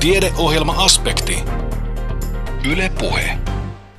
Tiedeohjelma-aspekti. 0.00 1.44
Yle 2.72 2.92
Puhe. 2.98 3.38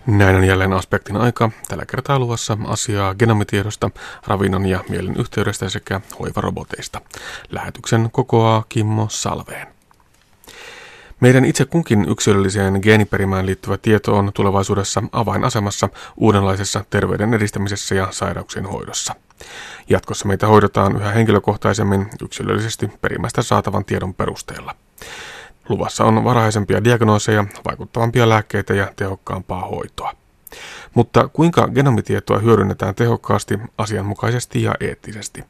Näin 0.07 0.35
on 0.35 0.43
jälleen 0.43 0.73
aspektin 0.73 1.17
aika. 1.17 1.51
Tällä 1.67 1.85
kertaa 1.85 2.19
luvassa 2.19 2.57
asiaa 2.67 3.15
genomitiedosta, 3.15 3.89
ravinnon 4.27 4.65
ja 4.65 4.83
mielen 4.89 5.15
yhteydestä 5.15 5.69
sekä 5.69 6.01
hoivaroboteista. 6.19 7.01
Lähetyksen 7.49 8.09
kokoaa 8.11 8.63
Kimmo 8.69 9.07
Salveen. 9.09 9.67
Meidän 11.19 11.45
itse 11.45 11.65
kunkin 11.65 12.05
yksilölliseen 12.09 12.79
geeniperimään 12.81 13.45
liittyvä 13.45 13.77
tieto 13.77 14.17
on 14.17 14.31
tulevaisuudessa 14.33 15.03
avainasemassa 15.11 15.89
uudenlaisessa 16.17 16.85
terveyden 16.89 17.33
edistämisessä 17.33 17.95
ja 17.95 18.07
sairauksien 18.11 18.65
hoidossa. 18.65 19.15
Jatkossa 19.89 20.27
meitä 20.27 20.47
hoidetaan 20.47 20.95
yhä 20.95 21.11
henkilökohtaisemmin 21.11 22.09
yksilöllisesti 22.23 22.91
perimästä 23.01 23.41
saatavan 23.41 23.85
tiedon 23.85 24.13
perusteella. 24.13 24.75
Luvassa 25.69 26.03
on 26.03 26.23
varhaisempia 26.23 26.83
diagnooseja, 26.83 27.45
vaikuttavampia 27.65 28.29
lääkkeitä 28.29 28.73
ja 28.73 28.91
tehokkaampaa 28.95 29.61
hoitoa. 29.61 30.13
Mutta 30.93 31.27
kuinka 31.27 31.67
genomitietoa 31.67 32.39
hyödynnetään 32.39 32.95
tehokkaasti, 32.95 33.59
asianmukaisesti 33.77 34.63
ja 34.63 34.75
eettisesti? 34.79 35.43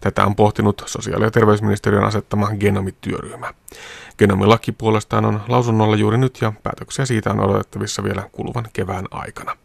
Tätä 0.00 0.24
on 0.24 0.36
pohtinut 0.36 0.82
sosiaali- 0.86 1.24
ja 1.24 1.30
terveysministeriön 1.30 2.04
asettama 2.04 2.50
genomityöryhmä. 2.60 3.54
Genomilaki 4.18 4.72
puolestaan 4.72 5.24
on 5.24 5.40
lausunnolla 5.48 5.96
juuri 5.96 6.18
nyt 6.18 6.38
ja 6.40 6.52
päätöksiä 6.62 7.06
siitä 7.06 7.30
on 7.30 7.40
odotettavissa 7.40 8.04
vielä 8.04 8.28
kuluvan 8.32 8.66
kevään 8.72 9.04
aikana. 9.10 9.56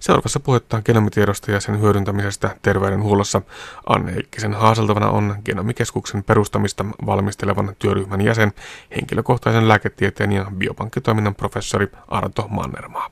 Seuraavassa 0.00 0.40
puhetta 0.40 0.82
genomitiedosta 0.82 1.50
ja 1.50 1.60
sen 1.60 1.80
hyödyntämisestä 1.80 2.56
terveydenhuollossa. 2.62 3.42
Anne 3.86 4.14
Heikkisen 4.14 4.54
haaseltavana 4.54 5.10
on 5.10 5.36
Genomikeskuksen 5.44 6.24
perustamista 6.24 6.84
valmistelevan 7.06 7.76
työryhmän 7.78 8.20
jäsen, 8.20 8.52
henkilökohtaisen 8.96 9.68
lääketieteen 9.68 10.32
ja 10.32 10.46
biopankkitoiminnan 10.56 11.34
professori 11.34 11.88
Arto 12.08 12.48
Mannermaa. 12.48 13.10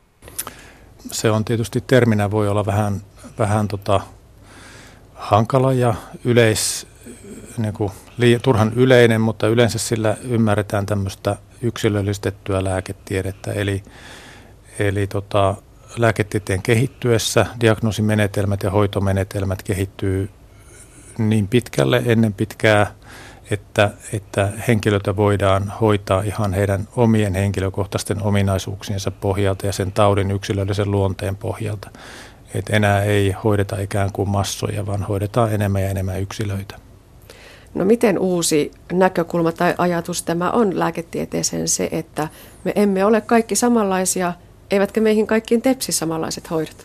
Se 1.10 1.30
on 1.30 1.44
tietysti 1.44 1.80
terminä 1.80 2.30
voi 2.30 2.48
olla 2.48 2.66
vähän, 2.66 3.00
vähän 3.38 3.68
tota, 3.68 4.00
hankala 5.14 5.72
ja 5.72 5.94
yleis, 6.24 6.86
niin 7.58 7.74
kuin, 7.74 7.92
liian, 8.18 8.40
turhan 8.40 8.72
yleinen, 8.76 9.20
mutta 9.20 9.48
yleensä 9.48 9.78
sillä 9.78 10.16
ymmärretään 10.22 10.86
tämmöistä 10.86 11.36
yksilöllistettyä 11.62 12.64
lääketiedettä. 12.64 13.52
Eli, 13.52 13.82
eli 14.78 15.06
tota, 15.06 15.54
lääketieteen 15.96 16.62
kehittyessä 16.62 17.46
diagnoosimenetelmät 17.60 18.62
ja 18.62 18.70
hoitomenetelmät 18.70 19.62
kehittyy 19.62 20.30
niin 21.18 21.48
pitkälle 21.48 22.02
ennen 22.06 22.32
pitkää, 22.32 22.94
että, 23.50 23.90
että 24.12 24.48
henkilöitä 24.68 25.16
voidaan 25.16 25.72
hoitaa 25.80 26.22
ihan 26.22 26.54
heidän 26.54 26.88
omien 26.96 27.34
henkilökohtaisten 27.34 28.22
ominaisuuksiensa 28.22 29.10
pohjalta 29.10 29.66
ja 29.66 29.72
sen 29.72 29.92
taudin 29.92 30.30
yksilöllisen 30.30 30.90
luonteen 30.90 31.36
pohjalta. 31.36 31.90
Et 32.54 32.70
enää 32.70 33.02
ei 33.02 33.34
hoideta 33.44 33.80
ikään 33.80 34.12
kuin 34.12 34.28
massoja, 34.28 34.86
vaan 34.86 35.02
hoidetaan 35.02 35.52
enemmän 35.52 35.82
ja 35.82 35.88
enemmän 35.88 36.20
yksilöitä. 36.20 36.76
No 37.74 37.84
miten 37.84 38.18
uusi 38.18 38.70
näkökulma 38.92 39.52
tai 39.52 39.74
ajatus 39.78 40.22
tämä 40.22 40.50
on 40.50 40.78
lääketieteeseen 40.78 41.68
se, 41.68 41.88
että 41.92 42.28
me 42.64 42.72
emme 42.76 43.04
ole 43.04 43.20
kaikki 43.20 43.56
samanlaisia– 43.56 44.32
eivätkä 44.70 45.00
meihin 45.00 45.26
kaikkiin 45.26 45.62
tepsi 45.62 45.92
samanlaiset 45.92 46.50
hoidot? 46.50 46.84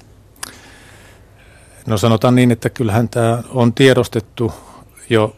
No 1.87 1.97
sanotaan 1.97 2.35
niin, 2.35 2.51
että 2.51 2.69
kyllähän 2.69 3.09
tämä 3.09 3.43
on 3.49 3.73
tiedostettu 3.73 4.53
jo 5.09 5.35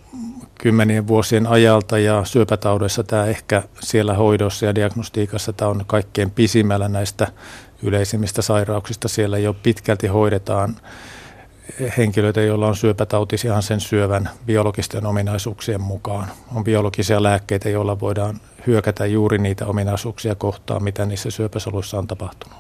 kymmenien 0.61 1.07
vuosien 1.07 1.47
ajalta 1.47 1.99
ja 1.99 2.25
syöpätaudeissa 2.25 3.03
tämä 3.03 3.25
ehkä 3.25 3.63
siellä 3.81 4.13
hoidossa 4.13 4.65
ja 4.65 4.75
diagnostiikassa 4.75 5.53
tämä 5.53 5.71
on 5.71 5.83
kaikkein 5.87 6.31
pisimmällä 6.31 6.89
näistä 6.89 7.27
yleisimmistä 7.83 8.41
sairauksista. 8.41 9.07
Siellä 9.07 9.37
jo 9.37 9.53
pitkälti 9.53 10.07
hoidetaan 10.07 10.75
henkilöitä, 11.97 12.41
joilla 12.41 12.67
on 12.67 12.75
syöpätautis 12.75 13.45
ihan 13.45 13.63
sen 13.63 13.79
syövän 13.79 14.29
biologisten 14.45 15.05
ominaisuuksien 15.05 15.81
mukaan. 15.81 16.27
On 16.55 16.63
biologisia 16.63 17.23
lääkkeitä, 17.23 17.69
joilla 17.69 17.99
voidaan 17.99 18.41
hyökätä 18.67 19.05
juuri 19.05 19.37
niitä 19.37 19.65
ominaisuuksia 19.65 20.35
kohtaan, 20.35 20.83
mitä 20.83 21.05
niissä 21.05 21.31
syöpäsoluissa 21.31 21.97
on 21.97 22.07
tapahtunut. 22.07 22.57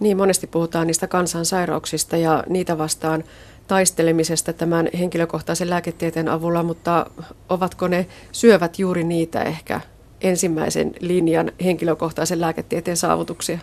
Niin, 0.00 0.16
monesti 0.16 0.46
puhutaan 0.46 0.86
niistä 0.86 1.06
kansansairauksista 1.06 2.16
ja 2.16 2.44
niitä 2.48 2.78
vastaan 2.78 3.24
taistelemisesta 3.66 4.52
tämän 4.52 4.88
henkilökohtaisen 4.98 5.70
lääketieteen 5.70 6.28
avulla, 6.28 6.62
mutta 6.62 7.06
ovatko 7.48 7.88
ne 7.88 8.06
syövät 8.32 8.78
juuri 8.78 9.04
niitä 9.04 9.42
ehkä 9.42 9.80
ensimmäisen 10.20 10.94
linjan 11.00 11.52
henkilökohtaisen 11.64 12.40
lääketieteen 12.40 12.96
saavutuksia? 12.96 13.58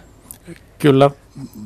Kyllä 0.86 1.12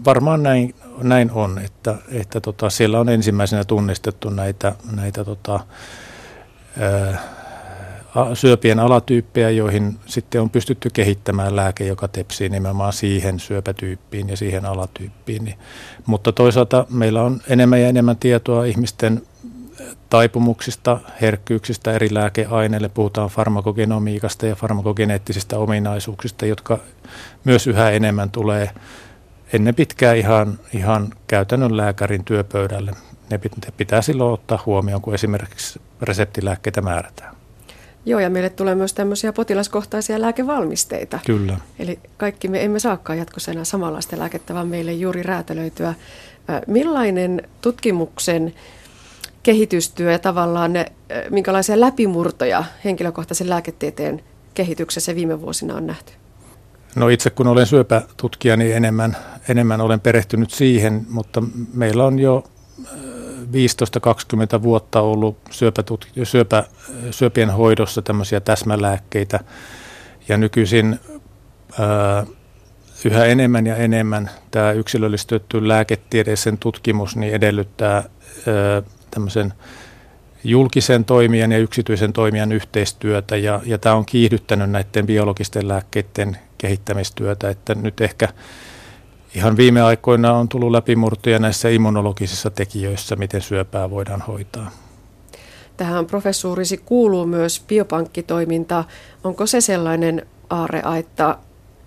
varmaan 0.05 0.43
näin, 0.43 0.75
näin 1.01 1.31
on, 1.31 1.59
että, 1.59 1.95
että 2.11 2.41
tota, 2.41 2.69
siellä 2.69 2.99
on 2.99 3.09
ensimmäisenä 3.09 3.63
tunnistettu 3.63 4.29
näitä, 4.29 4.75
näitä 4.95 5.25
tota, 5.25 5.59
ää, 6.79 7.19
syöpien 8.33 8.79
alatyyppejä, 8.79 9.49
joihin 9.49 9.99
sitten 10.05 10.41
on 10.41 10.49
pystytty 10.49 10.89
kehittämään 10.93 11.55
lääke, 11.55 11.85
joka 11.85 12.07
tepsii 12.07 12.49
nimenomaan 12.49 12.93
siihen 12.93 13.39
syöpätyyppiin 13.39 14.29
ja 14.29 14.37
siihen 14.37 14.65
alatyyppiin. 14.65 15.53
Mutta 16.05 16.31
toisaalta 16.31 16.85
meillä 16.89 17.23
on 17.23 17.41
enemmän 17.47 17.81
ja 17.81 17.87
enemmän 17.87 18.17
tietoa 18.17 18.65
ihmisten 18.65 19.21
taipumuksista, 20.09 20.99
herkkyyksistä 21.21 21.93
eri 21.93 22.13
lääkeaineille. 22.13 22.89
Puhutaan 22.89 23.29
farmakogenomiikasta 23.29 24.45
ja 24.45 24.55
farmakogeneettisistä 24.55 25.57
ominaisuuksista, 25.57 26.45
jotka 26.45 26.79
myös 27.43 27.67
yhä 27.67 27.89
enemmän 27.89 28.31
tulee 28.31 28.69
ennen 29.53 29.75
pitkää 29.75 30.13
ihan, 30.13 30.59
ihan 30.73 31.13
käytännön 31.27 31.77
lääkärin 31.77 32.23
työpöydälle. 32.23 32.91
Ne 33.29 33.39
pitää 33.77 34.01
silloin 34.01 34.33
ottaa 34.33 34.63
huomioon, 34.65 35.01
kun 35.01 35.13
esimerkiksi 35.13 35.81
reseptilääkkeitä 36.01 36.81
määrätään. 36.81 37.35
Joo, 38.05 38.19
ja 38.19 38.29
meille 38.29 38.49
tulee 38.49 38.75
myös 38.75 38.93
tämmöisiä 38.93 39.33
potilaskohtaisia 39.33 40.21
lääkevalmisteita. 40.21 41.19
Kyllä. 41.25 41.57
Eli 41.79 41.99
kaikki 42.17 42.47
me 42.47 42.63
emme 42.63 42.79
saakaan 42.79 43.19
jatkossa 43.19 43.51
enää 43.51 43.63
samanlaista 43.63 44.19
lääkettä, 44.19 44.53
vaan 44.53 44.67
meille 44.67 44.93
juuri 44.93 45.23
räätälöityä. 45.23 45.93
Millainen 46.67 47.41
tutkimuksen 47.61 48.53
kehitystyö 49.43 50.11
ja 50.11 50.19
tavallaan 50.19 50.73
ne, 50.73 50.85
minkälaisia 51.29 51.79
läpimurtoja 51.79 52.63
henkilökohtaisen 52.85 53.49
lääketieteen 53.49 54.23
kehityksessä 54.53 55.15
viime 55.15 55.41
vuosina 55.41 55.75
on 55.75 55.87
nähty? 55.87 56.13
No 56.95 57.09
itse 57.09 57.29
kun 57.29 57.47
olen 57.47 57.65
syöpätutkija, 57.65 58.57
niin 58.57 58.75
enemmän, 58.75 59.17
enemmän 59.49 59.81
olen 59.81 59.99
perehtynyt 59.99 60.51
siihen, 60.51 61.05
mutta 61.09 61.43
meillä 61.73 62.05
on 62.05 62.19
jo 62.19 62.43
15-20 64.57 64.61
vuotta 64.61 65.01
ollut 65.01 65.37
syöpätut- 65.49 66.23
syöpä, 66.23 66.63
syöpien 67.11 67.49
hoidossa 67.49 68.01
tämmöisiä 68.01 68.39
täsmälääkkeitä. 68.39 69.39
Ja 70.27 70.37
nykyisin 70.37 70.99
ää, 71.79 72.25
yhä 73.05 73.25
enemmän 73.25 73.67
ja 73.67 73.75
enemmän 73.75 74.29
tämä 74.51 74.71
yksilöllistetty 74.71 75.67
lääketieteisen 75.67 76.57
tutkimus 76.57 77.15
niin 77.15 77.33
edellyttää 77.33 77.93
ää, 77.95 78.09
tämmöisen 79.11 79.53
julkisen 80.43 81.05
toimijan 81.05 81.51
ja 81.51 81.57
yksityisen 81.57 82.13
toimijan 82.13 82.51
yhteistyötä. 82.51 83.37
Ja, 83.37 83.61
ja 83.65 83.77
tämä 83.77 83.95
on 83.95 84.05
kiihdyttänyt 84.05 84.69
näiden 84.69 85.05
biologisten 85.05 85.67
lääkkeiden 85.67 86.37
kehittämistyötä, 86.59 87.49
että 87.49 87.75
nyt 87.75 88.01
ehkä 88.01 88.27
ihan 89.35 89.57
viime 89.57 89.81
aikoina 89.81 90.33
on 90.33 90.49
tullut 90.49 90.71
läpimurtoja 90.71 91.39
näissä 91.39 91.69
immunologisissa 91.69 92.49
tekijöissä, 92.49 93.15
miten 93.15 93.41
syöpää 93.41 93.89
voidaan 93.89 94.21
hoitaa. 94.21 94.71
Tähän 95.77 96.05
professuurisi 96.05 96.77
kuuluu 96.77 97.25
myös 97.25 97.63
biopankkitoiminta. 97.67 98.83
Onko 99.23 99.45
se 99.45 99.61
sellainen 99.61 100.25
aareaitta 100.49 101.37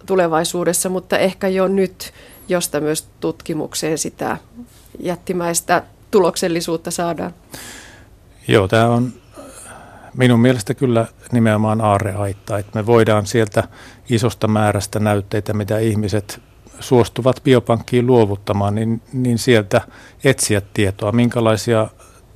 tulevaisuudessa, 0.06 0.88
mutta 0.88 1.18
ehkä 1.18 1.48
jo 1.48 1.68
nyt, 1.68 2.12
josta 2.48 2.80
myös 2.80 3.08
tutkimukseen 3.20 3.98
sitä 3.98 4.36
jättimäistä 5.00 5.82
tuloksellisuutta 6.10 6.90
saadaan? 6.90 7.34
Joo, 8.48 8.68
tämä 8.68 8.86
on 8.88 9.12
minun 10.16 10.40
mielestä 10.40 10.74
kyllä 10.74 11.06
nimenomaan 11.32 11.80
aarreaitta, 11.80 12.58
että 12.58 12.78
me 12.78 12.86
voidaan 12.86 13.26
sieltä 13.26 13.68
isosta 14.14 14.48
määrästä 14.48 15.00
näytteitä, 15.00 15.52
mitä 15.52 15.78
ihmiset 15.78 16.40
suostuvat 16.80 17.40
biopankkiin 17.44 18.06
luovuttamaan, 18.06 18.74
niin, 18.74 19.02
niin 19.12 19.38
sieltä 19.38 19.80
etsiä 20.24 20.62
tietoa, 20.74 21.12
minkälaisia 21.12 21.88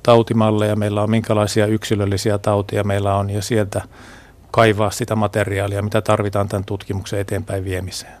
tautimalleja 0.03 0.75
meillä 0.75 1.01
on, 1.01 1.09
minkälaisia 1.09 1.65
yksilöllisiä 1.65 2.37
tautia 2.37 2.83
meillä 2.83 3.15
on 3.15 3.29
ja 3.29 3.41
sieltä 3.41 3.81
kaivaa 4.51 4.91
sitä 4.91 5.15
materiaalia, 5.15 5.81
mitä 5.81 6.01
tarvitaan 6.01 6.47
tämän 6.47 6.65
tutkimuksen 6.65 7.19
eteenpäin 7.19 7.65
viemiseen. 7.65 8.13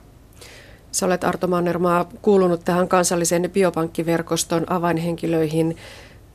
Sä 0.91 1.05
olet 1.05 1.23
Arto 1.23 1.47
Mannermaa 1.47 2.05
kuulunut 2.21 2.61
tähän 2.65 2.87
kansallisen 2.87 3.49
biopankkiverkoston 3.53 4.71
avainhenkilöihin. 4.71 5.77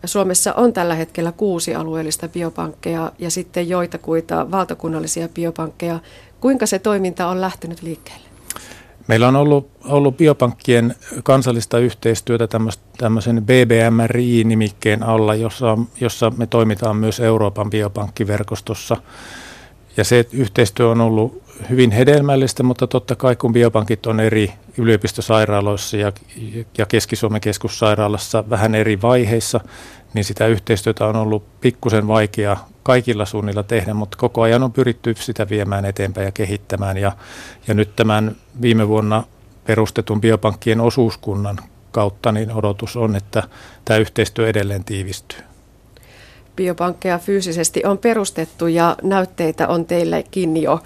Suomessa 0.04 0.52
on 0.52 0.72
tällä 0.72 0.94
hetkellä 0.94 1.32
kuusi 1.32 1.74
alueellista 1.74 2.28
biopankkeja 2.28 3.12
ja 3.18 3.30
sitten 3.30 3.68
joitakuita 3.68 4.50
valtakunnallisia 4.50 5.28
biopankkeja. 5.28 5.98
Kuinka 6.42 6.66
se 6.66 6.78
toiminta 6.78 7.26
on 7.26 7.40
lähtenyt 7.40 7.82
liikkeelle? 7.82 8.24
Meillä 9.08 9.28
on 9.28 9.36
ollut, 9.36 9.70
ollut 9.84 10.16
biopankkien 10.16 10.94
kansallista 11.22 11.78
yhteistyötä 11.78 12.48
tämmöisen 12.98 13.42
BBMRI-nimikkeen 13.42 15.02
alla, 15.02 15.34
jossa, 15.34 15.78
jossa 16.00 16.32
me 16.36 16.46
toimitaan 16.46 16.96
myös 16.96 17.20
Euroopan 17.20 17.70
biopankkiverkostossa. 17.70 18.96
Ja 19.96 20.04
se 20.04 20.28
yhteistyö 20.32 20.88
on 20.88 21.00
ollut 21.00 21.42
hyvin 21.70 21.90
hedelmällistä, 21.90 22.62
mutta 22.62 22.86
totta 22.86 23.16
kai 23.16 23.36
kun 23.36 23.52
biopankit 23.52 24.06
on 24.06 24.20
eri 24.20 24.52
yliopistosairaaloissa 24.78 25.96
ja, 25.96 26.12
ja 26.78 26.86
Keski-Suomen 26.86 27.40
keskussairaalassa 27.40 28.44
vähän 28.50 28.74
eri 28.74 29.02
vaiheissa, 29.02 29.60
niin 30.14 30.24
sitä 30.24 30.46
yhteistyötä 30.46 31.06
on 31.06 31.16
ollut 31.16 31.60
pikkusen 31.60 32.08
vaikea 32.08 32.56
kaikilla 32.82 33.24
suunnilla 33.24 33.62
tehdä, 33.62 33.94
mutta 33.94 34.16
koko 34.16 34.42
ajan 34.42 34.62
on 34.62 34.72
pyritty 34.72 35.14
sitä 35.18 35.48
viemään 35.48 35.84
eteenpäin 35.84 36.24
ja 36.24 36.32
kehittämään. 36.32 36.96
Ja, 36.96 37.12
ja 37.68 37.74
nyt 37.74 37.96
tämän 37.96 38.36
viime 38.62 38.88
vuonna 38.88 39.24
perustetun 39.64 40.20
biopankkien 40.20 40.80
osuuskunnan 40.80 41.58
kautta 41.92 42.32
niin 42.32 42.52
odotus 42.52 42.96
on, 42.96 43.16
että 43.16 43.42
tämä 43.84 43.98
yhteistyö 43.98 44.48
edelleen 44.48 44.84
tiivistyy. 44.84 45.38
Biopankkeja 46.56 47.18
fyysisesti 47.18 47.82
on 47.84 47.98
perustettu 47.98 48.66
ja 48.66 48.96
näytteitä 49.02 49.68
on 49.68 49.84
teillekin 49.84 50.62
jo, 50.62 50.80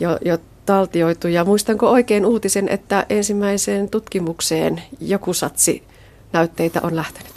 jo, 0.00 0.18
jo 0.24 0.38
taltioitu. 0.66 1.28
Ja 1.28 1.44
muistanko 1.44 1.90
oikein 1.90 2.26
uutisen, 2.26 2.68
että 2.68 3.06
ensimmäiseen 3.10 3.90
tutkimukseen 3.90 4.82
joku 5.00 5.34
satsi 5.34 5.82
näytteitä 6.32 6.80
on 6.82 6.96
lähtenyt? 6.96 7.32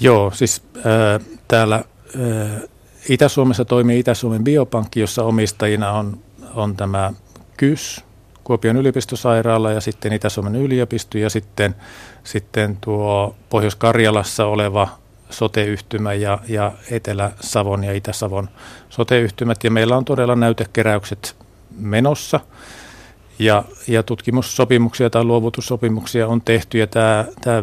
Joo, 0.00 0.30
siis 0.34 0.62
äh, 0.76 1.26
täällä 1.48 1.74
äh, 1.76 2.62
Itä-Suomessa 3.08 3.64
toimii 3.64 3.98
Itä-Suomen 3.98 4.44
biopankki, 4.44 5.00
jossa 5.00 5.22
omistajina 5.22 5.92
on, 5.92 6.18
on 6.54 6.76
tämä 6.76 7.12
KYS, 7.56 8.04
Kuopion 8.44 8.76
yliopistosairaala 8.76 9.72
ja 9.72 9.80
sitten 9.80 10.12
Itä-Suomen 10.12 10.56
yliopisto 10.56 11.18
ja 11.18 11.30
sitten, 11.30 11.74
sitten 12.24 12.78
tuo 12.80 13.34
Pohjois-Karjalassa 13.50 14.46
oleva 14.46 14.88
soteyhtymä 15.30 16.14
ja, 16.14 16.38
ja 16.48 16.72
Etelä-Savon 16.90 17.84
ja 17.84 17.92
Itä-Savon 17.92 18.48
soteyhtymät. 18.90 19.64
Ja 19.64 19.70
meillä 19.70 19.96
on 19.96 20.04
todella 20.04 20.36
näytekeräykset 20.36 21.36
menossa 21.78 22.40
ja, 23.38 23.64
ja 23.88 24.02
tutkimussopimuksia 24.02 25.10
tai 25.10 25.24
luovutussopimuksia 25.24 26.28
on 26.28 26.40
tehty 26.40 26.78
ja 26.78 26.86
tämä, 26.86 27.24
tämä 27.40 27.62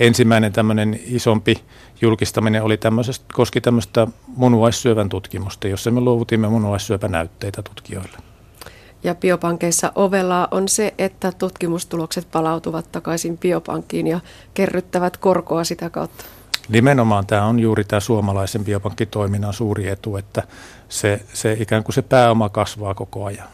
ensimmäinen 0.00 0.52
tämmöinen 0.52 1.00
isompi 1.06 1.56
julkistaminen 2.04 2.62
oli 2.62 2.76
tämmöisestä, 2.76 3.24
koski 3.34 3.60
tämmöistä 3.60 4.06
munuaissyövän 4.36 5.08
tutkimusta, 5.08 5.68
jossa 5.68 5.90
me 5.90 6.00
luovutimme 6.00 6.48
munuaissyöpänäytteitä 6.48 7.62
tutkijoille. 7.62 8.18
Ja 9.04 9.14
biopankeissa 9.14 9.92
ovella 9.94 10.48
on 10.50 10.68
se, 10.68 10.94
että 10.98 11.32
tutkimustulokset 11.32 12.28
palautuvat 12.32 12.92
takaisin 12.92 13.38
biopankkiin 13.38 14.06
ja 14.06 14.20
kerryttävät 14.54 15.16
korkoa 15.16 15.64
sitä 15.64 15.90
kautta. 15.90 16.24
Nimenomaan 16.68 17.26
tämä 17.26 17.44
on 17.44 17.60
juuri 17.60 17.84
tämä 17.84 18.00
suomalaisen 18.00 18.64
biopankkitoiminnan 18.64 19.52
suuri 19.52 19.88
etu, 19.88 20.16
että 20.16 20.42
se, 20.88 21.20
se 21.32 21.56
ikään 21.60 21.84
kuin 21.84 21.94
se 21.94 22.02
pääoma 22.02 22.48
kasvaa 22.48 22.94
koko 22.94 23.24
ajan. 23.24 23.48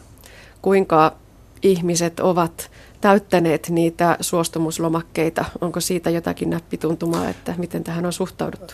Kuinka 0.61 1.13
ihmiset 1.61 2.19
ovat 2.19 2.71
täyttäneet 3.01 3.69
niitä 3.69 4.17
suostumuslomakkeita? 4.21 5.45
Onko 5.61 5.79
siitä 5.79 6.09
jotakin 6.09 6.49
näppituntumaa, 6.49 7.29
että 7.29 7.53
miten 7.57 7.83
tähän 7.83 8.05
on 8.05 8.13
suhtauduttu? 8.13 8.73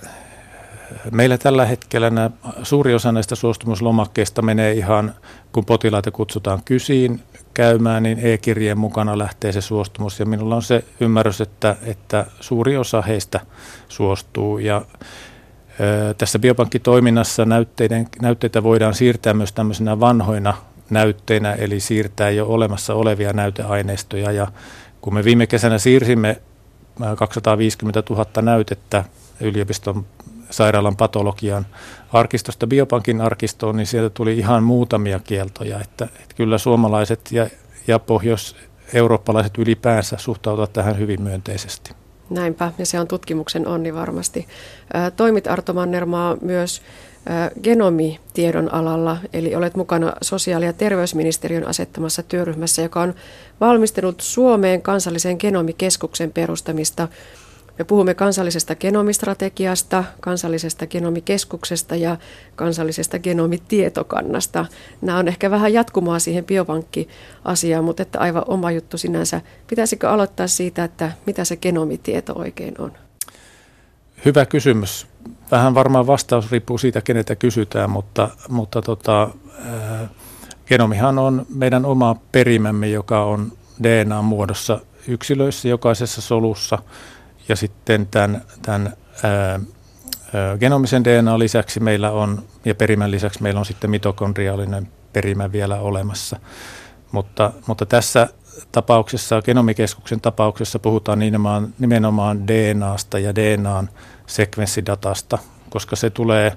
Meillä 1.11 1.37
tällä 1.37 1.65
hetkellä 1.65 2.09
nämä, 2.09 2.29
suuri 2.63 2.93
osa 2.93 3.11
näistä 3.11 3.35
suostumuslomakkeista 3.35 4.41
menee 4.41 4.71
ihan, 4.73 5.15
kun 5.51 5.65
potilaita 5.65 6.11
kutsutaan 6.11 6.61
kysiin 6.65 7.21
käymään, 7.53 8.03
niin 8.03 8.19
e-kirjeen 8.21 8.77
mukana 8.77 9.17
lähtee 9.17 9.51
se 9.51 9.61
suostumus. 9.61 10.19
Ja 10.19 10.25
minulla 10.25 10.55
on 10.55 10.61
se 10.61 10.83
ymmärrys, 10.99 11.41
että, 11.41 11.75
että 11.83 12.25
suuri 12.39 12.77
osa 12.77 13.01
heistä 13.01 13.39
suostuu. 13.87 14.57
Ja 14.57 14.81
ö, 15.79 16.13
tässä 16.13 16.39
biopankkitoiminnassa 16.39 17.45
näytteiden, 17.45 18.07
näytteitä 18.21 18.63
voidaan 18.63 18.93
siirtää 18.93 19.33
myös 19.33 19.53
tämmöisenä 19.53 19.99
vanhoina 19.99 20.53
näytteinä, 20.89 21.53
eli 21.53 21.79
siirtää 21.79 22.29
jo 22.29 22.45
olemassa 22.45 22.93
olevia 22.93 23.33
näyteaineistoja. 23.33 24.31
Ja 24.31 24.47
kun 25.01 25.13
me 25.13 25.23
viime 25.23 25.47
kesänä 25.47 25.77
siirsimme 25.77 26.41
250 27.17 28.03
000 28.09 28.25
näytettä 28.41 29.03
yliopiston 29.41 30.05
sairaalan 30.49 30.95
patologian 30.95 31.65
arkistosta 32.13 32.67
biopankin 32.67 33.21
arkistoon, 33.21 33.77
niin 33.77 33.87
sieltä 33.87 34.09
tuli 34.09 34.37
ihan 34.37 34.63
muutamia 34.63 35.19
kieltoja. 35.19 35.81
Että, 35.81 36.05
että 36.05 36.35
kyllä 36.35 36.57
suomalaiset 36.57 37.31
ja, 37.31 37.47
ja 37.87 37.99
pohjois-eurooppalaiset 37.99 39.57
ylipäänsä 39.57 40.17
suhtautuvat 40.19 40.73
tähän 40.73 40.99
hyvin 40.99 41.21
myönteisesti. 41.21 41.91
Näinpä, 42.29 42.71
ja 42.77 42.85
se 42.85 42.99
on 42.99 43.07
tutkimuksen 43.07 43.67
onni 43.67 43.93
varmasti. 43.93 44.47
Toimit 45.15 45.47
Arto 45.47 45.73
Mannermaa 45.73 46.37
myös 46.41 46.81
genomitiedon 47.63 48.73
alalla, 48.73 49.17
eli 49.33 49.55
olet 49.55 49.75
mukana 49.75 50.13
sosiaali- 50.21 50.65
ja 50.65 50.73
terveysministeriön 50.73 51.67
asettamassa 51.67 52.23
työryhmässä, 52.23 52.81
joka 52.81 53.01
on 53.01 53.13
valmistellut 53.61 54.21
Suomeen 54.21 54.81
kansallisen 54.81 55.37
genomikeskuksen 55.39 56.31
perustamista. 56.31 57.07
Me 57.79 57.85
puhumme 57.85 58.13
kansallisesta 58.13 58.75
genomistrategiasta, 58.75 60.03
kansallisesta 60.19 60.87
genomikeskuksesta 60.87 61.95
ja 61.95 62.17
kansallisesta 62.55 63.19
genomitietokannasta. 63.19 64.65
Nämä 65.01 65.17
on 65.17 65.27
ehkä 65.27 65.51
vähän 65.51 65.73
jatkumoa 65.73 66.19
siihen 66.19 66.45
biopankkiasiaan, 66.45 67.83
mutta 67.83 68.03
että 68.03 68.19
aivan 68.19 68.43
oma 68.47 68.71
juttu 68.71 68.97
sinänsä. 68.97 69.41
Pitäisikö 69.67 70.09
aloittaa 70.09 70.47
siitä, 70.47 70.83
että 70.83 71.11
mitä 71.25 71.45
se 71.45 71.55
genomitieto 71.55 72.33
oikein 72.35 72.81
on? 72.81 72.91
Hyvä 74.25 74.45
kysymys 74.45 75.07
vähän 75.51 75.75
varmaan 75.75 76.07
vastaus 76.07 76.51
riippuu 76.51 76.77
siitä, 76.77 77.01
keneltä 77.01 77.35
kysytään, 77.35 77.89
mutta, 77.89 78.29
mutta 78.49 78.81
tota, 78.81 79.29
genomihan 80.67 81.19
on 81.19 81.45
meidän 81.55 81.85
oma 81.85 82.15
perimämme, 82.31 82.89
joka 82.89 83.23
on 83.23 83.51
DNA-muodossa 83.83 84.79
yksilöissä 85.07 85.67
jokaisessa 85.67 86.21
solussa. 86.21 86.77
Ja 87.49 87.55
sitten 87.55 88.07
tämän, 88.11 88.41
tämän 88.61 88.93
ää, 89.23 89.59
genomisen 90.59 91.03
DNA 91.03 91.39
lisäksi 91.39 91.79
meillä 91.79 92.11
on, 92.11 92.43
ja 92.65 92.75
perimän 92.75 93.11
lisäksi 93.11 93.43
meillä 93.43 93.59
on 93.59 93.65
sitten 93.65 93.89
mitokondriaalinen 93.89 94.87
perimä 95.13 95.51
vielä 95.51 95.79
olemassa. 95.79 96.39
Mutta, 97.11 97.51
mutta 97.67 97.85
tässä 97.85 98.27
tapauksessa, 98.71 99.41
genomikeskuksen 99.41 100.21
tapauksessa 100.21 100.79
puhutaan 100.79 101.19
nimenomaan, 101.19 101.73
nimenomaan 101.79 102.47
DNAsta 102.47 103.19
ja 103.19 103.35
DNAn 103.35 103.89
sekvenssidatasta, 104.27 105.37
koska 105.69 105.95
se 105.95 106.09
tulee 106.09 106.53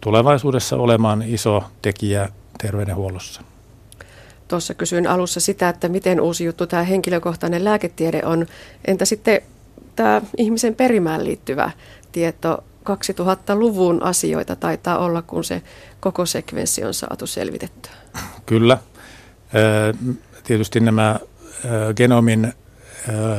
tulevaisuudessa 0.00 0.76
olemaan 0.76 1.22
iso 1.26 1.64
tekijä 1.82 2.28
terveydenhuollossa. 2.58 3.42
Tuossa 4.48 4.74
kysyin 4.74 5.06
alussa 5.06 5.40
sitä, 5.40 5.68
että 5.68 5.88
miten 5.88 6.20
uusi 6.20 6.44
juttu 6.44 6.66
tämä 6.66 6.82
henkilökohtainen 6.82 7.64
lääketiede 7.64 8.22
on. 8.24 8.46
Entä 8.84 9.04
sitten 9.04 9.40
tämä 9.96 10.22
ihmisen 10.36 10.74
perimään 10.74 11.24
liittyvä 11.24 11.70
tieto? 12.12 12.64
2000-luvun 12.90 14.02
asioita 14.02 14.56
taitaa 14.56 14.98
olla, 14.98 15.22
kun 15.22 15.44
se 15.44 15.62
koko 16.00 16.26
sekvenssi 16.26 16.84
on 16.84 16.94
saatu 16.94 17.26
selvitettyä. 17.26 17.92
Kyllä. 18.46 18.78
Tietysti 20.44 20.80
nämä 20.80 21.20
genomin 21.96 22.52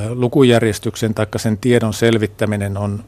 lukujärjestyksen 0.10 1.14
tai 1.14 1.26
sen 1.38 1.58
tiedon 1.58 1.94
selvittäminen 1.94 2.78
on 2.78 3.04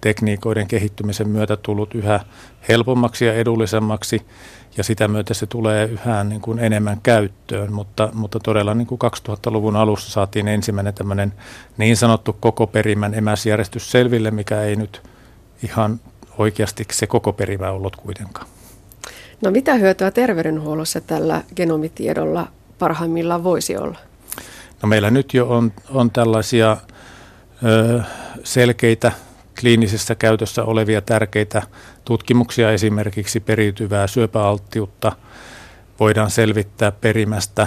tekniikoiden 0.00 0.66
kehittymisen 0.66 1.28
myötä 1.28 1.56
tullut 1.56 1.94
yhä 1.94 2.20
helpommaksi 2.68 3.24
ja 3.24 3.34
edullisemmaksi 3.34 4.22
ja 4.76 4.84
sitä 4.84 5.08
myötä 5.08 5.34
se 5.34 5.46
tulee 5.46 5.84
yhä 5.86 6.24
niin 6.24 6.40
kuin 6.40 6.58
enemmän 6.58 7.00
käyttöön, 7.02 7.72
mutta, 7.72 8.08
mutta 8.14 8.40
todella 8.40 8.74
niin 8.74 8.86
kuin 8.86 8.98
2000-luvun 9.28 9.76
alussa 9.76 10.10
saatiin 10.10 10.48
ensimmäinen 10.48 10.94
tämmöinen 10.94 11.32
niin 11.78 11.96
sanottu 11.96 12.36
koko 12.40 12.66
perimän 12.66 13.14
emäsjärjestys 13.14 13.90
selville, 13.90 14.30
mikä 14.30 14.62
ei 14.62 14.76
nyt 14.76 15.02
ihan 15.62 16.00
oikeasti 16.38 16.86
se 16.92 17.06
koko 17.06 17.32
perimä 17.32 17.70
ollut 17.70 17.96
kuitenkaan. 17.96 18.46
No 19.42 19.50
mitä 19.50 19.74
hyötyä 19.74 20.10
terveydenhuollossa 20.10 21.00
tällä 21.00 21.42
genomitiedolla 21.56 22.48
parhaimmillaan 22.78 23.44
voisi 23.44 23.76
olla? 23.76 23.98
No 24.82 24.88
meillä 24.88 25.10
nyt 25.10 25.34
jo 25.34 25.48
on, 25.48 25.72
on 25.90 26.10
tällaisia 26.10 26.76
ö, 27.64 28.00
selkeitä 28.44 29.12
kliinisessä 29.60 30.14
käytössä 30.14 30.64
olevia 30.64 31.00
tärkeitä 31.00 31.62
tutkimuksia, 32.04 32.72
esimerkiksi 32.72 33.40
periytyvää 33.40 34.06
syöpäalttiutta 34.06 35.12
voidaan 36.00 36.30
selvittää 36.30 36.92
perimästä, 36.92 37.66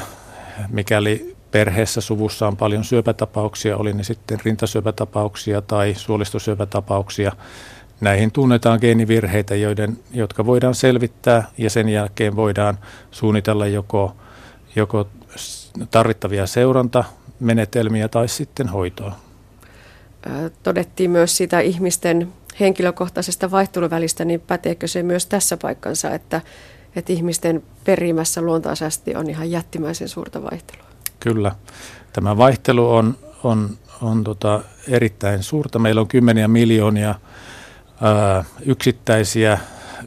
mikäli 0.70 1.36
perheessä 1.52 2.02
suvussa 2.02 2.48
on 2.48 2.58
paljon 2.58 2.84
syöpätapauksia, 2.84 3.78
oli 3.78 3.94
ne 3.94 4.04
sitten 4.04 4.40
rintasyöpätapauksia 4.46 5.62
tai 5.62 5.94
suolistosyöpätapauksia. 5.98 7.32
Näihin 8.02 8.32
tunnetaan 8.32 8.80
geenivirheitä, 8.82 9.56
joiden, 9.56 9.98
jotka 10.14 10.46
voidaan 10.46 10.76
selvittää 10.76 11.48
ja 11.58 11.70
sen 11.70 11.90
jälkeen 11.90 12.36
voidaan 12.36 12.78
suunnitella 13.12 13.68
joko 13.68 14.16
joko 14.76 15.08
tarvittavia 15.92 16.48
seurantamenetelmiä 16.48 18.08
tai 18.08 18.28
sitten 18.28 18.70
hoitoa. 18.70 19.23
Todettiin 20.64 21.12
myös 21.12 21.38
sitä 21.38 21.60
ihmisten 21.60 22.34
henkilökohtaisesta 22.60 23.52
vaihteluvälistä, 23.52 24.26
niin 24.26 24.42
päteekö 24.42 24.88
se 24.88 25.04
myös 25.04 25.26
tässä 25.26 25.58
paikkansa, 25.58 26.12
että, 26.12 26.42
että 26.96 27.14
ihmisten 27.14 27.64
perimässä 27.84 28.42
luontaisesti 28.42 29.16
on 29.16 29.30
ihan 29.30 29.52
jättimäisen 29.52 30.10
suurta 30.10 30.44
vaihtelua? 30.44 30.86
Kyllä. 31.20 31.52
Tämä 32.14 32.38
vaihtelu 32.38 32.96
on, 32.96 33.18
on, 33.44 33.70
on 34.02 34.24
tota 34.24 34.62
erittäin 34.88 35.44
suurta. 35.44 35.80
Meillä 35.80 36.02
on 36.02 36.08
kymmeniä 36.08 36.48
miljoonia 36.48 37.16
ää, 38.02 38.44
yksittäisiä 38.66 39.58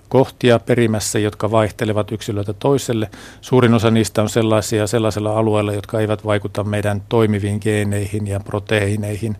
kohtia 0.09 0.59
perimässä, 0.59 1.19
jotka 1.19 1.51
vaihtelevat 1.51 2.13
yksilöltä 2.13 2.53
toiselle. 2.53 3.11
Suurin 3.41 3.75
osa 3.75 3.91
niistä 3.91 4.23
on 4.23 4.29
sellaisia 4.29 4.87
sellaisella 4.87 5.39
alueella, 5.39 5.73
jotka 5.73 6.01
eivät 6.01 6.25
vaikuta 6.25 6.65
meidän 6.65 7.03
toimiviin 7.09 7.59
geeneihin 7.63 8.27
ja 8.27 8.41
proteiineihin 8.41 9.37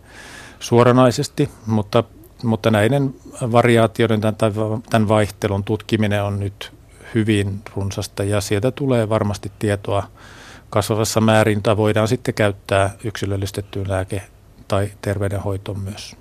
suoranaisesti, 0.59 1.49
mutta, 1.65 2.03
mutta 2.43 2.71
näiden 2.71 3.15
variaatioiden 3.41 4.21
tai 4.21 4.51
tämän 4.89 5.07
vaihtelun 5.07 5.63
tutkiminen 5.63 6.23
on 6.23 6.39
nyt 6.39 6.71
hyvin 7.15 7.61
runsasta 7.75 8.23
ja 8.23 8.41
sieltä 8.41 8.71
tulee 8.71 9.09
varmasti 9.09 9.51
tietoa 9.59 10.03
kasvavassa 10.69 11.21
määrin, 11.21 11.57
jota 11.57 11.77
voidaan 11.77 12.07
sitten 12.07 12.33
käyttää 12.33 12.89
yksilöllistettyyn 13.03 13.89
lääke- 13.89 14.23
tai 14.67 14.91
terveydenhoitoon 15.01 15.79
myös. 15.79 16.15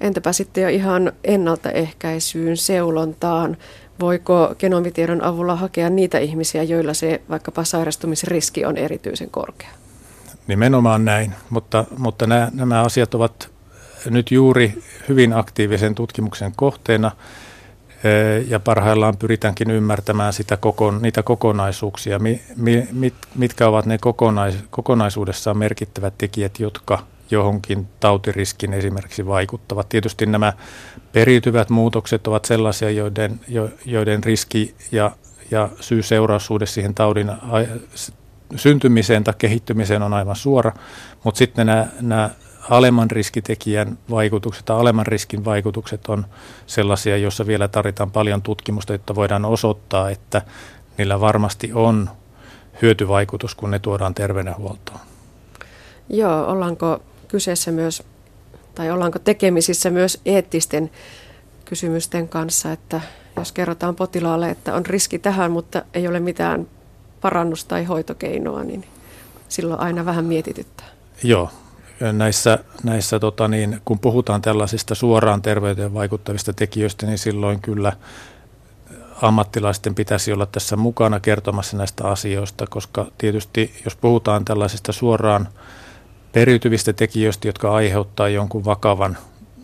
Entäpä 0.00 0.32
sitten 0.32 0.62
jo 0.62 0.68
ihan 0.68 1.12
ennaltaehkäisyyn, 1.24 2.56
seulontaan? 2.56 3.56
Voiko 4.00 4.54
genomitiedon 4.58 5.24
avulla 5.24 5.56
hakea 5.56 5.90
niitä 5.90 6.18
ihmisiä, 6.18 6.62
joilla 6.62 6.94
se 6.94 7.20
vaikkapa 7.30 7.64
sairastumisriski 7.64 8.64
on 8.64 8.76
erityisen 8.76 9.30
korkea? 9.30 9.68
Nimenomaan 10.46 11.04
näin, 11.04 11.34
mutta, 11.50 11.84
mutta 11.98 12.26
nämä, 12.26 12.50
nämä 12.54 12.82
asiat 12.82 13.14
ovat 13.14 13.53
nyt 14.10 14.30
juuri 14.30 14.82
hyvin 15.08 15.32
aktiivisen 15.32 15.94
tutkimuksen 15.94 16.52
kohteena 16.56 17.10
ja 18.48 18.60
parhaillaan 18.60 19.16
pyritäänkin 19.16 19.70
ymmärtämään 19.70 20.32
sitä 20.32 20.56
kokon, 20.56 21.02
niitä 21.02 21.22
kokonaisuuksia, 21.22 22.18
mi, 22.18 22.40
mi, 22.56 22.88
mit, 22.92 23.14
mitkä 23.34 23.68
ovat 23.68 23.86
ne 23.86 23.98
kokonais, 23.98 24.54
kokonaisuudessaan 24.70 25.58
merkittävät 25.58 26.14
tekijät, 26.18 26.60
jotka 26.60 26.98
johonkin 27.30 27.86
tautiriskin 28.00 28.72
esimerkiksi 28.72 29.26
vaikuttavat. 29.26 29.88
Tietysti 29.88 30.26
nämä 30.26 30.52
periytyvät 31.12 31.70
muutokset 31.70 32.26
ovat 32.26 32.44
sellaisia, 32.44 32.90
joiden, 32.90 33.40
jo, 33.48 33.70
joiden 33.84 34.24
riski 34.24 34.74
ja, 34.92 35.10
ja 35.50 35.68
syy-seuraussuhde 35.80 36.66
siihen 36.66 36.94
taudin 36.94 37.32
syntymiseen 38.56 39.24
tai 39.24 39.34
kehittymiseen 39.38 40.02
on 40.02 40.14
aivan 40.14 40.36
suora, 40.36 40.72
mutta 41.24 41.38
sitten 41.38 41.66
nämä, 41.66 41.86
nämä 42.00 42.30
alemman 42.70 43.10
riskitekijän 43.10 43.98
vaikutukset 44.10 44.64
tai 44.64 44.76
alemman 44.76 45.06
riskin 45.06 45.44
vaikutukset 45.44 46.06
on 46.06 46.26
sellaisia, 46.66 47.16
joissa 47.16 47.46
vielä 47.46 47.68
tarvitaan 47.68 48.10
paljon 48.10 48.42
tutkimusta, 48.42 48.92
jotta 48.92 49.14
voidaan 49.14 49.44
osoittaa, 49.44 50.10
että 50.10 50.42
niillä 50.98 51.20
varmasti 51.20 51.72
on 51.72 52.10
hyötyvaikutus, 52.82 53.54
kun 53.54 53.70
ne 53.70 53.78
tuodaan 53.78 54.14
terveydenhuoltoon. 54.14 55.00
Joo, 56.08 56.46
ollaanko 56.46 57.02
kyseessä 57.28 57.72
myös, 57.72 58.02
tai 58.74 58.90
ollaanko 58.90 59.18
tekemisissä 59.18 59.90
myös 59.90 60.20
eettisten 60.26 60.90
kysymysten 61.64 62.28
kanssa, 62.28 62.72
että 62.72 63.00
jos 63.36 63.52
kerrotaan 63.52 63.94
potilaalle, 63.96 64.50
että 64.50 64.74
on 64.74 64.86
riski 64.86 65.18
tähän, 65.18 65.50
mutta 65.50 65.82
ei 65.94 66.08
ole 66.08 66.20
mitään 66.20 66.66
parannus- 67.20 67.64
tai 67.64 67.84
hoitokeinoa, 67.84 68.64
niin 68.64 68.84
silloin 69.48 69.80
aina 69.80 70.04
vähän 70.04 70.24
mietityttää. 70.24 70.86
Joo, 71.22 71.50
näissä, 72.00 72.58
näissä 72.82 73.18
tota 73.18 73.48
niin, 73.48 73.80
kun 73.84 73.98
puhutaan 73.98 74.42
tällaisista 74.42 74.94
suoraan 74.94 75.42
terveyteen 75.42 75.94
vaikuttavista 75.94 76.52
tekijöistä, 76.52 77.06
niin 77.06 77.18
silloin 77.18 77.60
kyllä 77.60 77.92
ammattilaisten 79.22 79.94
pitäisi 79.94 80.32
olla 80.32 80.46
tässä 80.46 80.76
mukana 80.76 81.20
kertomassa 81.20 81.76
näistä 81.76 82.08
asioista, 82.08 82.66
koska 82.66 83.06
tietysti 83.18 83.74
jos 83.84 83.96
puhutaan 83.96 84.44
tällaisista 84.44 84.92
suoraan 84.92 85.48
periytyvistä 86.32 86.92
tekijöistä, 86.92 87.48
jotka 87.48 87.74
aiheuttaa 87.74 88.28
jonkun 88.28 88.64
vakavan 88.64 89.16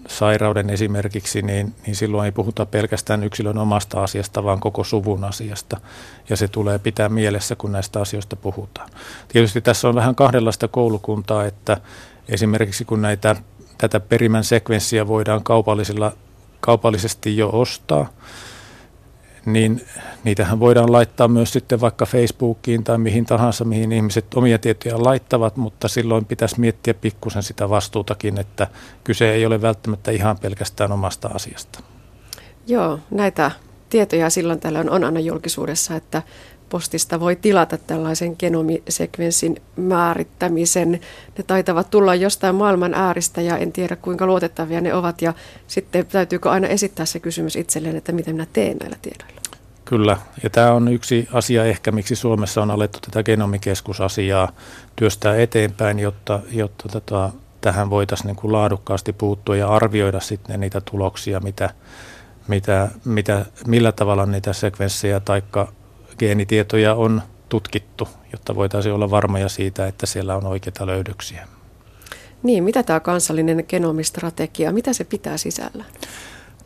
sairauden 0.08 0.70
esimerkiksi, 0.70 1.42
niin, 1.42 1.74
niin 1.86 1.96
silloin 1.96 2.24
ei 2.24 2.32
puhuta 2.32 2.66
pelkästään 2.66 3.24
yksilön 3.24 3.58
omasta 3.58 4.02
asiasta, 4.02 4.44
vaan 4.44 4.60
koko 4.60 4.84
suvun 4.84 5.24
asiasta. 5.24 5.80
Ja 6.28 6.36
se 6.36 6.48
tulee 6.48 6.78
pitää 6.78 7.08
mielessä, 7.08 7.56
kun 7.56 7.72
näistä 7.72 8.00
asioista 8.00 8.36
puhutaan. 8.36 8.90
Tietysti 9.28 9.60
tässä 9.60 9.88
on 9.88 9.94
vähän 9.94 10.14
kahdenlaista 10.14 10.68
koulukuntaa, 10.68 11.44
että 11.44 11.76
esimerkiksi 12.30 12.84
kun 12.84 13.02
näitä, 13.02 13.36
tätä 13.78 14.00
perimän 14.00 14.44
sekvenssiä 14.44 15.06
voidaan 15.06 15.44
kaupallisilla, 15.44 16.12
kaupallisesti 16.60 17.36
jo 17.36 17.50
ostaa, 17.52 18.10
niin 19.46 19.86
niitähän 20.24 20.60
voidaan 20.60 20.92
laittaa 20.92 21.28
myös 21.28 21.52
sitten 21.52 21.80
vaikka 21.80 22.06
Facebookiin 22.06 22.84
tai 22.84 22.98
mihin 22.98 23.26
tahansa, 23.26 23.64
mihin 23.64 23.92
ihmiset 23.92 24.34
omia 24.34 24.58
tietoja 24.58 25.04
laittavat, 25.04 25.56
mutta 25.56 25.88
silloin 25.88 26.24
pitäisi 26.24 26.60
miettiä 26.60 26.94
pikkusen 26.94 27.42
sitä 27.42 27.68
vastuutakin, 27.68 28.38
että 28.38 28.66
kyse 29.04 29.32
ei 29.32 29.46
ole 29.46 29.62
välttämättä 29.62 30.10
ihan 30.10 30.38
pelkästään 30.38 30.92
omasta 30.92 31.28
asiasta. 31.28 31.80
Joo, 32.66 32.98
näitä 33.10 33.50
tietoja 33.88 34.30
silloin 34.30 34.60
tällöin 34.60 34.90
on 34.90 35.04
aina 35.04 35.20
julkisuudessa, 35.20 35.96
että 35.96 36.22
postista 36.70 37.20
voi 37.20 37.36
tilata 37.36 37.78
tällaisen 37.78 38.36
genomisekvenssin 38.38 39.62
määrittämisen. 39.76 41.00
Ne 41.38 41.44
taitavat 41.46 41.90
tulla 41.90 42.14
jostain 42.14 42.54
maailman 42.54 42.94
ääristä 42.94 43.40
ja 43.40 43.56
en 43.56 43.72
tiedä 43.72 43.96
kuinka 43.96 44.26
luotettavia 44.26 44.80
ne 44.80 44.94
ovat. 44.94 45.22
Ja 45.22 45.34
sitten 45.66 46.06
täytyykö 46.06 46.50
aina 46.50 46.68
esittää 46.68 47.06
se 47.06 47.20
kysymys 47.20 47.56
itselleen, 47.56 47.96
että 47.96 48.12
miten 48.12 48.34
minä 48.34 48.46
teen 48.52 48.76
näillä 48.76 48.96
tiedoilla. 49.02 49.40
Kyllä, 49.84 50.16
ja 50.42 50.50
tämä 50.50 50.72
on 50.72 50.88
yksi 50.88 51.28
asia 51.32 51.64
ehkä, 51.64 51.92
miksi 51.92 52.16
Suomessa 52.16 52.62
on 52.62 52.70
alettu 52.70 52.98
tätä 53.00 53.22
genomikeskusasiaa 53.22 54.52
työstää 54.96 55.36
eteenpäin, 55.36 55.98
jotta, 55.98 56.40
jotta 56.50 56.88
tota, 56.88 57.30
tähän 57.60 57.90
voitaisiin 57.90 58.26
niin 58.26 58.36
kuin 58.36 58.52
laadukkaasti 58.52 59.12
puuttua 59.12 59.56
ja 59.56 59.68
arvioida 59.68 60.20
sitten 60.20 60.60
niitä 60.60 60.80
tuloksia, 60.80 61.40
mitä, 61.40 61.70
mitä, 62.48 62.88
mitä, 63.04 63.46
millä 63.66 63.92
tavalla 63.92 64.26
niitä 64.26 64.52
sekvenssejä 64.52 65.20
tai 65.20 65.42
geenitietoja 66.20 66.94
on 66.94 67.22
tutkittu, 67.48 68.08
jotta 68.32 68.54
voitaisiin 68.54 68.94
olla 68.94 69.10
varmoja 69.10 69.48
siitä, 69.48 69.86
että 69.86 70.06
siellä 70.06 70.36
on 70.36 70.46
oikeita 70.46 70.86
löydöksiä. 70.86 71.48
Niin, 72.42 72.64
mitä 72.64 72.82
tämä 72.82 73.00
kansallinen 73.00 73.64
genomistrategia, 73.68 74.72
mitä 74.72 74.92
se 74.92 75.04
pitää 75.04 75.36
sisällään? 75.36 75.90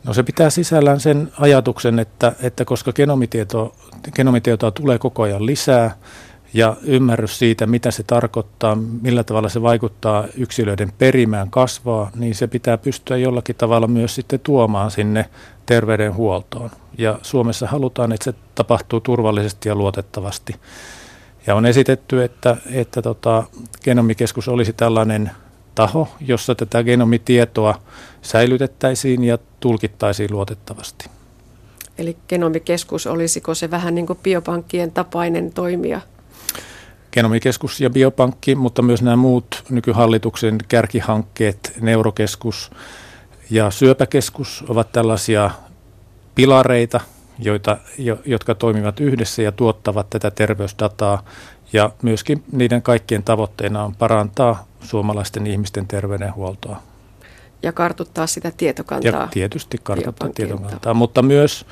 No 0.04 0.14
se 0.14 0.22
pitää 0.22 0.50
sisällään 0.50 1.00
sen 1.00 1.32
ajatuksen, 1.40 1.98
että, 1.98 2.32
että 2.42 2.64
koska 2.64 2.92
genomitieto, 2.92 3.76
genomitietoa 4.14 4.70
tulee 4.70 4.98
koko 4.98 5.22
ajan 5.22 5.46
lisää 5.46 5.96
ja 6.54 6.76
ymmärrys 6.82 7.38
siitä, 7.38 7.66
mitä 7.66 7.90
se 7.90 8.02
tarkoittaa, 8.02 8.74
millä 9.02 9.24
tavalla 9.24 9.48
se 9.48 9.62
vaikuttaa 9.62 10.24
yksilöiden 10.36 10.92
perimään 10.98 11.50
kasvaa, 11.50 12.10
niin 12.14 12.34
se 12.34 12.46
pitää 12.46 12.78
pystyä 12.78 13.16
jollakin 13.16 13.56
tavalla 13.56 13.86
myös 13.86 14.14
sitten 14.14 14.40
tuomaan 14.40 14.90
sinne 14.90 15.30
terveydenhuoltoon. 15.66 16.70
Ja 16.98 17.18
Suomessa 17.22 17.66
halutaan, 17.66 18.12
että 18.12 18.24
se 18.24 18.34
tapahtuu 18.54 19.00
turvallisesti 19.00 19.68
ja 19.68 19.74
luotettavasti. 19.74 20.54
Ja 21.46 21.54
on 21.54 21.66
esitetty, 21.66 22.22
että, 22.22 22.56
että 22.70 23.02
tota, 23.02 23.44
genomikeskus 23.84 24.48
olisi 24.48 24.72
tällainen 24.72 25.30
taho, 25.74 26.08
jossa 26.20 26.54
tätä 26.54 26.82
genomitietoa 26.82 27.80
säilytettäisiin 28.22 29.24
ja 29.24 29.38
tulkittaisiin 29.60 30.32
luotettavasti. 30.32 31.06
Eli 31.98 32.16
genomikeskus, 32.28 33.06
olisiko 33.06 33.54
se 33.54 33.70
vähän 33.70 33.94
niin 33.94 34.06
kuin 34.06 34.18
biopankkien 34.22 34.92
tapainen 34.92 35.52
toimija? 35.52 36.00
Genomikeskus 37.14 37.80
ja 37.80 37.90
biopankki, 37.90 38.54
mutta 38.54 38.82
myös 38.82 39.02
nämä 39.02 39.16
muut 39.16 39.64
nykyhallituksen 39.70 40.58
kärkihankkeet, 40.68 41.72
neurokeskus 41.80 42.70
ja 43.50 43.70
syöpäkeskus 43.70 44.64
ovat 44.68 44.92
tällaisia 44.92 45.50
pilareita, 46.34 47.00
joita, 47.38 47.76
jo, 47.98 48.18
jotka 48.24 48.54
toimivat 48.54 49.00
yhdessä 49.00 49.42
ja 49.42 49.52
tuottavat 49.52 50.10
tätä 50.10 50.30
terveysdataa. 50.30 51.24
Ja 51.72 51.90
myöskin 52.02 52.44
niiden 52.52 52.82
kaikkien 52.82 53.22
tavoitteena 53.22 53.84
on 53.84 53.94
parantaa 53.94 54.66
suomalaisten 54.80 55.46
ihmisten 55.46 55.88
terveydenhuoltoa. 55.88 56.82
Ja 57.62 57.72
kartuttaa 57.72 58.26
sitä 58.26 58.52
tietokantaa. 58.56 59.10
Ja 59.10 59.28
tietysti 59.30 59.80
kartuttaa 59.82 60.28
tietokantaa, 60.28 60.94
mutta 60.94 61.22
myös, 61.22 61.66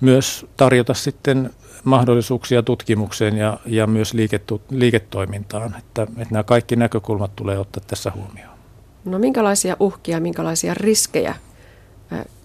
myös 0.00 0.46
tarjota 0.56 0.94
sitten 0.94 1.50
mahdollisuuksia 1.84 2.62
tutkimukseen 2.62 3.36
ja, 3.36 3.58
ja 3.66 3.86
myös 3.86 4.14
liiketu, 4.14 4.62
liiketoimintaan, 4.70 5.74
että, 5.78 6.02
että 6.02 6.26
nämä 6.30 6.42
kaikki 6.42 6.76
näkökulmat 6.76 7.36
tulee 7.36 7.58
ottaa 7.58 7.82
tässä 7.86 8.12
huomioon. 8.14 8.58
No 9.04 9.18
minkälaisia 9.18 9.76
uhkia, 9.80 10.20
minkälaisia 10.20 10.74
riskejä 10.74 11.34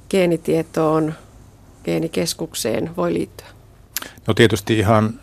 geenitietoon, 0.09 1.13
geenikeskukseen 1.83 2.95
voi 2.97 3.13
liittyä? 3.13 3.47
No 4.27 4.33
tietysti 4.33 4.79
ihan 4.79 5.19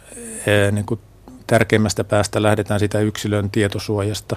niin 0.73 0.87
kuin 0.87 1.01
tärkeimmästä 1.47 2.05
päästä 2.05 2.43
lähdetään 2.43 2.81
sitä 2.81 3.01
yksilön 3.01 3.51
tietosuojasta. 3.51 4.37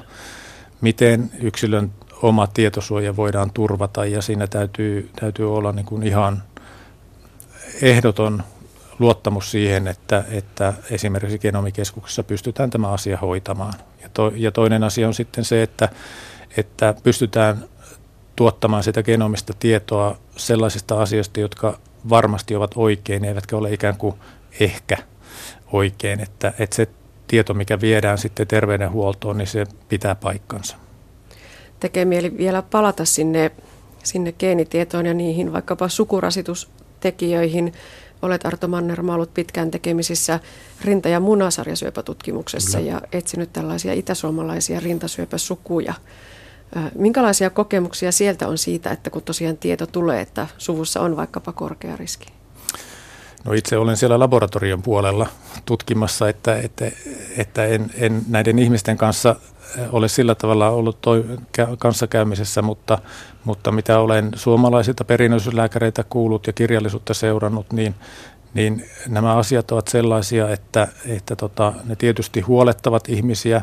Miten 0.82 1.32
yksilön 1.42 1.92
oma 2.22 2.48
tietosuoja 2.48 3.16
voidaan 3.16 3.52
turvata 3.52 4.06
ja 4.06 4.22
siinä 4.22 4.48
täytyy, 4.48 5.10
täytyy 5.20 5.56
olla 5.56 5.72
niin 5.72 5.86
kuin 5.86 6.04
ihan 6.04 6.44
ehdoton 7.82 8.44
luottamus 9.00 9.52
siihen, 9.52 9.88
että, 9.88 10.24
että 10.32 10.74
esimerkiksi 10.92 11.40
genomikeskuksessa 11.40 12.24
pystytään 12.24 12.70
tämä 12.70 12.90
asia 12.90 13.18
hoitamaan. 13.18 13.74
Ja, 14.02 14.10
to, 14.10 14.32
ja 14.36 14.52
toinen 14.52 14.84
asia 14.84 15.08
on 15.08 15.14
sitten 15.14 15.46
se, 15.46 15.64
että, 15.64 15.90
että 16.58 16.96
pystytään 17.04 17.66
tuottamaan 18.36 18.84
sitä 18.84 19.04
genomista 19.04 19.54
tietoa 19.60 20.18
sellaisista 20.38 21.02
asioista, 21.02 21.40
jotka 21.40 21.80
varmasti 22.10 22.56
ovat 22.56 22.72
oikein, 22.76 23.26
eivätkä 23.26 23.58
ole 23.58 23.74
ikään 23.74 23.98
kuin 23.98 24.16
ehkä 24.60 24.98
oikein, 25.72 26.20
että, 26.20 26.54
että 26.60 26.76
se 26.76 26.88
tieto, 27.28 27.54
mikä 27.54 27.82
viedään 27.82 28.18
sitten 28.18 28.48
terveydenhuoltoon, 28.48 29.38
niin 29.38 29.48
se 29.48 29.66
pitää 29.90 30.16
paikkansa. 30.16 30.78
Tekee 31.80 32.06
mieli 32.06 32.38
vielä 32.38 32.62
palata 32.62 33.06
sinne, 33.06 33.52
sinne 34.04 34.32
geenitietoon 34.32 35.06
ja 35.06 35.14
niihin 35.14 35.54
vaikkapa 35.54 35.90
sukurasitustekijöihin. 35.90 37.74
Olet 38.24 38.46
Arto 38.46 38.68
Mannerma 38.68 39.14
ollut 39.14 39.34
pitkään 39.34 39.72
tekemisissä 39.72 40.40
rinta- 40.82 41.10
ja 41.10 41.20
munasarjasyöpätutkimuksessa 41.20 42.78
Kyllä. 42.78 42.92
ja 42.92 43.02
etsinyt 43.12 43.54
tällaisia 43.54 43.94
itäsuomalaisia 43.94 44.80
rintasyöpäsukuja. 44.80 45.94
Minkälaisia 46.96 47.50
kokemuksia 47.50 48.12
sieltä 48.12 48.48
on 48.48 48.58
siitä, 48.58 48.92
että 48.92 49.10
kun 49.10 49.22
tosiaan 49.22 49.58
tieto 49.58 49.88
tulee, 49.88 50.22
että 50.22 50.48
suvussa 50.58 51.02
on 51.02 51.18
vaikkapa 51.18 51.52
korkea 51.52 51.96
riski? 51.96 52.28
No 53.46 53.54
itse 53.54 53.78
olen 53.78 53.98
siellä 53.98 54.20
laboratorion 54.20 54.82
puolella 54.82 55.28
tutkimassa, 55.66 56.30
että, 56.30 56.58
että, 56.58 56.92
että 57.38 57.66
en, 57.66 57.92
en 57.96 58.22
näiden 58.28 58.60
ihmisten 58.60 58.98
kanssa 58.98 59.36
ole 59.92 60.08
sillä 60.08 60.36
tavalla 60.36 60.70
ollut 60.70 61.02
toi, 61.02 61.26
kanssakäymisessä, 61.80 62.62
mutta, 62.62 62.98
mutta 63.44 63.72
mitä 63.72 64.00
olen 64.00 64.32
suomalaisilta 64.36 65.04
perinnöllisyyslääkäreitä 65.04 66.04
kuullut 66.04 66.48
ja 66.48 66.54
kirjallisuutta 66.54 67.14
seurannut, 67.14 67.74
niin, 67.74 67.96
niin 68.54 68.86
nämä 69.08 69.36
asiat 69.36 69.72
ovat 69.72 69.88
sellaisia, 69.88 70.50
että, 70.50 70.88
että 71.06 71.36
tota, 71.36 71.74
ne 71.86 71.96
tietysti 71.96 72.42
huolettavat 72.42 73.10
ihmisiä. 73.10 73.62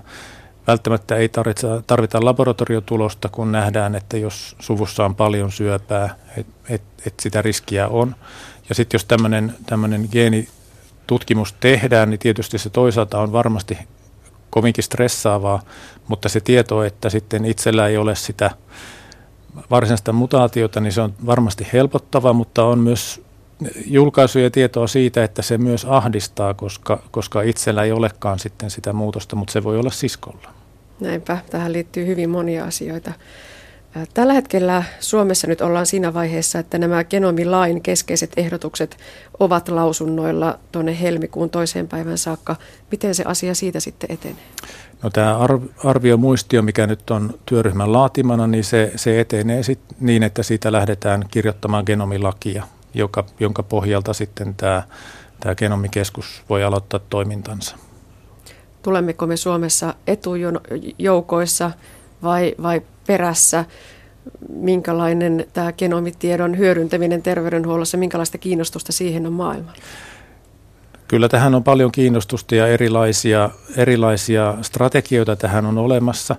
Välttämättä 0.66 1.16
ei 1.16 1.28
tarvita, 1.28 1.82
tarvita 1.86 2.24
laboratoriotulosta, 2.24 3.28
kun 3.28 3.52
nähdään, 3.52 3.94
että 3.94 4.16
jos 4.16 4.56
suvussa 4.58 5.04
on 5.04 5.14
paljon 5.14 5.52
syöpää, 5.52 6.16
että 6.36 6.52
et, 6.68 6.82
et 7.06 7.14
sitä 7.20 7.42
riskiä 7.42 7.88
on. 7.88 8.14
Ja 8.68 8.74
sitten 8.74 8.98
jos 8.98 9.04
tämmöinen 9.66 10.08
geenitutkimus 10.12 11.52
tehdään, 11.52 12.10
niin 12.10 12.18
tietysti 12.18 12.58
se 12.58 12.70
toisaalta 12.70 13.18
on 13.18 13.32
varmasti 13.32 13.78
kovinkin 14.50 14.84
stressaavaa, 14.84 15.62
mutta 16.10 16.28
se 16.28 16.40
tieto, 16.40 16.82
että 16.84 17.10
sitten 17.10 17.44
itsellä 17.44 17.88
ei 17.88 17.96
ole 17.96 18.14
sitä 18.14 18.50
varsinaista 19.70 20.12
mutaatiota, 20.12 20.80
niin 20.80 20.92
se 20.92 21.00
on 21.00 21.14
varmasti 21.26 21.66
helpottava, 21.72 22.32
mutta 22.32 22.64
on 22.64 22.78
myös 22.78 23.22
julkaisuja 23.86 24.50
tietoa 24.50 24.86
siitä, 24.86 25.24
että 25.24 25.42
se 25.42 25.58
myös 25.58 25.84
ahdistaa, 25.84 26.54
koska, 26.54 27.02
koska 27.10 27.42
itsellä 27.42 27.84
ei 27.84 27.92
olekaan 27.92 28.38
sitten 28.38 28.70
sitä 28.70 28.92
muutosta, 28.92 29.36
mutta 29.36 29.52
se 29.52 29.64
voi 29.64 29.78
olla 29.78 29.90
siskolla. 29.90 30.50
Näinpä, 31.00 31.38
tähän 31.50 31.72
liittyy 31.72 32.06
hyvin 32.06 32.30
monia 32.30 32.64
asioita. 32.64 33.12
Tällä 34.14 34.32
hetkellä 34.32 34.82
Suomessa 35.00 35.46
nyt 35.46 35.60
ollaan 35.60 35.86
siinä 35.86 36.14
vaiheessa, 36.14 36.58
että 36.58 36.78
nämä 36.78 37.04
genomilain 37.04 37.82
keskeiset 37.82 38.32
ehdotukset 38.36 38.96
ovat 39.40 39.68
lausunnoilla 39.68 40.58
tuonne 40.72 41.00
helmikuun 41.00 41.50
toiseen 41.50 41.88
päivän 41.88 42.18
saakka. 42.18 42.56
Miten 42.90 43.14
se 43.14 43.24
asia 43.26 43.54
siitä 43.54 43.80
sitten 43.80 44.12
etenee? 44.12 44.42
No 45.02 45.10
tämä 45.10 45.38
arviomuistio, 45.84 46.62
mikä 46.62 46.86
nyt 46.86 47.10
on 47.10 47.34
työryhmän 47.46 47.92
laatimana, 47.92 48.46
niin 48.46 48.64
se, 48.64 48.92
se 48.96 49.20
etenee 49.20 49.62
sit 49.62 49.78
niin, 50.00 50.22
että 50.22 50.42
siitä 50.42 50.72
lähdetään 50.72 51.24
kirjoittamaan 51.30 51.84
genomilakia, 51.86 52.64
joka, 52.94 53.24
jonka 53.40 53.62
pohjalta 53.62 54.12
sitten 54.12 54.54
tämä, 54.54 54.82
tämä 55.40 55.54
genomikeskus 55.54 56.42
voi 56.48 56.64
aloittaa 56.64 57.00
toimintansa. 57.10 57.76
Tulemmeko 58.82 59.26
me 59.26 59.36
Suomessa 59.36 59.94
etujoukoissa 60.06 61.70
vai, 62.22 62.54
vai 62.62 62.82
perässä? 63.06 63.64
Minkälainen 64.48 65.46
tämä 65.52 65.72
genomitiedon 65.72 66.58
hyödyntäminen 66.58 67.22
terveydenhuollossa, 67.22 67.98
minkälaista 67.98 68.38
kiinnostusta 68.38 68.92
siihen 68.92 69.26
on 69.26 69.32
maailmalla? 69.32 69.78
Kyllä 71.10 71.28
tähän 71.28 71.54
on 71.54 71.64
paljon 71.64 71.92
kiinnostusta 71.92 72.54
ja 72.54 72.66
erilaisia, 72.66 73.50
erilaisia 73.76 74.54
strategioita 74.62 75.36
tähän 75.36 75.66
on 75.66 75.78
olemassa. 75.78 76.36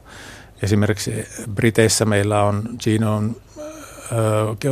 Esimerkiksi 0.64 1.26
Briteissä 1.56 2.06
meillä 2.06 2.44
on 2.44 2.64
genome, 2.84 3.34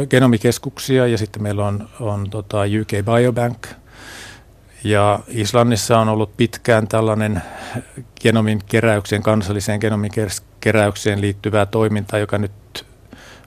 genomikeskuksia 0.10 1.08
ja 1.08 1.18
sitten 1.18 1.44
meillä 1.44 1.66
on, 1.66 1.90
on 2.00 2.30
tota 2.30 2.58
UK 2.82 2.88
Biobank. 3.06 3.68
Ja 4.84 5.20
Islannissa 5.28 6.00
on 6.00 6.10
ollut 6.10 6.38
pitkään 6.38 6.88
tällainen 6.88 7.42
genomin 8.22 8.62
keräykseen, 8.66 9.24
kansalliseen 9.24 9.80
genomin 9.80 10.12
keräykseen 10.60 11.22
liittyvää 11.22 11.66
toimintaa, 11.66 12.20
joka 12.20 12.38
nyt 12.38 12.86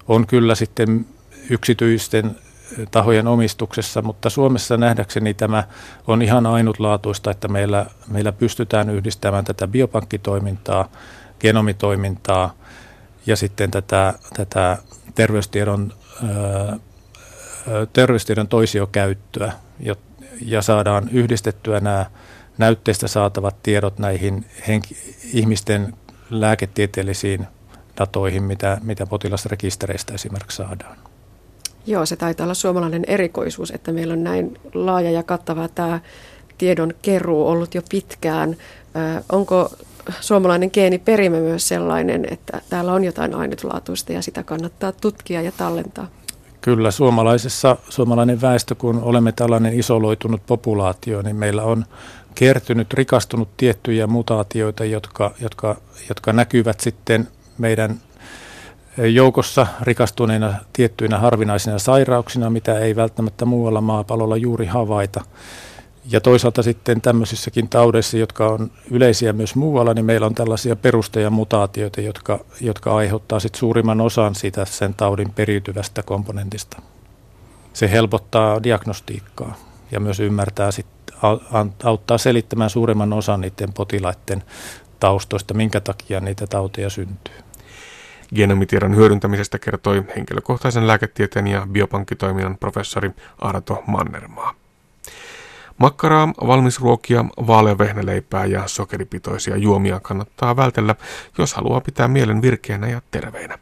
on 0.08 0.26
kyllä 0.26 0.54
sitten 0.54 1.06
yksityisten 1.50 2.36
tahojen 2.90 3.26
omistuksessa, 3.26 4.02
mutta 4.02 4.30
Suomessa 4.30 4.76
nähdäkseni 4.76 5.34
tämä 5.34 5.64
on 6.06 6.22
ihan 6.22 6.46
ainutlaatuista, 6.46 7.30
että 7.30 7.48
meillä, 7.48 7.86
meillä 8.08 8.32
pystytään 8.32 8.90
yhdistämään 8.90 9.44
tätä 9.44 9.68
biopankkitoimintaa, 9.68 10.88
genomitoimintaa 11.40 12.54
ja 13.26 13.36
sitten 13.36 13.70
tätä, 13.70 14.14
tätä 14.36 14.78
terveystiedon, 15.14 15.92
terveystiedon 17.92 18.48
toisiokäyttöä 18.48 19.52
ja, 19.80 19.94
ja 20.44 20.62
saadaan 20.62 21.08
yhdistettyä 21.12 21.80
nämä 21.80 22.06
näytteistä 22.58 23.08
saatavat 23.08 23.62
tiedot 23.62 23.98
näihin 23.98 24.46
henki, 24.68 24.96
ihmisten 25.32 25.94
lääketieteellisiin 26.30 27.46
datoihin, 27.98 28.42
mitä, 28.42 28.78
mitä 28.82 29.06
potilasrekistereistä 29.06 30.14
esimerkiksi 30.14 30.56
saadaan. 30.56 31.11
Joo, 31.86 32.06
se 32.06 32.16
taitaa 32.16 32.44
olla 32.44 32.54
suomalainen 32.54 33.04
erikoisuus, 33.06 33.70
että 33.70 33.92
meillä 33.92 34.12
on 34.12 34.24
näin 34.24 34.58
laaja 34.74 35.10
ja 35.10 35.22
kattava 35.22 35.68
tämä 35.68 36.00
tiedon 36.58 36.94
keruu 37.02 37.48
ollut 37.48 37.74
jo 37.74 37.82
pitkään. 37.90 38.56
onko 39.32 39.70
suomalainen 40.20 40.70
geeniperimä 40.72 41.36
myös 41.36 41.68
sellainen, 41.68 42.26
että 42.30 42.60
täällä 42.70 42.92
on 42.92 43.04
jotain 43.04 43.34
ainutlaatuista 43.34 44.12
ja 44.12 44.22
sitä 44.22 44.42
kannattaa 44.42 44.92
tutkia 44.92 45.42
ja 45.42 45.52
tallentaa? 45.52 46.08
Kyllä, 46.60 46.90
suomalaisessa, 46.90 47.76
suomalainen 47.88 48.40
väestö, 48.40 48.74
kun 48.74 49.02
olemme 49.02 49.32
tällainen 49.32 49.78
isoloitunut 49.78 50.46
populaatio, 50.46 51.22
niin 51.22 51.36
meillä 51.36 51.62
on 51.62 51.84
kertynyt, 52.34 52.92
rikastunut 52.92 53.48
tiettyjä 53.56 54.06
mutaatioita, 54.06 54.84
jotka, 54.84 55.34
jotka, 55.40 55.76
jotka 56.08 56.32
näkyvät 56.32 56.80
sitten 56.80 57.28
meidän 57.58 58.00
joukossa 58.96 59.66
rikastuneina 59.80 60.54
tiettyinä 60.72 61.18
harvinaisina 61.18 61.78
sairauksina, 61.78 62.50
mitä 62.50 62.78
ei 62.78 62.96
välttämättä 62.96 63.44
muualla 63.44 63.80
maapallolla 63.80 64.36
juuri 64.36 64.66
havaita. 64.66 65.20
Ja 66.10 66.20
toisaalta 66.20 66.62
sitten 66.62 67.00
tämmöisissäkin 67.00 67.68
taudeissa, 67.68 68.16
jotka 68.16 68.48
on 68.48 68.70
yleisiä 68.90 69.32
myös 69.32 69.54
muualla, 69.54 69.94
niin 69.94 70.04
meillä 70.04 70.26
on 70.26 70.34
tällaisia 70.34 70.76
perustajamutaatioita, 70.76 72.00
jotka, 72.00 72.44
jotka 72.60 72.96
aiheuttaa 72.96 73.40
sitten 73.40 73.58
suurimman 73.58 74.00
osan 74.00 74.34
siitä 74.34 74.64
sen 74.64 74.94
taudin 74.94 75.32
periytyvästä 75.32 76.02
komponentista. 76.02 76.82
Se 77.72 77.90
helpottaa 77.90 78.62
diagnostiikkaa 78.62 79.56
ja 79.92 80.00
myös 80.00 80.20
ymmärtää 80.20 80.70
sit, 80.70 80.86
auttaa 81.84 82.18
selittämään 82.18 82.70
suurimman 82.70 83.12
osan 83.12 83.40
niiden 83.40 83.72
potilaiden 83.72 84.42
taustoista, 85.00 85.54
minkä 85.54 85.80
takia 85.80 86.20
niitä 86.20 86.46
tauteja 86.46 86.90
syntyy. 86.90 87.34
Genomitiedon 88.34 88.96
hyödyntämisestä 88.96 89.58
kertoi 89.58 90.04
henkilökohtaisen 90.16 90.86
lääketieteen 90.86 91.46
ja 91.46 91.66
biopankkitoiminnan 91.72 92.58
professori 92.58 93.10
Arto 93.38 93.82
Mannermaa. 93.86 94.54
Makkaraa, 95.78 96.28
valmisruokia, 96.46 97.24
vaaleavehnäleipää 97.46 98.46
ja 98.46 98.62
sokeripitoisia 98.66 99.56
juomia 99.56 100.00
kannattaa 100.00 100.56
vältellä, 100.56 100.94
jos 101.38 101.54
haluaa 101.54 101.80
pitää 101.80 102.08
mielen 102.08 102.42
virkeänä 102.42 102.88
ja 102.88 103.02
terveinä. 103.10 103.58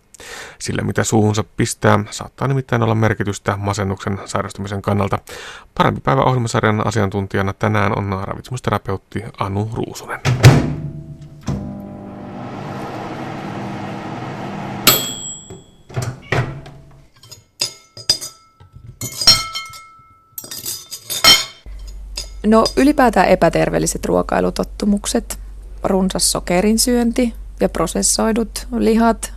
Sillä 0.58 0.82
mitä 0.82 1.04
suuhunsa 1.04 1.44
pistää, 1.56 2.04
saattaa 2.10 2.48
nimittäin 2.48 2.82
olla 2.82 2.94
merkitystä 2.94 3.56
masennuksen 3.56 4.18
sairastumisen 4.24 4.82
kannalta. 4.82 5.18
Parempi 5.78 6.00
päivä 6.00 6.22
ohjelmasarjan 6.22 6.86
asiantuntijana 6.86 7.52
tänään 7.52 7.98
on 7.98 8.20
ravitsemusterapeutti 8.24 9.24
Anu 9.38 9.70
Ruusunen. 9.74 10.20
No 22.46 22.64
ylipäätään 22.76 23.28
epäterveelliset 23.28 24.04
ruokailutottumukset, 24.04 25.38
runsas 25.84 26.32
sokerin 26.32 26.78
syönti 26.78 27.34
ja 27.60 27.68
prosessoidut 27.68 28.66
lihat, 28.76 29.32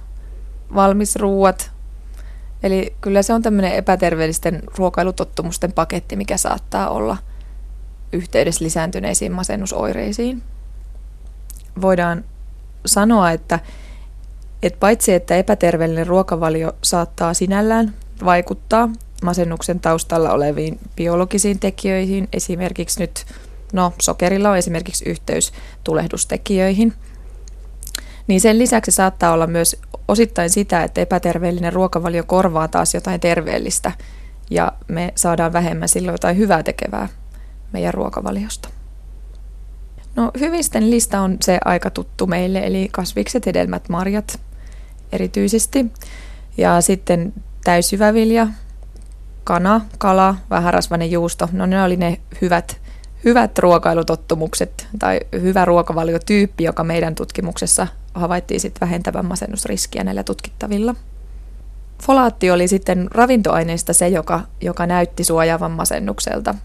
valmisruuat. 0.76 1.72
Eli 2.64 2.96
kyllä 3.02 3.22
se 3.22 3.34
on 3.34 3.42
tämmöinen 3.42 3.76
epäterveellisten 3.76 4.64
ruokailutottumusten 4.78 5.74
paketti, 5.74 6.16
mikä 6.16 6.38
saattaa 6.38 6.90
olla 6.90 7.18
yhteydessä 8.14 8.66
lisääntyneisiin 8.66 9.32
masennusoireisiin. 9.32 10.44
Voidaan 11.82 12.24
sanoa, 12.86 13.32
että, 13.32 13.60
että 14.64 14.80
paitsi 14.80 15.14
että 15.14 15.36
epäterveellinen 15.36 16.08
ruokavalio 16.08 16.74
saattaa 16.82 17.34
sinällään 17.34 17.94
vaikuttaa 18.26 18.90
masennuksen 19.24 19.80
taustalla 19.80 20.32
oleviin 20.32 20.80
biologisiin 20.96 21.60
tekijöihin, 21.60 22.28
esimerkiksi 22.34 23.00
nyt, 23.00 23.26
no 23.74 23.94
sokerilla 24.02 24.50
on 24.50 24.58
esimerkiksi 24.58 25.10
yhteys 25.10 25.54
tulehdustekijöihin, 25.84 26.94
niin 28.28 28.42
sen 28.42 28.60
lisäksi 28.60 28.92
saattaa 28.92 29.34
olla 29.34 29.48
myös 29.48 29.82
osittain 30.08 30.50
sitä, 30.50 30.84
että 30.84 31.02
epäterveellinen 31.02 31.74
ruokavalio 31.74 32.24
korvaa 32.24 32.68
taas 32.68 32.94
jotain 32.94 33.20
terveellistä 33.20 33.92
ja 34.50 34.72
me 34.88 35.14
saadaan 35.16 35.54
vähemmän 35.54 35.90
silloin 35.90 36.14
jotain 36.14 36.38
hyvää 36.38 36.64
tekevää 36.64 37.08
meidän 37.74 37.94
ruokavaliosta. 37.94 38.70
No 40.16 40.32
hyvisten 40.40 40.92
lista 40.92 41.22
on 41.22 41.38
se 41.42 41.60
aika 41.66 41.90
tuttu 41.90 42.28
meille, 42.28 42.60
eli 42.60 42.90
kasvikset, 42.92 43.46
hedelmät, 43.46 43.90
marjat 43.90 44.40
erityisesti. 45.12 45.86
Ja 46.58 46.82
sitten 46.82 47.34
täysjyvävilja, 47.64 48.48
kana, 49.44 49.82
kala, 49.98 50.36
vähärasvainen 50.50 51.12
juusto. 51.12 51.50
No 51.52 51.66
ne 51.66 51.84
oli 51.84 51.98
ne 51.98 52.20
hyvät, 52.42 52.82
hyvät 53.24 53.60
ruokailutottumukset 53.60 54.88
tai 55.00 55.20
hyvä 55.34 55.66
ruokavaliotyyppi, 55.66 56.64
joka 56.64 56.84
meidän 56.84 57.16
tutkimuksessa 57.16 57.88
havaittiin 58.14 58.60
sitten 58.60 58.88
vähentävän 58.88 59.26
masennusriskiä 59.26 60.04
näillä 60.04 60.24
tutkittavilla. 60.24 60.96
Folaatti 62.04 62.52
oli 62.52 62.68
sitten 62.68 63.08
ravintoaineista 63.12 63.94
se, 63.94 64.08
joka, 64.08 64.42
joka 64.62 64.86
näytti 64.86 65.24
suojaavan 65.24 65.72
masennukselta. 65.72 66.56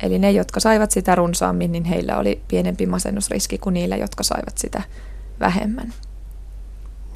Eli 0.00 0.18
ne, 0.18 0.30
jotka 0.30 0.60
saivat 0.60 0.90
sitä 0.90 1.14
runsaammin, 1.14 1.72
niin 1.72 1.84
heillä 1.84 2.18
oli 2.18 2.42
pienempi 2.48 2.86
masennusriski 2.86 3.58
kuin 3.58 3.74
niillä, 3.74 3.96
jotka 3.96 4.22
saivat 4.22 4.58
sitä 4.58 4.82
vähemmän. 5.40 5.92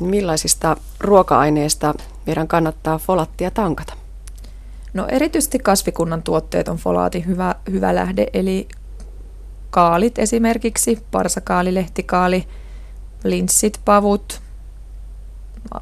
Millaisista 0.03 0.77
ruoka-aineista 1.01 1.95
meidän 2.27 2.49
kannattaa 2.49 2.99
folattia 2.99 3.51
tankata? 3.51 4.00
No 4.95 5.07
erityisesti 5.09 5.59
kasvikunnan 5.59 6.23
tuotteet 6.23 6.69
on 6.69 6.77
folaatin 6.77 7.27
hyvä, 7.27 7.55
hyvä 7.71 7.95
lähde, 7.95 8.27
eli 8.33 8.69
kaalit 9.71 10.19
esimerkiksi, 10.19 10.99
parsakaali, 11.11 11.75
lehtikaali, 11.75 12.45
linssit, 13.25 13.81
pavut, 13.85 14.41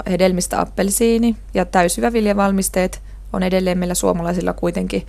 hedelmistä 0.07 0.61
appelsiini 0.61 1.37
ja 1.55 1.64
täysjyväviljavalmisteet 1.64 3.03
on 3.33 3.42
edelleen 3.42 3.79
meillä 3.79 3.94
suomalaisilla 3.94 4.53
kuitenkin 4.53 5.07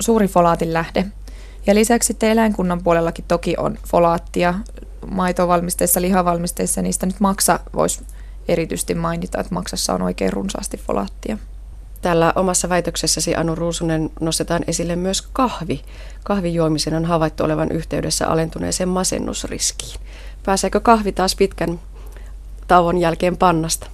suuri 0.00 0.28
folaatin 0.28 0.72
lähde. 0.72 1.04
Ja 1.66 1.74
lisäksi 1.74 2.06
sitten 2.06 2.30
eläinkunnan 2.30 2.82
puolellakin 2.82 3.24
toki 3.28 3.54
on 3.58 3.78
folaattia 3.88 4.54
maitovalmisteissa, 5.10 6.00
lihavalmisteissa, 6.00 6.82
niistä 6.82 7.06
nyt 7.06 7.20
maksa 7.20 7.60
voisi 7.74 8.04
erityisesti 8.48 8.94
mainita, 8.94 9.40
että 9.40 9.54
maksassa 9.54 9.94
on 9.94 10.02
oikein 10.02 10.32
runsaasti 10.32 10.76
folaattia. 10.76 11.38
Täällä 12.06 12.32
omassa 12.36 12.68
väitöksessäsi 12.68 13.34
Anu 13.34 13.54
Ruusunen 13.54 14.10
nostetaan 14.20 14.64
esille 14.66 14.96
myös 14.96 15.22
kahvi. 15.22 15.82
Kahvijuomisen 16.24 16.94
on 16.94 17.04
havaittu 17.04 17.44
olevan 17.44 17.72
yhteydessä 17.72 18.28
alentuneeseen 18.28 18.88
masennusriskiin. 18.88 20.00
Pääseekö 20.44 20.80
kahvi 20.80 21.12
taas 21.12 21.36
pitkän 21.36 21.80
tauon 22.68 22.98
jälkeen 22.98 23.36
pannasta? 23.36 23.86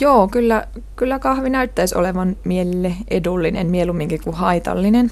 Joo, 0.00 0.28
kyllä, 0.28 0.66
kyllä 0.96 1.18
kahvi 1.18 1.50
näyttäisi 1.50 1.98
olevan 1.98 2.36
mielelle 2.44 2.94
edullinen 3.08 3.70
mieluumminkin 3.70 4.20
kuin 4.24 4.36
haitallinen. 4.36 5.10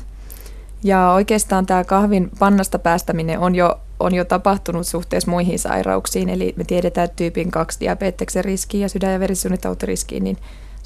Ja 0.84 1.12
oikeastaan 1.12 1.66
tämä 1.66 1.84
kahvin 1.84 2.30
pannasta 2.38 2.78
päästäminen 2.78 3.38
on 3.38 3.54
jo, 3.54 3.80
on 4.00 4.14
jo 4.14 4.24
tapahtunut 4.24 4.86
suhteessa 4.86 5.30
muihin 5.30 5.58
sairauksiin. 5.58 6.28
Eli 6.28 6.54
me 6.56 6.64
tiedetään, 6.64 7.08
tyypin 7.16 7.50
2 7.50 7.80
diabeteksen 7.80 8.44
riskiin 8.44 8.82
ja 8.82 8.88
sydän- 8.88 9.12
ja 9.12 9.20
verisuonitautiriskiin, 9.20 10.24
niin 10.24 10.38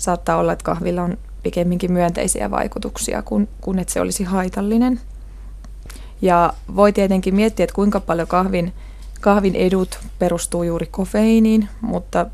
saattaa 0.03 0.37
olla, 0.37 0.53
että 0.53 0.65
kahvilla 0.65 1.03
on 1.03 1.19
pikemminkin 1.43 1.93
myönteisiä 1.93 2.51
vaikutuksia 2.51 3.23
kuin, 3.23 3.49
kuin 3.61 3.79
että 3.79 3.93
se 3.93 4.01
olisi 4.01 4.25
haitallinen. 4.25 5.01
Ja 6.23 6.53
voi 6.77 6.93
tietenkin 6.93 7.35
miettiä, 7.35 7.65
että 7.65 7.75
kuinka 7.75 8.01
paljon 8.01 8.29
kahvin, 8.29 8.73
kahvin 9.21 9.55
edut 9.55 9.99
perustuu 10.19 10.63
juuri 10.63 10.87
kofeiiniin, 10.87 11.69
mutta 11.81 12.27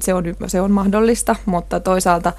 se, 0.00 0.14
on, 0.14 0.24
se 0.46 0.60
on 0.60 0.70
mahdollista, 0.70 1.36
mutta 1.46 1.80
toisaalta 1.80 2.32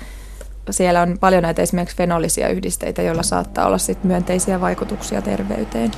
siellä 0.69 1.01
on 1.01 1.17
paljon 1.19 1.43
näitä 1.43 1.61
esimerkiksi 1.61 1.97
fenolisia 1.97 2.49
yhdisteitä, 2.49 3.01
joilla 3.01 3.23
saattaa 3.23 3.65
olla 3.65 3.77
sit 3.77 4.03
myönteisiä 4.03 4.61
vaikutuksia 4.61 5.21
terveyteen. 5.21 5.91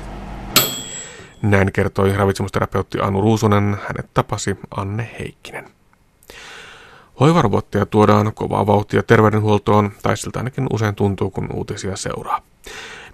Näin 1.41 1.71
kertoi 1.71 2.17
ravitsemusterapeutti 2.17 2.97
Anu 3.01 3.21
Ruusunen. 3.21 3.77
Hänet 3.87 4.13
tapasi 4.13 4.57
Anne 4.77 5.09
Heikkinen. 5.19 5.65
Hoivarobotteja 7.19 7.85
tuodaan 7.85 8.33
kovaa 8.33 8.67
vauhtia 8.67 9.03
terveydenhuoltoon, 9.03 9.91
tai 10.03 10.17
siltä 10.17 10.39
ainakin 10.39 10.67
usein 10.73 10.95
tuntuu, 10.95 11.31
kun 11.31 11.49
uutisia 11.53 11.95
seuraa. 11.95 12.41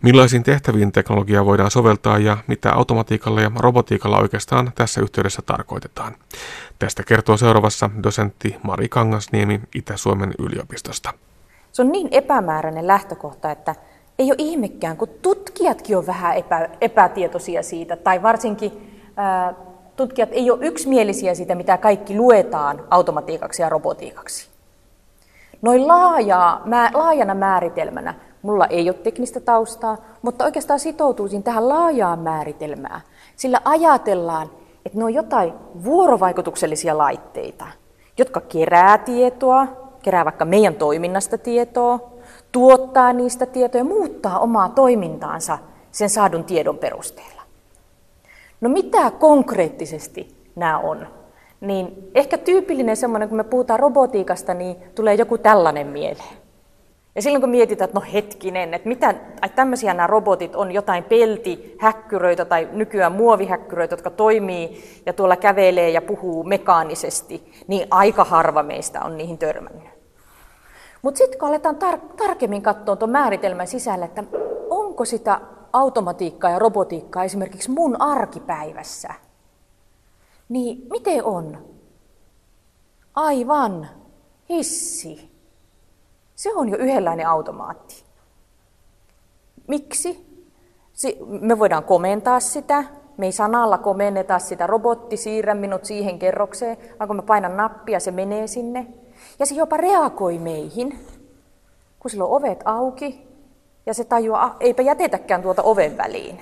Millaisiin 0.01 0.43
tehtäviin 0.43 0.91
teknologiaa 0.91 1.45
voidaan 1.45 1.71
soveltaa 1.71 2.19
ja 2.19 2.37
mitä 2.47 2.73
automatiikalla 2.73 3.41
ja 3.41 3.51
robotiikalla 3.59 4.19
oikeastaan 4.19 4.71
tässä 4.75 5.01
yhteydessä 5.01 5.41
tarkoitetaan? 5.41 6.15
Tästä 6.79 7.03
kertoo 7.03 7.37
seuraavassa 7.37 7.89
dosentti 8.03 8.55
Mari 8.63 8.89
Kangasniemi 8.89 9.61
Itä-Suomen 9.75 10.33
yliopistosta. 10.39 11.13
Se 11.71 11.81
on 11.81 11.91
niin 11.91 12.07
epämääräinen 12.11 12.87
lähtökohta, 12.87 13.51
että 13.51 13.75
ei 14.19 14.25
ole 14.25 14.35
ihmekään, 14.37 14.97
kun 14.97 15.09
tutkijatkin 15.21 15.97
on 15.97 16.07
vähän 16.07 16.37
epä, 16.37 16.69
epätietoisia 16.81 17.63
siitä, 17.63 17.95
tai 17.95 18.21
varsinkin 18.21 19.01
ää, 19.17 19.53
tutkijat 19.95 20.29
ei 20.31 20.51
ole 20.51 20.65
yksimielisiä 20.65 21.35
siitä, 21.35 21.55
mitä 21.55 21.77
kaikki 21.77 22.17
luetaan 22.17 22.83
automatiikaksi 22.89 23.61
ja 23.61 23.69
robotiikaksi. 23.69 24.51
Noin 25.61 25.87
laajaa, 25.87 26.61
mä, 26.65 26.91
laajana 26.93 27.33
määritelmänä, 27.35 28.13
mulla 28.41 28.65
ei 28.65 28.89
ole 28.89 28.97
teknistä 28.97 29.39
taustaa, 29.39 29.97
mutta 30.21 30.45
oikeastaan 30.45 30.79
sitoutuisin 30.79 31.43
tähän 31.43 31.69
laajaan 31.69 32.19
määritelmään. 32.19 33.01
Sillä 33.35 33.61
ajatellaan, 33.65 34.49
että 34.85 34.97
ne 34.97 35.03
on 35.03 35.13
jotain 35.13 35.53
vuorovaikutuksellisia 35.83 36.97
laitteita, 36.97 37.65
jotka 38.17 38.41
kerää 38.41 38.97
tietoa, 38.97 39.67
kerää 40.01 40.25
vaikka 40.25 40.45
meidän 40.45 40.75
toiminnasta 40.75 41.37
tietoa, 41.37 41.99
tuottaa 42.51 43.13
niistä 43.13 43.45
tietoja 43.45 43.81
ja 43.81 43.89
muuttaa 43.89 44.39
omaa 44.39 44.69
toimintaansa 44.69 45.57
sen 45.91 46.09
saadun 46.09 46.43
tiedon 46.43 46.77
perusteella. 46.77 47.40
No 48.61 48.69
mitä 48.69 49.11
konkreettisesti 49.11 50.35
nämä 50.55 50.79
on? 50.79 51.07
Niin 51.61 52.11
ehkä 52.15 52.37
tyypillinen 52.37 52.97
semmoinen, 52.97 53.29
kun 53.29 53.37
me 53.37 53.43
puhutaan 53.43 53.79
robotiikasta, 53.79 54.53
niin 54.53 54.75
tulee 54.95 55.13
joku 55.13 55.37
tällainen 55.37 55.87
mieleen. 55.87 56.41
Ja 57.15 57.21
silloin 57.21 57.41
kun 57.41 57.49
mietitään, 57.49 57.89
että 57.89 57.99
no 57.99 58.05
hetkinen, 58.13 58.73
että 58.73 58.87
mitä, 58.87 59.09
että 59.09 59.55
tämmöisiä 59.55 59.93
nämä 59.93 60.07
robotit 60.07 60.55
on, 60.55 60.71
jotain 60.71 61.03
peltihäkkyröitä 61.03 62.45
tai 62.45 62.67
nykyään 62.71 63.11
muovihäkkyröitä, 63.11 63.93
jotka 63.93 64.09
toimii 64.09 64.83
ja 65.05 65.13
tuolla 65.13 65.35
kävelee 65.35 65.89
ja 65.89 66.01
puhuu 66.01 66.43
mekaanisesti, 66.43 67.51
niin 67.67 67.87
aika 67.91 68.23
harva 68.23 68.63
meistä 68.63 69.01
on 69.03 69.17
niihin 69.17 69.37
törmännyt. 69.37 69.89
Mutta 71.01 71.17
sitten 71.17 71.39
kun 71.39 71.49
aletaan 71.49 71.75
tar- 71.75 72.15
tarkemmin 72.17 72.61
katsoa 72.61 72.95
tuon 72.95 73.11
määritelmän 73.11 73.67
sisällä, 73.67 74.05
että 74.05 74.23
onko 74.69 75.05
sitä 75.05 75.39
automatiikkaa 75.73 76.51
ja 76.51 76.59
robotiikkaa 76.59 77.23
esimerkiksi 77.23 77.71
mun 77.71 78.01
arkipäivässä, 78.01 79.13
niin 80.49 80.87
miten 80.89 81.23
on? 81.23 81.67
Aivan, 83.15 83.89
hissi. 84.49 85.31
Se 86.35 86.53
on 86.55 86.69
jo 86.69 86.77
yhdenlainen 86.77 87.27
automaatti. 87.27 88.03
Miksi? 89.67 90.31
Me 91.27 91.59
voidaan 91.59 91.83
komentaa 91.83 92.39
sitä. 92.39 92.83
Me 93.17 93.25
ei 93.25 93.31
sanalla 93.31 93.77
komenneta 93.77 94.39
sitä, 94.39 94.67
robotti 94.67 95.17
siirrä 95.17 95.55
minut 95.55 95.85
siihen 95.85 96.19
kerrokseen, 96.19 96.77
vaan 96.99 97.07
kun 97.07 97.15
mä 97.15 97.21
painan 97.21 97.57
nappia, 97.57 97.99
se 97.99 98.11
menee 98.11 98.47
sinne. 98.47 98.87
Ja 99.39 99.45
se 99.45 99.55
jopa 99.55 99.77
reagoi 99.77 100.37
meihin, 100.37 100.99
kun 101.99 102.11
sillä 102.11 102.23
on 102.23 102.31
ovet 102.31 102.59
auki 102.65 103.30
ja 103.85 103.93
se 103.93 104.03
tajuaa, 104.03 104.55
eipä 104.59 104.81
jätetäkään 104.81 105.41
tuota 105.41 105.63
oven 105.63 105.97
väliin. 105.97 106.39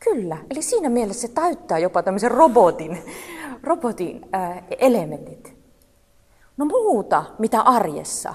Kyllä, 0.00 0.36
eli 0.50 0.62
siinä 0.62 0.88
mielessä 0.88 1.28
se 1.28 1.34
täyttää 1.34 1.78
jopa 1.78 2.02
tämmöisen 2.02 2.30
robotin, 2.30 2.98
robotin 3.62 4.28
ää, 4.32 4.62
elementit. 4.78 5.56
No 6.56 6.64
muuta, 6.64 7.24
mitä 7.38 7.60
arjessa. 7.60 8.34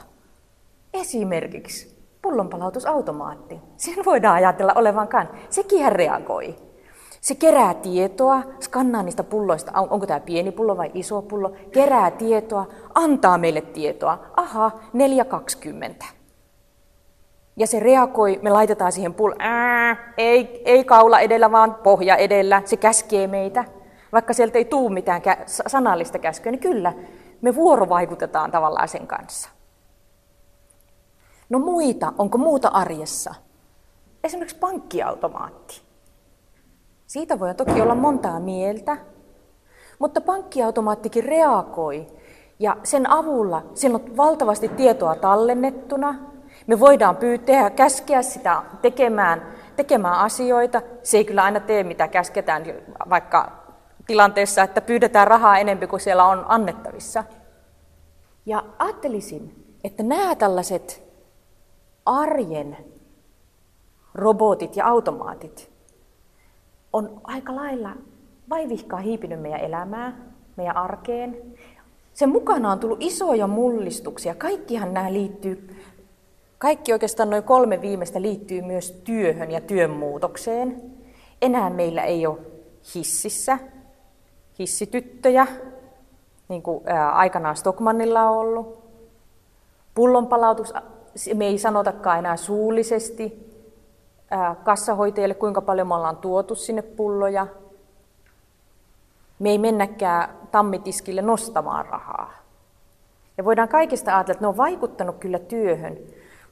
Esimerkiksi 0.93 2.01
pullonpalautusautomaatti. 2.21 3.59
Sen 3.77 4.05
voidaan 4.05 4.35
ajatella 4.35 4.73
olevankaan. 4.75 5.29
Sekin 5.49 5.91
reagoi. 5.91 6.55
Se 7.21 7.35
kerää 7.35 7.73
tietoa, 7.73 8.43
skannaa 8.59 9.03
niistä 9.03 9.23
pulloista, 9.23 9.71
onko 9.75 10.05
tämä 10.05 10.19
pieni 10.19 10.51
pullo 10.51 10.77
vai 10.77 10.91
iso 10.93 11.21
pullo, 11.21 11.51
kerää 11.71 12.11
tietoa, 12.11 12.67
antaa 12.93 13.37
meille 13.37 13.61
tietoa. 13.61 14.19
Aha, 14.37 14.71
420. 14.93 16.20
Ja 17.55 17.67
se 17.67 17.79
reagoi, 17.79 18.39
me 18.41 18.49
laitetaan 18.49 18.91
siihen 18.91 19.13
pullo, 19.13 19.35
ää, 19.39 20.13
ei, 20.17 20.61
ei 20.65 20.83
kaula 20.83 21.19
edellä, 21.19 21.51
vaan 21.51 21.75
pohja 21.75 22.15
edellä. 22.15 22.61
Se 22.65 22.77
käskee 22.77 23.27
meitä. 23.27 23.65
Vaikka 24.11 24.33
sieltä 24.33 24.57
ei 24.57 24.65
tule 24.65 24.93
mitään 24.93 25.21
sanallista 25.45 26.19
käskyä, 26.19 26.51
niin 26.51 26.59
kyllä, 26.59 26.93
me 27.41 27.55
vuorovaikutetaan 27.55 28.51
tavallaan 28.51 28.87
sen 28.87 29.07
kanssa. 29.07 29.49
No 31.49 31.59
muita, 31.59 32.13
onko 32.17 32.37
muuta 32.37 32.67
arjessa? 32.67 33.35
Esimerkiksi 34.23 34.57
pankkiautomaatti. 34.57 35.81
Siitä 37.07 37.39
voi 37.39 37.55
toki 37.55 37.81
olla 37.81 37.95
montaa 37.95 38.39
mieltä, 38.39 38.97
mutta 39.99 40.21
pankkiautomaattikin 40.21 41.23
reagoi 41.23 42.07
ja 42.59 42.77
sen 42.83 43.09
avulla 43.09 43.63
siinä 43.73 43.95
on 43.95 44.17
valtavasti 44.17 44.69
tietoa 44.69 45.15
tallennettuna. 45.15 46.30
Me 46.71 46.79
voidaan 46.79 47.17
pyytää, 47.17 47.69
käskeä 47.69 48.21
sitä 48.21 48.63
tekemään, 48.81 49.47
tekemään 49.75 50.19
asioita. 50.19 50.81
Se 51.03 51.17
ei 51.17 51.25
kyllä 51.25 51.43
aina 51.43 51.59
tee 51.59 51.83
mitä 51.83 52.07
käsketään, 52.07 52.63
vaikka 53.09 53.51
tilanteessa, 54.07 54.63
että 54.63 54.81
pyydetään 54.81 55.27
rahaa 55.27 55.57
enemmän 55.57 55.87
kuin 55.87 55.99
siellä 55.99 56.25
on 56.25 56.45
annettavissa. 56.47 57.23
Ja 58.45 58.63
ajattelisin, 58.79 59.75
että 59.83 60.03
nämä 60.03 60.35
tällaiset 60.35 61.03
arjen 62.05 62.77
robotit 64.13 64.75
ja 64.75 64.87
automaatit 64.87 65.71
on 66.93 67.21
aika 67.23 67.55
lailla 67.55 67.89
vaivihkaa 68.49 68.99
hiipinyt 68.99 69.41
meidän 69.41 69.59
elämää, 69.61 70.17
meidän 70.55 70.77
arkeen. 70.77 71.37
Sen 72.13 72.29
mukana 72.29 72.71
on 72.71 72.79
tullut 72.79 73.01
isoja 73.01 73.47
mullistuksia. 73.47 74.35
Kaikkihan 74.35 74.93
nämä 74.93 75.13
liittyy, 75.13 75.80
kaikki 76.61 76.93
oikeastaan 76.93 77.29
noin 77.29 77.43
kolme 77.43 77.81
viimeistä 77.81 78.21
liittyy 78.21 78.61
myös 78.61 78.91
työhön 79.03 79.51
ja 79.51 79.61
työn 79.61 79.89
muutokseen. 79.89 80.81
Enää 81.41 81.69
meillä 81.69 82.03
ei 82.03 82.27
ole 82.27 82.37
hississä 82.95 83.59
hissityttöjä, 84.59 85.47
niin 86.47 86.61
kuin 86.61 86.83
aikanaan 87.13 87.55
Stockmannilla 87.55 88.23
on 88.23 88.37
ollut. 88.37 88.83
Pullonpalautus, 89.95 90.73
me 91.33 91.45
ei 91.45 91.57
sanotakaan 91.57 92.19
enää 92.19 92.37
suullisesti 92.37 93.51
kassahoitajille, 94.63 95.33
kuinka 95.33 95.61
paljon 95.61 95.87
me 95.87 95.95
ollaan 95.95 96.17
tuotu 96.17 96.55
sinne 96.55 96.81
pulloja. 96.81 97.47
Me 99.39 99.49
ei 99.49 99.57
mennäkään 99.57 100.29
tammitiskille 100.51 101.21
nostamaan 101.21 101.85
rahaa. 101.85 102.33
Ja 103.37 103.45
voidaan 103.45 103.69
kaikista 103.69 104.15
ajatella, 104.15 104.31
että 104.31 104.43
ne 104.43 104.47
on 104.47 104.57
vaikuttanut 104.57 105.17
kyllä 105.17 105.39
työhön, 105.39 105.97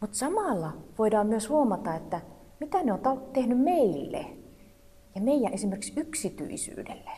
mutta 0.01 0.17
samalla 0.17 0.71
voidaan 0.97 1.27
myös 1.27 1.49
huomata, 1.49 1.95
että 1.95 2.21
mitä 2.59 2.83
ne 2.83 2.93
on 2.93 2.99
tehnyt 3.33 3.59
meille 3.59 4.25
ja 5.15 5.21
meidän 5.21 5.53
esimerkiksi 5.53 5.93
yksityisyydelle. 5.97 7.11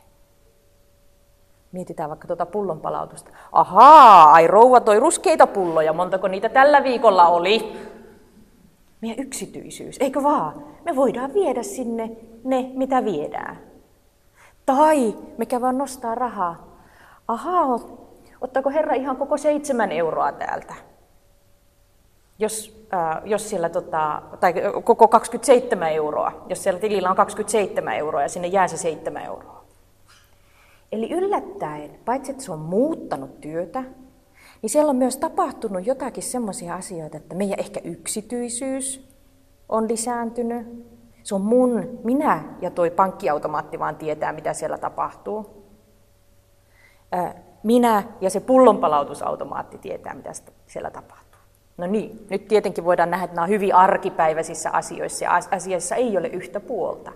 Mietitään 1.71 2.09
vaikka 2.09 2.27
tuota 2.27 2.45
pullonpalautusta. 2.45 3.31
Ahaa, 3.51 4.31
ai 4.31 4.47
rouva 4.47 4.79
toi 4.79 4.99
ruskeita 4.99 5.47
pulloja, 5.47 5.93
montako 5.93 6.27
niitä 6.27 6.49
tällä 6.49 6.83
viikolla 6.83 7.27
oli? 7.27 7.73
Meidän 9.01 9.25
yksityisyys, 9.25 9.97
eikö 9.99 10.23
vaan? 10.23 10.63
Me 10.85 10.95
voidaan 10.95 11.33
viedä 11.33 11.63
sinne 11.63 12.11
ne, 12.43 12.71
mitä 12.73 13.05
viedään. 13.05 13.59
Tai 14.65 15.17
me 15.37 15.45
käydään 15.45 15.77
nostaa 15.77 16.15
rahaa. 16.15 16.77
Ahaa, 17.27 17.79
ottaako 18.41 18.69
Herra 18.69 18.95
ihan 18.95 19.17
koko 19.17 19.37
seitsemän 19.37 19.91
euroa 19.91 20.31
täältä? 20.31 20.90
Jos, 22.41 22.87
äh, 22.93 23.21
jos 23.25 23.49
siellä, 23.49 23.69
tota, 23.69 24.21
tai 24.39 24.53
koko 24.83 25.07
27 25.07 25.91
euroa, 25.91 26.45
jos 26.49 26.63
siellä 26.63 26.79
tilillä 26.79 27.09
on 27.09 27.15
27 27.15 27.95
euroa 27.95 28.21
ja 28.21 28.29
sinne 28.29 28.47
jää 28.47 28.67
se 28.67 28.77
7 28.77 29.23
euroa. 29.23 29.65
Eli 30.91 31.11
yllättäen, 31.13 31.99
paitsi 32.05 32.31
että 32.31 32.43
se 32.43 32.51
on 32.51 32.59
muuttanut 32.59 33.41
työtä, 33.41 33.83
niin 34.61 34.69
siellä 34.69 34.89
on 34.89 34.95
myös 34.95 35.17
tapahtunut 35.17 35.87
jotakin 35.87 36.23
semmoisia 36.23 36.75
asioita, 36.75 37.17
että 37.17 37.35
meidän 37.35 37.59
ehkä 37.59 37.79
yksityisyys 37.83 39.09
on 39.69 39.87
lisääntynyt. 39.87 40.85
Se 41.23 41.35
on 41.35 41.41
mun, 41.41 41.99
minä 42.03 42.43
ja 42.61 42.71
toi 42.71 42.91
pankkiautomaatti 42.91 43.79
vaan 43.79 43.95
tietää, 43.95 44.33
mitä 44.33 44.53
siellä 44.53 44.77
tapahtuu. 44.77 45.65
Minä 47.63 48.03
ja 48.21 48.29
se 48.29 48.39
pullonpalautusautomaatti 48.39 49.77
tietää, 49.77 50.13
mitä 50.13 50.31
siellä 50.67 50.91
tapahtuu. 50.91 51.20
No 51.77 51.87
niin, 51.87 52.27
nyt 52.29 52.47
tietenkin 52.47 52.85
voidaan 52.85 53.11
nähdä, 53.11 53.23
että 53.23 53.35
nämä 53.35 53.43
on 53.43 53.49
hyvin 53.49 53.75
arkipäiväisissä 53.75 54.69
asioissa 54.71 55.25
ja 55.25 55.39
asiassa 55.51 55.95
ei 55.95 56.17
ole 56.17 56.27
yhtä 56.27 56.59
puolta. 56.59 57.11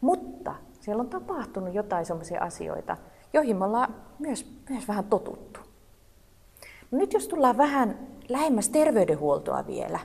Mutta 0.00 0.54
siellä 0.80 1.00
on 1.00 1.08
tapahtunut 1.08 1.74
jotain 1.74 2.06
sellaisia 2.06 2.40
asioita, 2.40 2.96
joihin 3.32 3.56
me 3.56 3.64
ollaan 3.64 3.94
myös, 4.18 4.52
myös 4.68 4.88
vähän 4.88 5.04
totuttu. 5.04 5.60
No 6.90 6.98
nyt 6.98 7.12
jos 7.12 7.28
tullaan 7.28 7.58
vähän 7.58 7.98
lähemmäs 8.28 8.68
terveydenhuoltoa 8.68 9.66
vielä, 9.66 9.98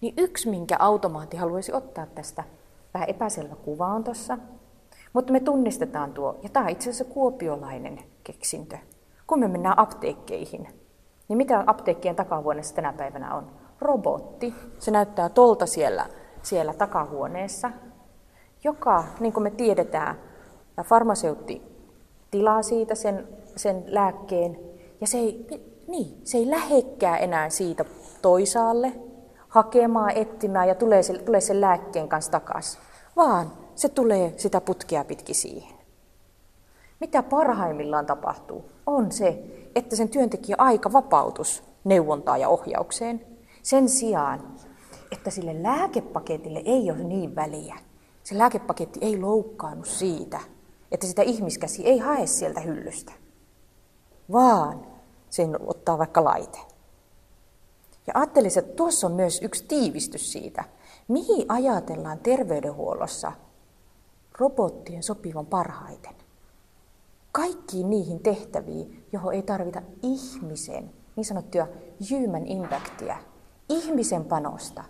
niin 0.00 0.14
yksi, 0.16 0.50
minkä 0.50 0.76
automaatti 0.78 1.36
haluaisi 1.36 1.72
ottaa 1.72 2.06
tästä, 2.06 2.44
vähän 2.94 3.08
epäselvä 3.08 3.54
kuva 3.54 3.86
on 3.86 4.04
tuossa, 4.04 4.38
mutta 5.12 5.32
me 5.32 5.40
tunnistetaan 5.40 6.12
tuo, 6.12 6.38
ja 6.42 6.48
tämä 6.48 6.64
on 6.64 6.72
itse 6.72 6.90
asiassa 6.90 7.14
kuopiolainen 7.14 7.98
keksintö. 8.24 8.78
Kun 9.26 9.40
me 9.40 9.48
mennään 9.48 9.78
apteekkeihin, 9.78 10.68
niin 11.28 11.36
mitä 11.36 11.64
apteekkien 11.66 12.16
takahuoneessa 12.16 12.74
tänä 12.74 12.92
päivänä 12.92 13.34
on? 13.34 13.50
Robotti. 13.80 14.54
Se 14.78 14.90
näyttää 14.90 15.28
tolta 15.28 15.66
siellä, 15.66 16.06
siellä 16.42 16.74
takahuoneessa 16.74 17.70
joka, 18.64 19.04
niin 19.20 19.32
kuin 19.32 19.42
me 19.42 19.50
tiedetään, 19.50 20.16
farmaseutti 20.84 21.62
tilaa 22.30 22.62
siitä 22.62 22.94
sen, 22.94 23.28
sen 23.56 23.84
lääkkeen, 23.86 24.58
ja 25.00 25.06
se 25.06 25.18
ei, 25.18 25.46
niin, 25.88 26.20
se 26.24 26.38
ei 26.38 26.50
lähekkää 26.50 27.16
enää 27.16 27.50
siitä 27.50 27.84
toisaalle 28.22 28.92
hakemaan, 29.48 30.10
etsimään 30.10 30.68
ja 30.68 30.74
tulee, 30.74 31.02
se, 31.02 31.18
tulee 31.18 31.40
sen 31.40 31.60
lääkkeen 31.60 32.08
kanssa 32.08 32.32
takaisin, 32.32 32.80
vaan 33.16 33.52
se 33.74 33.88
tulee 33.88 34.32
sitä 34.36 34.60
putkea 34.60 35.04
pitki 35.04 35.34
siihen. 35.34 35.73
Mitä 37.04 37.22
parhaimmillaan 37.22 38.06
tapahtuu, 38.06 38.70
on 38.86 39.12
se, 39.12 39.44
että 39.74 39.96
sen 39.96 40.08
työntekijä 40.08 40.56
aika 40.58 40.92
vapautus 40.92 41.62
neuvontaa 41.84 42.36
ja 42.36 42.48
ohjaukseen, 42.48 43.26
sen 43.62 43.88
sijaan, 43.88 44.54
että 45.12 45.30
sille 45.30 45.62
lääkepaketille 45.62 46.62
ei 46.64 46.90
ole 46.90 47.04
niin 47.04 47.34
väliä, 47.34 47.76
se 48.22 48.38
lääkepaketti 48.38 49.00
ei 49.02 49.20
loukkaannut 49.20 49.86
siitä, 49.86 50.40
että 50.92 51.06
sitä 51.06 51.22
ihmiskäsi 51.22 51.86
ei 51.86 51.98
hae 51.98 52.26
sieltä 52.26 52.60
hyllystä, 52.60 53.12
vaan 54.32 54.86
sen 55.30 55.56
ottaa 55.66 55.98
vaikka 55.98 56.24
laite. 56.24 56.58
Ja 58.06 58.12
ajattelisin, 58.14 58.64
että 58.64 58.76
tuossa 58.76 59.06
on 59.06 59.12
myös 59.12 59.42
yksi 59.42 59.64
tiivistys 59.64 60.32
siitä, 60.32 60.64
mihin 61.08 61.46
ajatellaan 61.48 62.18
terveydenhuollossa 62.18 63.32
robottien 64.38 65.02
sopivan 65.02 65.46
parhaiten. 65.46 66.23
Kaikkiin 67.36 67.90
niihin 67.90 68.20
tehtäviin, 68.20 69.06
johon 69.12 69.34
ei 69.34 69.42
tarvita 69.42 69.82
ihmisen, 70.02 70.90
niin 71.16 71.24
sanottuja 71.24 71.66
human 72.10 72.46
impactia, 72.46 73.16
ihmisen 73.68 74.24
panosta. 74.24 74.84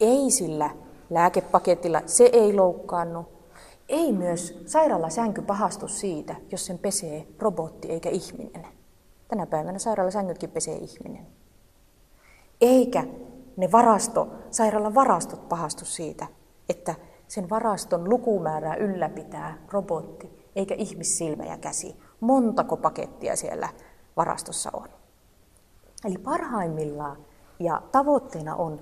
Ei 0.00 0.30
sillä 0.30 0.70
lääkepaketilla, 1.10 2.02
se 2.06 2.24
ei 2.32 2.54
loukkaannu. 2.54 3.26
Ei 3.88 4.12
myös 4.12 4.62
sairaalasänky 4.66 5.42
pahastu 5.42 5.88
siitä, 5.88 6.36
jos 6.50 6.66
sen 6.66 6.78
pesee 6.78 7.26
robotti 7.38 7.88
eikä 7.88 8.08
ihminen. 8.08 8.66
Tänä 9.28 9.46
päivänä 9.46 9.78
sairaalasängytkin 9.78 10.50
pesee 10.50 10.76
ihminen. 10.76 11.26
Eikä 12.60 13.04
ne 13.56 13.72
varasto, 13.72 14.28
sairaalan 14.50 14.94
varastot 14.94 15.48
pahastu 15.48 15.84
siitä, 15.84 16.26
että 16.68 16.94
sen 17.28 17.50
varaston 17.50 18.10
lukumäärää 18.10 18.76
ylläpitää 18.76 19.58
robotti 19.70 20.37
eikä 20.58 20.74
ihmissilmä 20.74 21.44
ja 21.44 21.58
käsi. 21.58 21.96
Montako 22.20 22.76
pakettia 22.76 23.36
siellä 23.36 23.68
varastossa 24.16 24.70
on. 24.72 24.88
Eli 26.04 26.18
parhaimmillaan 26.18 27.16
ja 27.58 27.82
tavoitteena 27.92 28.56
on 28.56 28.80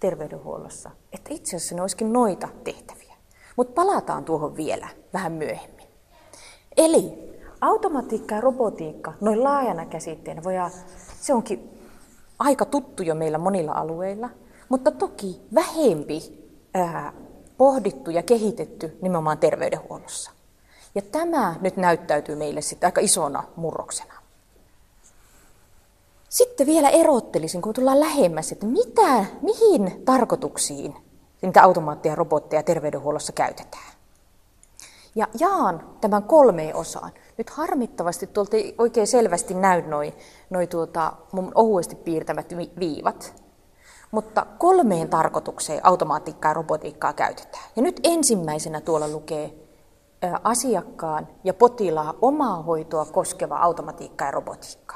terveydenhuollossa, 0.00 0.90
että 1.12 1.34
itse 1.34 1.56
asiassa 1.56 1.74
ne 1.74 1.80
olisikin 1.80 2.12
noita 2.12 2.48
tehtäviä. 2.64 3.14
Mutta 3.56 3.72
palataan 3.74 4.24
tuohon 4.24 4.56
vielä 4.56 4.88
vähän 5.12 5.32
myöhemmin. 5.32 5.86
Eli 6.76 7.32
automatiikka 7.60 8.34
ja 8.34 8.40
robotiikka 8.40 9.12
noin 9.20 9.44
laajana 9.44 9.86
käsitteenä 9.86 10.44
voi 10.44 10.54
se 11.20 11.34
onkin 11.34 11.70
aika 12.38 12.64
tuttu 12.64 13.02
jo 13.02 13.14
meillä 13.14 13.38
monilla 13.38 13.72
alueilla, 13.72 14.30
mutta 14.68 14.90
toki 14.90 15.40
vähempi 15.54 16.48
ää, 16.74 17.12
pohdittu 17.58 18.10
ja 18.10 18.22
kehitetty 18.22 18.98
nimenomaan 19.02 19.38
terveydenhuollossa. 19.38 20.41
Ja 20.94 21.02
tämä 21.02 21.54
nyt 21.60 21.76
näyttäytyy 21.76 22.36
meille 22.36 22.60
sitten 22.60 22.88
aika 22.88 23.00
isona 23.00 23.44
murroksena. 23.56 24.14
Sitten 26.28 26.66
vielä 26.66 26.88
erottelisin, 26.88 27.62
kun 27.62 27.74
tullaan 27.74 28.00
lähemmäs, 28.00 28.52
että 28.52 28.66
mitä, 28.66 29.24
mihin 29.42 30.02
tarkoituksiin 30.04 30.94
niitä 31.42 31.62
automaatteja 31.62 32.12
ja 32.12 32.16
robotteja 32.16 32.62
terveydenhuollossa 32.62 33.32
käytetään. 33.32 33.92
Ja 35.14 35.28
jaan 35.40 35.88
tämän 36.00 36.22
kolmeen 36.22 36.76
osaan. 36.76 37.12
Nyt 37.38 37.50
harmittavasti 37.50 38.26
tuolta 38.26 38.56
ei 38.56 38.74
oikein 38.78 39.06
selvästi 39.06 39.54
näy 39.54 39.82
noin 39.82 40.14
noi 40.50 40.66
tuota, 40.66 41.12
mun 41.32 41.52
ohuesti 41.54 41.94
piirtämät 41.94 42.54
viivat. 42.78 43.42
Mutta 44.10 44.46
kolmeen 44.58 45.08
tarkoitukseen 45.08 45.86
automaattiikkaa 45.86 46.50
ja 46.50 46.54
robotiikkaa 46.54 47.12
käytetään. 47.12 47.64
Ja 47.76 47.82
nyt 47.82 48.00
ensimmäisenä 48.02 48.80
tuolla 48.80 49.08
lukee 49.08 49.61
asiakkaan 50.44 51.28
ja 51.44 51.54
potilaan 51.54 52.14
omaa 52.22 52.62
hoitoa 52.62 53.04
koskeva 53.04 53.56
automatiikka 53.56 54.24
ja 54.24 54.30
robotiikka. 54.30 54.94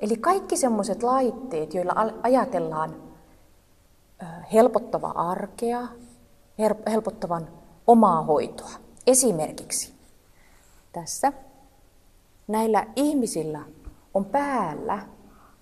Eli 0.00 0.16
kaikki 0.16 0.56
semmoiset 0.56 1.02
laitteet, 1.02 1.74
joilla 1.74 1.94
ajatellaan 2.22 3.02
helpottava 4.52 5.08
arkea, 5.08 5.88
helpottavan 6.90 7.48
omaa 7.86 8.22
hoitoa. 8.22 8.70
Esimerkiksi 9.06 9.94
tässä 10.92 11.32
näillä 12.48 12.86
ihmisillä 12.96 13.60
on 14.14 14.24
päällä, 14.24 14.98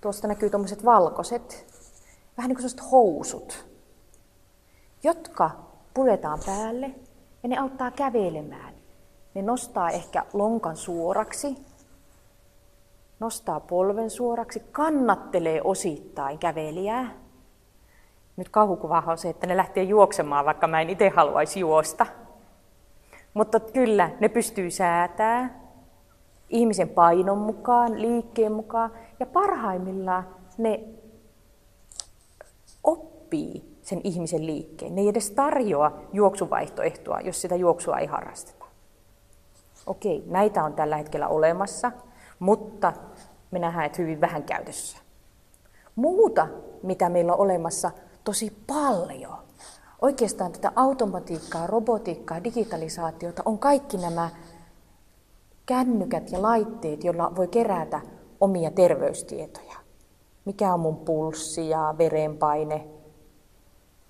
tuosta 0.01 0.29
näkyy 0.29 0.51
tuommoiset 0.51 0.85
valkoiset, 0.85 1.67
vähän 2.37 2.49
niin 2.49 2.57
kuin 2.57 2.91
housut, 2.91 3.67
jotka 5.03 5.51
puretaan 5.95 6.39
päälle 6.47 6.95
ja 7.47 7.51
ne 7.51 7.59
auttaa 7.59 7.91
kävelemään. 7.91 8.75
Ne 9.35 9.43
nostaa 9.43 9.91
ehkä 9.91 10.25
lonkan 10.33 10.77
suoraksi, 10.77 11.57
nostaa 13.21 13.61
polven 13.61 14.11
suoraksi, 14.11 14.63
kannattelee 14.73 15.61
osittain 15.65 16.39
kävelijää. 16.39 17.15
Nyt 18.37 18.49
kauhukuva 18.49 19.03
on 19.07 19.19
se, 19.19 19.29
että 19.29 19.47
ne 19.47 19.57
lähtee 19.57 19.85
juoksemaan, 19.85 20.45
vaikka 20.45 20.67
mä 20.67 20.81
en 20.81 20.91
itse 20.91 21.09
haluaisi 21.09 21.61
juosta. 21.61 22.07
Mutta 23.35 23.61
kyllä, 23.61 24.11
ne 24.21 24.29
pystyy 24.29 24.71
säätää 24.71 25.61
ihmisen 26.49 26.89
painon 26.89 27.39
mukaan, 27.39 28.03
liikkeen 28.03 28.53
mukaan 28.53 28.91
ja 29.21 29.27
parhaimmillaan 29.27 30.29
ne 30.59 30.81
oppii 32.85 33.76
sen 33.87 34.01
ihmisen 34.05 34.47
liikkeen. 34.47 34.95
Ne 34.95 35.01
ei 35.01 35.09
edes 35.09 35.31
tarjoa 35.31 36.01
juoksuvaihtoehtoa, 36.13 37.21
jos 37.21 37.41
sitä 37.41 37.57
juoksua 37.57 37.99
ei 37.99 38.07
harrasteta. 38.07 38.65
Okei, 39.87 40.25
näitä 40.27 40.65
on 40.65 40.73
tällä 40.73 40.97
hetkellä 40.97 41.29
olemassa, 41.29 41.93
mutta 42.39 42.93
me 43.51 43.59
nähdään, 43.59 43.87
että 43.87 44.03
hyvin 44.03 44.21
vähän 44.21 44.43
käytössä. 44.43 44.99
Muuta, 45.97 46.49
mitä 46.83 47.09
meillä 47.09 47.33
on 47.33 47.41
olemassa, 47.41 47.91
tosi 48.25 48.57
paljon. 48.67 49.39
Oikeastaan 50.03 50.53
tätä 50.53 50.73
automatiikkaa, 50.77 51.67
robotiikkaa, 51.67 52.45
digitalisaatiota 52.45 53.43
on 53.45 53.59
kaikki 53.59 53.97
nämä 53.97 54.31
kännykät 55.67 56.31
ja 56.33 56.43
laitteet, 56.43 57.05
joilla 57.05 57.37
voi 57.37 57.49
kerätä 57.49 58.01
omia 58.41 58.71
terveystietoja. 58.71 59.77
Mikä 60.45 60.75
on 60.75 60.81
mun 60.81 60.97
pulssi 60.97 61.69
ja 61.69 61.95
verenpaine. 61.99 62.87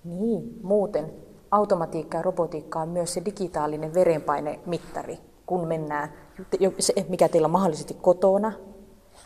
Niin, 0.06 0.60
muuten 0.62 1.12
automatiikka 1.50 2.16
ja 2.16 2.22
robotiikka 2.22 2.80
on 2.80 2.88
myös 2.88 3.14
se 3.14 3.24
digitaalinen 3.24 3.94
verenpainemittari, 3.94 5.18
kun 5.46 5.68
mennään, 5.68 6.12
se, 6.78 6.94
mikä 7.08 7.28
teillä 7.28 7.46
on 7.46 7.50
mahdollisesti 7.52 7.94
kotona, 7.94 8.52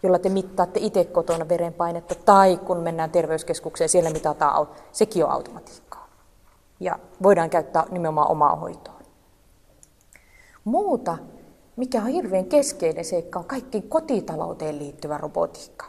jolla 0.03 0.19
te 0.19 0.29
mittaatte 0.29 0.81
itse 0.83 1.05
kotona 1.05 1.49
verenpainetta, 1.49 2.15
tai 2.15 2.57
kun 2.57 2.77
mennään 2.77 3.11
terveyskeskukseen, 3.11 3.89
siellä 3.89 4.11
mitataan, 4.11 4.69
sekin 4.93 5.25
on 5.25 5.31
automatiikkaa. 5.31 6.09
Ja 6.81 6.99
voidaan 7.23 7.51
käyttää 7.51 7.85
nimenomaan 7.91 8.31
omaa 8.31 8.57
hoitoon. 8.57 9.03
Muuta, 10.65 11.19
mikä 11.77 11.99
on 11.99 12.07
hirveän 12.07 12.45
keskeinen 12.45 13.05
seikka, 13.05 13.39
on 13.39 13.45
kaikki 13.45 13.83
kotitalouteen 13.83 14.79
liittyvä 14.79 15.19
robotiikka, 15.19 15.87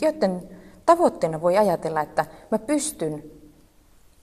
joten 0.00 0.48
tavoitteena 0.86 1.40
voi 1.40 1.58
ajatella, 1.58 2.00
että 2.00 2.26
mä 2.50 2.58
pystyn 2.58 3.39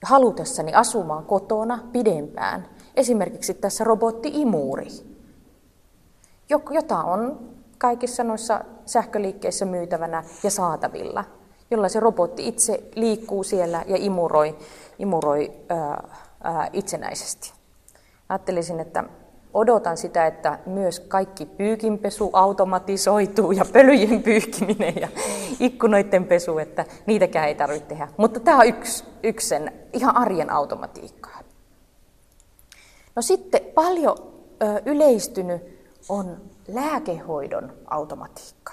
halutessani 0.04 0.74
asumaan 0.74 1.24
kotona 1.24 1.78
pidempään, 1.92 2.68
esimerkiksi 2.96 3.54
tässä 3.54 3.84
robotti-imuuri, 3.84 4.88
jota 6.70 6.98
on 6.98 7.40
kaikissa 7.78 8.24
noissa 8.24 8.64
sähköliikkeissä 8.86 9.64
myytävänä 9.64 10.24
ja 10.42 10.50
saatavilla, 10.50 11.24
jolla 11.70 11.88
se 11.88 12.00
robotti 12.00 12.48
itse 12.48 12.82
liikkuu 12.94 13.42
siellä 13.42 13.84
ja 13.86 13.96
imuroi, 13.96 14.58
imuroi 14.98 15.52
ää, 15.68 16.08
ää, 16.44 16.68
itsenäisesti. 16.72 17.52
Ajattelisin, 18.28 18.80
että 18.80 19.04
odotan 19.54 19.96
sitä, 19.96 20.26
että 20.26 20.58
myös 20.66 21.00
kaikki 21.00 21.46
pyykinpesu 21.46 22.30
automatisoituu 22.32 23.52
ja 23.52 23.64
pölyjen 23.72 24.22
pyyhkiminen 24.22 24.94
ja 25.00 25.08
ikkunoiden 25.60 26.24
pesu, 26.24 26.58
että 26.58 26.84
niitäkään 27.06 27.48
ei 27.48 27.54
tarvitse 27.54 27.88
tehdä. 27.88 28.08
Mutta 28.16 28.40
tämä 28.40 28.58
on 28.58 28.66
yksi, 28.66 29.04
yksi 29.22 29.48
sen 29.48 29.72
ihan 29.92 30.16
arjen 30.16 30.50
automatiikkaa. 30.52 31.40
No 33.16 33.22
sitten 33.22 33.60
paljon 33.74 34.16
yleistynyt 34.86 35.62
on 36.08 36.36
lääkehoidon 36.68 37.72
automatiikka. 37.86 38.72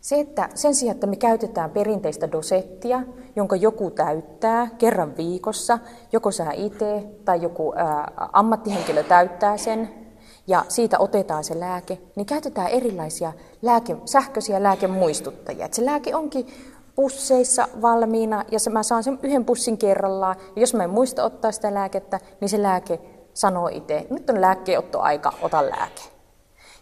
Se, 0.00 0.20
että 0.20 0.48
sen 0.54 0.74
sijaan, 0.74 0.94
että 0.94 1.06
me 1.06 1.16
käytetään 1.16 1.70
perinteistä 1.70 2.32
dosettia, 2.32 3.02
jonka 3.36 3.56
joku 3.56 3.90
täyttää 3.90 4.68
kerran 4.78 5.16
viikossa, 5.16 5.78
joko 6.12 6.30
sä 6.30 6.52
itse 6.52 7.04
tai 7.24 7.42
joku 7.42 7.72
ää, 7.76 8.12
ammattihenkilö 8.32 9.02
täyttää 9.02 9.56
sen, 9.56 10.08
ja 10.46 10.64
siitä 10.68 10.98
otetaan 10.98 11.44
se 11.44 11.60
lääke, 11.60 11.98
niin 12.16 12.26
käytetään 12.26 12.68
erilaisia 12.68 13.32
lääke, 13.62 13.96
sähköisiä 14.04 14.62
lääkemuistuttajia. 14.62 15.66
Et 15.66 15.74
se 15.74 15.84
lääke 15.84 16.14
onkin 16.14 16.46
pusseissa 16.94 17.68
valmiina, 17.82 18.44
ja 18.50 18.58
se, 18.58 18.70
mä 18.70 18.82
saan 18.82 19.04
sen 19.04 19.18
yhden 19.22 19.44
pussin 19.44 19.78
kerrallaan, 19.78 20.36
ja 20.56 20.60
jos 20.60 20.74
mä 20.74 20.84
en 20.84 20.90
muista 20.90 21.24
ottaa 21.24 21.52
sitä 21.52 21.74
lääkettä, 21.74 22.20
niin 22.40 22.48
se 22.48 22.62
lääke 22.62 23.00
sanoo 23.34 23.68
itse, 23.68 24.06
nyt 24.10 24.30
on 24.30 24.40
lääkkeenottoaika, 24.40 25.32
ota 25.42 25.70
lääke. 25.70 26.02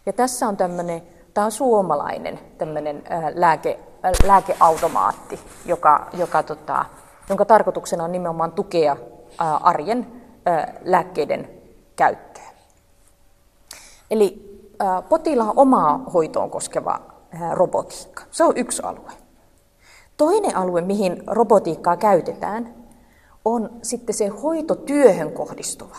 Ja 0.05 0.13
tässä 0.13 0.47
on 0.47 0.57
tämmöinen, 0.57 1.01
tämä 1.37 1.45
on 1.45 1.51
suomalainen 1.51 2.39
tämmöinen 2.57 3.03
lääke, 3.35 3.79
lääkeautomaatti, 4.25 5.39
joka, 5.65 6.07
joka, 6.13 6.43
tota, 6.43 6.85
jonka 7.29 7.45
tarkoituksena 7.45 8.03
on 8.03 8.11
nimenomaan 8.11 8.51
tukea 8.51 8.97
arjen 9.61 10.23
lääkkeiden 10.83 11.49
käyttöä. 11.95 12.43
Eli 14.11 14.59
potilaan 15.09 15.53
omaa 15.55 15.97
hoitoon 16.13 16.49
koskeva 16.49 16.99
robotiikka, 17.51 18.23
se 18.31 18.43
on 18.43 18.57
yksi 18.57 18.81
alue. 18.81 19.11
Toinen 20.17 20.55
alue, 20.55 20.81
mihin 20.81 21.23
robotiikkaa 21.27 21.97
käytetään, 21.97 22.73
on 23.45 23.69
sitten 23.81 24.15
se 24.15 24.27
hoitotyöhön 24.27 25.31
kohdistuva 25.31 25.97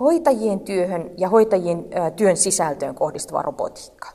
hoitajien 0.00 0.60
työhön 0.60 1.10
ja 1.16 1.28
hoitajien 1.28 1.84
työn 2.16 2.36
sisältöön 2.36 2.94
kohdistuva 2.94 3.42
robotiikka. 3.42 4.08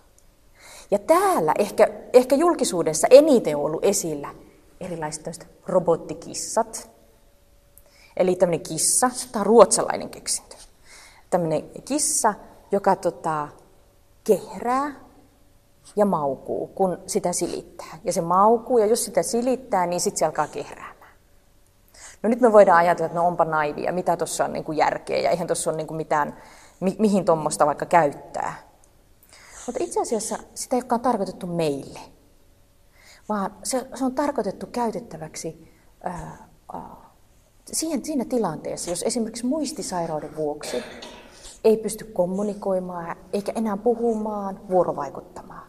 Ja 0.91 1.00
täällä 1.00 1.54
ehkä, 1.60 1.88
ehkä 2.13 2.36
julkisuudessa 2.36 3.08
eniten 3.10 3.58
on 3.58 3.65
ollut 3.65 3.86
esillä 3.86 4.36
erilaiset 4.80 5.47
robottikissat. 5.68 6.89
Eli 8.18 8.36
tämmöinen 8.36 8.62
kissa, 8.62 9.10
tämä 9.32 9.41
on 9.41 9.45
ruotsalainen 9.45 10.10
keksintö. 10.10 10.55
Tämmöinen 11.30 11.64
kissa, 11.86 12.34
joka 12.72 12.95
tota, 12.95 13.47
kehrää 14.24 14.95
ja 15.95 16.05
maukuu, 16.05 16.68
kun 16.68 16.97
sitä 17.08 17.34
silittää. 17.34 17.99
Ja 18.03 18.14
se 18.14 18.22
maukuu, 18.22 18.78
ja 18.78 18.86
jos 18.86 19.05
sitä 19.05 19.24
silittää, 19.24 19.86
niin 19.86 20.01
sitten 20.01 20.20
se 20.20 20.26
alkaa 20.26 20.47
kehrää. 20.47 20.93
No 22.24 22.30
nyt 22.30 22.41
me 22.41 22.51
voidaan 22.51 22.78
ajatella, 22.78 23.05
että 23.05 23.19
no 23.19 23.28
onpa 23.28 23.45
naivia, 23.45 23.93
mitä 23.93 24.17
tuossa 24.17 24.45
on 24.45 24.53
niin 24.53 24.63
kuin 24.63 24.78
järkeä 24.78 25.19
ja 25.19 25.30
eihän 25.30 25.47
tuossa 25.47 25.69
ole 25.69 25.78
niin 25.78 25.88
kuin 25.88 25.97
mitään, 25.97 26.38
mi- 26.80 26.95
mihin 26.99 27.26
tuommoista 27.26 27.65
vaikka 27.65 27.86
käyttää. 27.86 28.53
Mutta 29.65 29.84
itse 29.84 30.01
asiassa 30.01 30.38
sitä 30.55 30.76
ei 30.76 30.82
olekaan 30.82 31.01
tarkoitettu 31.01 31.47
meille, 31.47 31.99
vaan 33.30 33.55
se, 33.63 33.88
se 33.95 34.05
on 34.05 34.15
tarkoitettu 34.15 34.65
käytettäväksi 34.65 35.74
ää, 36.03 36.47
ää, 36.74 36.82
siihen, 37.72 38.05
siinä 38.05 38.26
tilanteessa, 38.26 38.89
jos 38.89 39.03
esimerkiksi 39.03 39.45
muistisairauden 39.45 40.36
vuoksi 40.36 40.84
ei 41.63 41.78
pysty 41.78 42.03
kommunikoimaan 42.03 43.15
eikä 43.34 43.51
enää 43.55 43.78
puhumaan, 43.78 44.61
vuorovaikuttamaan, 44.69 45.67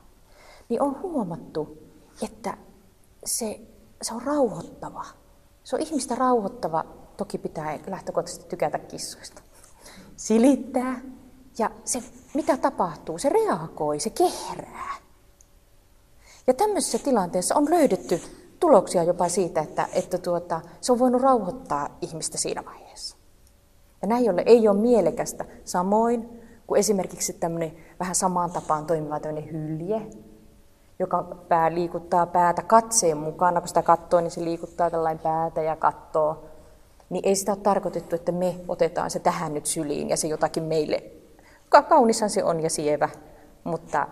niin 0.68 0.82
on 0.82 1.02
huomattu, 1.02 1.78
että 2.22 2.56
se, 3.24 3.60
se 4.02 4.14
on 4.14 4.22
rauhoittava. 4.22 5.04
Se 5.64 5.76
on 5.76 5.82
ihmistä 5.82 6.14
rauhoittava. 6.14 6.84
Toki 7.16 7.38
pitää 7.38 7.78
lähtökohtaisesti 7.86 8.48
tykätä 8.48 8.78
kissoista. 8.78 9.42
Silittää. 10.16 11.00
Ja 11.58 11.70
se, 11.84 12.02
mitä 12.34 12.56
tapahtuu? 12.56 13.18
Se 13.18 13.28
reagoi, 13.28 14.00
se 14.00 14.10
kehrää. 14.10 14.96
Ja 16.46 16.54
tämmöisessä 16.54 16.98
tilanteessa 16.98 17.54
on 17.54 17.70
löydetty 17.70 18.20
tuloksia 18.60 19.02
jopa 19.02 19.28
siitä, 19.28 19.60
että, 19.60 19.88
että 19.92 20.18
tuota, 20.18 20.60
se 20.80 20.92
on 20.92 20.98
voinut 20.98 21.22
rauhoittaa 21.22 21.98
ihmistä 22.00 22.38
siinä 22.38 22.64
vaiheessa. 22.64 23.16
Ja 24.02 24.08
näin 24.08 24.30
ollen 24.30 24.48
ei 24.48 24.68
ole 24.68 24.80
mielekästä 24.80 25.44
samoin 25.64 26.28
kuin 26.66 26.78
esimerkiksi 26.78 27.32
tämmöinen 27.32 27.76
vähän 28.00 28.14
samaan 28.14 28.50
tapaan 28.50 28.86
toimiva 28.86 29.20
tämmöinen 29.20 29.52
hylje, 29.52 30.06
joka 31.02 31.22
pää 31.48 31.74
liikuttaa 31.74 32.26
päätä 32.26 32.62
katseen 32.62 33.16
mukana. 33.16 33.60
Kun 33.60 33.68
sitä 33.68 33.82
katsoo, 33.82 34.20
niin 34.20 34.30
se 34.30 34.44
liikuttaa 34.44 34.90
tällainen 34.90 35.22
päätä 35.22 35.62
ja 35.62 35.76
katsoo. 35.76 36.44
Niin 37.10 37.28
ei 37.28 37.36
sitä 37.36 37.52
ole 37.52 37.60
tarkoitettu, 37.62 38.16
että 38.16 38.32
me 38.32 38.56
otetaan 38.68 39.10
se 39.10 39.18
tähän 39.18 39.54
nyt 39.54 39.66
syliin 39.66 40.08
ja 40.08 40.16
se 40.16 40.28
jotakin 40.28 40.62
meille. 40.62 41.02
Kaunishan 41.88 42.30
se 42.30 42.44
on 42.44 42.60
ja 42.60 42.70
sievä, 42.70 43.08
mutta 43.64 44.06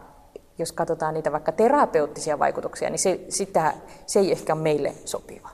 jos 0.59 0.73
katsotaan 0.73 1.15
niitä 1.15 1.33
vaikka 1.33 1.53
terapeuttisia 1.53 2.39
vaikutuksia, 2.39 2.91
niin 2.91 2.99
se, 2.99 3.21
sitä, 3.29 3.75
se 4.07 4.21
ei 4.21 4.33
ehkä 4.33 4.53
ole 4.53 4.63
meille 4.63 4.95
sopiva. 5.05 5.49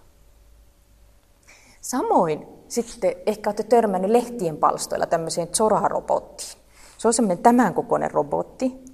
Samoin 1.81 2.47
sitten 2.69 3.15
ehkä 3.27 3.51
olette 3.51 3.63
törmänneet 3.63 4.13
lehtien 4.13 4.57
palstoilla 4.57 5.07
tämmöiseen 5.07 5.49
Zora-robottiin. 5.49 6.59
Se 6.99 7.09
on 7.09 7.15
semmoinen 7.15 7.43
tämän 7.43 7.75
kokoinen 7.75 8.11
robotti, 8.11 8.85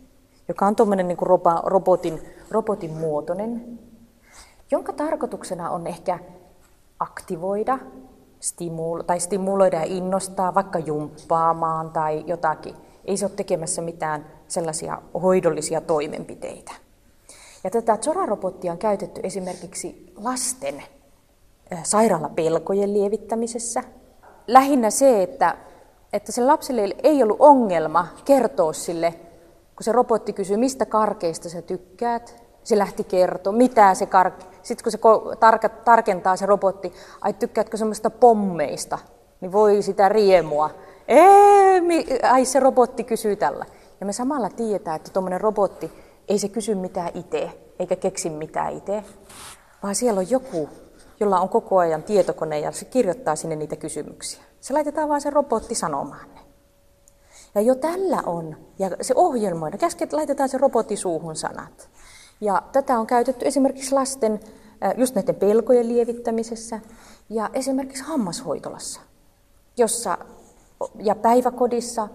joka 0.52 0.66
on 0.66 0.76
tuommoinen 0.76 1.08
niin 1.08 1.18
robotin, 1.64 2.22
robotin 2.50 2.90
muotoinen, 2.90 3.78
jonka 4.70 4.92
tarkoituksena 4.92 5.70
on 5.70 5.86
ehkä 5.86 6.18
aktivoida 6.98 7.78
stimulo- 8.40 9.02
tai 9.02 9.20
stimuloida 9.20 9.76
ja 9.76 9.84
innostaa 9.84 10.54
vaikka 10.54 10.78
jumppaamaan 10.78 11.90
tai 11.90 12.24
jotakin. 12.26 12.76
Ei 13.04 13.16
se 13.16 13.26
ole 13.26 13.32
tekemässä 13.36 13.82
mitään 13.82 14.26
sellaisia 14.48 15.02
hoidollisia 15.22 15.80
toimenpiteitä. 15.80 16.72
Ja 17.64 17.70
tätä 17.70 17.96
Zora-robottia 17.96 18.72
on 18.72 18.78
käytetty 18.78 19.20
esimerkiksi 19.24 20.12
lasten 20.16 20.82
sairaalapelkojen 21.82 22.94
lievittämisessä. 22.94 23.82
Lähinnä 24.46 24.90
se, 24.90 25.22
että, 25.22 25.56
että 26.12 26.32
se 26.32 26.44
lapselle 26.44 26.96
ei 27.02 27.22
ollut 27.22 27.36
ongelma 27.40 28.06
kertoa 28.24 28.72
sille, 28.72 29.14
kun 29.82 29.84
se 29.84 29.92
robotti 29.92 30.32
kysyy, 30.32 30.56
mistä 30.56 30.86
karkeista 30.86 31.48
sä 31.48 31.62
tykkäät, 31.62 32.42
se 32.64 32.78
lähti 32.78 33.04
kertoa, 33.04 33.52
mitä 33.52 33.94
se 33.94 34.06
karke... 34.06 34.44
Sitten 34.62 34.84
kun 34.84 34.92
se 34.92 34.98
tarkentaa 35.84 36.36
se 36.36 36.46
robotti, 36.46 36.92
ai 37.20 37.32
tykkäätkö 37.32 37.76
semmoista 37.76 38.10
pommeista, 38.10 38.98
niin 39.40 39.52
voi 39.52 39.82
sitä 39.82 40.08
riemua. 40.08 40.70
Ei, 41.08 42.20
ai 42.22 42.44
se 42.44 42.60
robotti 42.60 43.04
kysyy 43.04 43.36
tällä. 43.36 43.66
Ja 44.00 44.06
me 44.06 44.12
samalla 44.12 44.50
tietää, 44.50 44.94
että 44.94 45.10
tuommoinen 45.12 45.40
robotti 45.40 45.92
ei 46.28 46.38
se 46.38 46.48
kysy 46.48 46.74
mitään 46.74 47.10
itse, 47.14 47.50
eikä 47.78 47.96
keksi 47.96 48.30
mitään 48.30 48.72
itse, 48.72 49.04
vaan 49.82 49.94
siellä 49.94 50.18
on 50.18 50.30
joku, 50.30 50.68
jolla 51.20 51.40
on 51.40 51.48
koko 51.48 51.78
ajan 51.78 52.02
tietokone 52.02 52.60
ja 52.60 52.72
se 52.72 52.84
kirjoittaa 52.84 53.36
sinne 53.36 53.56
niitä 53.56 53.76
kysymyksiä. 53.76 54.42
Se 54.60 54.72
laitetaan 54.72 55.08
vaan 55.08 55.20
se 55.20 55.30
robotti 55.30 55.74
sanomaan 55.74 56.34
ne. 56.34 56.40
Ja 57.54 57.60
jo 57.60 57.74
tällä 57.74 58.22
on, 58.26 58.56
ja 58.78 58.90
se 59.00 59.14
ohjelmoida, 59.16 59.78
käsket 59.78 60.12
laitetaan 60.12 60.48
se 60.48 60.58
robotti 60.58 60.96
suuhun 60.96 61.36
sanat. 61.36 61.90
Ja 62.40 62.62
tätä 62.72 62.98
on 62.98 63.06
käytetty 63.06 63.46
esimerkiksi 63.46 63.94
lasten, 63.94 64.40
just 64.96 65.14
näiden 65.14 65.34
pelkojen 65.34 65.88
lievittämisessä 65.88 66.80
ja 67.30 67.50
esimerkiksi 67.52 68.02
hammashoitolassa, 68.02 69.00
jossa, 69.76 70.18
ja 70.98 71.14
päiväkodissa 71.14 72.08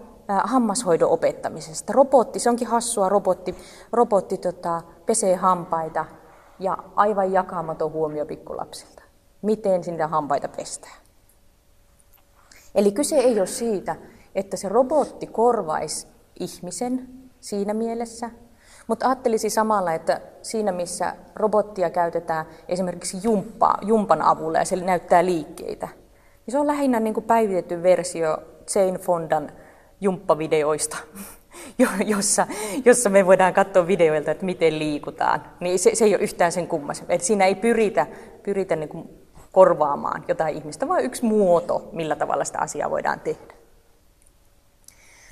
hammashoidon 0.44 1.10
opettamisesta. 1.10 1.92
Robotti, 1.92 2.38
se 2.38 2.50
onkin 2.50 2.68
hassua, 2.68 3.08
robotti, 3.08 3.54
robotti 3.92 4.38
tota, 4.38 4.82
pesee 5.06 5.36
hampaita 5.36 6.04
ja 6.58 6.78
aivan 6.96 7.32
jakamaton 7.32 7.92
huomio 7.92 8.26
pikkulapsilta. 8.26 9.02
Miten 9.42 9.84
sinne 9.84 10.04
hampaita 10.04 10.48
pestää. 10.48 10.96
Eli 12.74 12.92
kyse 12.92 13.16
ei 13.16 13.38
ole 13.38 13.46
siitä, 13.46 13.96
että 14.38 14.56
se 14.56 14.68
robotti 14.68 15.26
korvaisi 15.26 16.06
ihmisen 16.40 17.08
siinä 17.40 17.74
mielessä, 17.74 18.30
mutta 18.86 19.06
ajattelisi 19.06 19.50
samalla, 19.50 19.92
että 19.92 20.20
siinä 20.42 20.72
missä 20.72 21.14
robottia 21.34 21.90
käytetään 21.90 22.46
esimerkiksi 22.68 23.18
jumppaa, 23.22 23.78
jumpan 23.82 24.22
avulla 24.22 24.58
ja 24.58 24.64
se 24.64 24.76
näyttää 24.76 25.24
liikkeitä, 25.24 25.88
niin 26.46 26.52
se 26.52 26.58
on 26.58 26.66
lähinnä 26.66 27.00
niin 27.00 27.14
kuin 27.14 27.24
päivitetty 27.24 27.82
versio 27.82 28.38
Jane 28.74 28.98
Fondan 28.98 29.52
jumppavideoista, 30.00 30.96
jossa, 32.06 32.46
jossa 32.84 33.10
me 33.10 33.26
voidaan 33.26 33.54
katsoa 33.54 33.86
videoilta, 33.86 34.30
että 34.30 34.44
miten 34.44 34.78
liikutaan. 34.78 35.42
Niin 35.60 35.78
se, 35.78 35.94
se 35.94 36.04
ei 36.04 36.14
ole 36.14 36.22
yhtään 36.22 36.52
sen 36.52 36.66
kummaisen. 36.66 37.06
Eli 37.08 37.18
siinä 37.18 37.44
ei 37.44 37.54
pyritä, 37.54 38.06
pyritä 38.42 38.76
niin 38.76 38.88
kuin 38.88 39.08
korvaamaan 39.52 40.24
jotain 40.28 40.56
ihmistä, 40.56 40.88
vaan 40.88 41.04
yksi 41.04 41.24
muoto, 41.24 41.88
millä 41.92 42.16
tavalla 42.16 42.44
sitä 42.44 42.58
asiaa 42.58 42.90
voidaan 42.90 43.20
tehdä. 43.20 43.57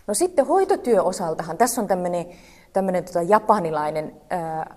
No 0.07 0.15
sitten 0.15 0.47
hoitotyö 0.47 1.03
osaltahan, 1.03 1.59
tässä 1.59 1.81
on 1.81 1.87
tämmöinen, 1.87 2.27
tämmöinen 2.73 3.05
tota 3.05 3.23
japanilainen 3.23 4.21
ää, 4.31 4.77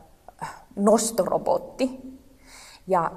nostorobotti. 0.76 2.00
Ja 2.88 3.12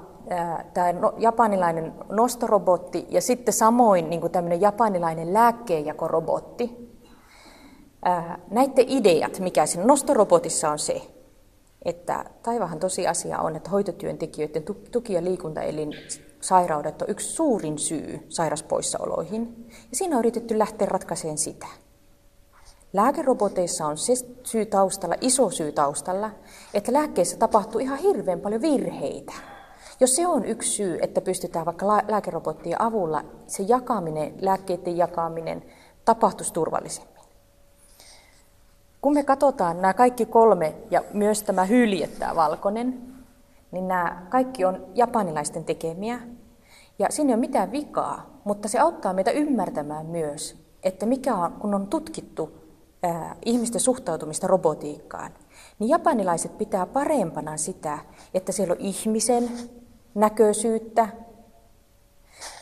tämä 0.73 0.93
no, 0.93 1.13
japanilainen 1.17 1.93
nostorobotti 2.09 3.07
ja 3.09 3.21
sitten 3.21 3.53
samoin 3.53 4.09
niin 4.09 4.31
tämmöinen 4.31 4.61
japanilainen 4.61 5.33
lääkkeenjakorobotti. 5.33 6.93
näiden 8.51 8.85
ideat, 8.87 9.39
mikä 9.39 9.65
siinä 9.65 9.85
nostorobotissa 9.85 10.69
on 10.69 10.79
se, 10.79 11.01
että 11.85 12.25
taivahan 12.43 12.79
tosiasia 12.79 13.39
on, 13.39 13.55
että 13.55 13.69
hoitotyöntekijöiden 13.69 14.63
tuki- 14.91 15.13
ja 15.13 15.23
liikuntaelin 15.23 15.93
sairaudet 16.41 17.01
on 17.01 17.09
yksi 17.09 17.29
suurin 17.29 17.79
syy 17.79 18.19
sairaspoissaoloihin. 18.29 19.67
Ja 19.69 19.97
siinä 19.97 20.15
on 20.15 20.19
yritetty 20.19 20.59
lähteä 20.59 20.87
ratkaisemaan 20.87 21.37
sitä. 21.37 21.67
Lääkeroboteissa 22.93 23.85
on 23.87 23.97
se 23.97 24.13
syy 24.43 24.65
taustalla, 24.65 25.15
iso 25.21 25.49
syy 25.49 25.71
taustalla, 25.71 26.31
että 26.73 26.93
lääkkeissä 26.93 27.37
tapahtuu 27.37 27.81
ihan 27.81 27.97
hirveän 27.97 28.39
paljon 28.39 28.61
virheitä. 28.61 29.33
Jos 29.99 30.15
se 30.15 30.27
on 30.27 30.45
yksi 30.45 30.69
syy, 30.69 30.99
että 31.01 31.21
pystytään 31.21 31.65
vaikka 31.65 31.87
lääkerobottien 31.87 32.81
avulla 32.81 33.23
se 33.47 33.63
jakaminen, 33.63 34.33
lääkkeiden 34.41 34.97
jakaminen 34.97 35.63
tapahtuisi 36.05 36.53
turvallisemmin. 36.53 37.23
Kun 39.01 39.13
me 39.13 39.23
katsotaan 39.23 39.81
nämä 39.81 39.93
kaikki 39.93 40.25
kolme 40.25 40.75
ja 40.91 41.03
myös 41.13 41.43
tämä 41.43 41.65
hylje, 41.65 42.07
tämä 42.07 42.35
valkoinen, 42.35 43.01
niin 43.71 43.87
nämä 43.87 44.25
kaikki 44.29 44.65
on 44.65 44.85
japanilaisten 44.93 45.65
tekemiä. 45.65 46.19
Ja 46.99 47.07
siinä 47.09 47.29
ei 47.29 47.33
ole 47.33 47.39
mitään 47.39 47.71
vikaa, 47.71 48.39
mutta 48.43 48.67
se 48.67 48.79
auttaa 48.79 49.13
meitä 49.13 49.31
ymmärtämään 49.31 50.05
myös, 50.05 50.57
että 50.83 51.05
mikä 51.05 51.35
on, 51.35 51.53
kun 51.53 51.73
on 51.73 51.87
tutkittu 51.87 52.62
ihmisten 53.45 53.81
suhtautumista 53.81 54.47
robotiikkaan, 54.47 55.31
niin 55.79 55.89
japanilaiset 55.89 56.57
pitää 56.57 56.85
parempana 56.85 57.57
sitä, 57.57 57.99
että 58.33 58.51
siellä 58.51 58.71
on 58.71 58.79
ihmisen 58.79 59.51
näköisyyttä. 60.15 61.07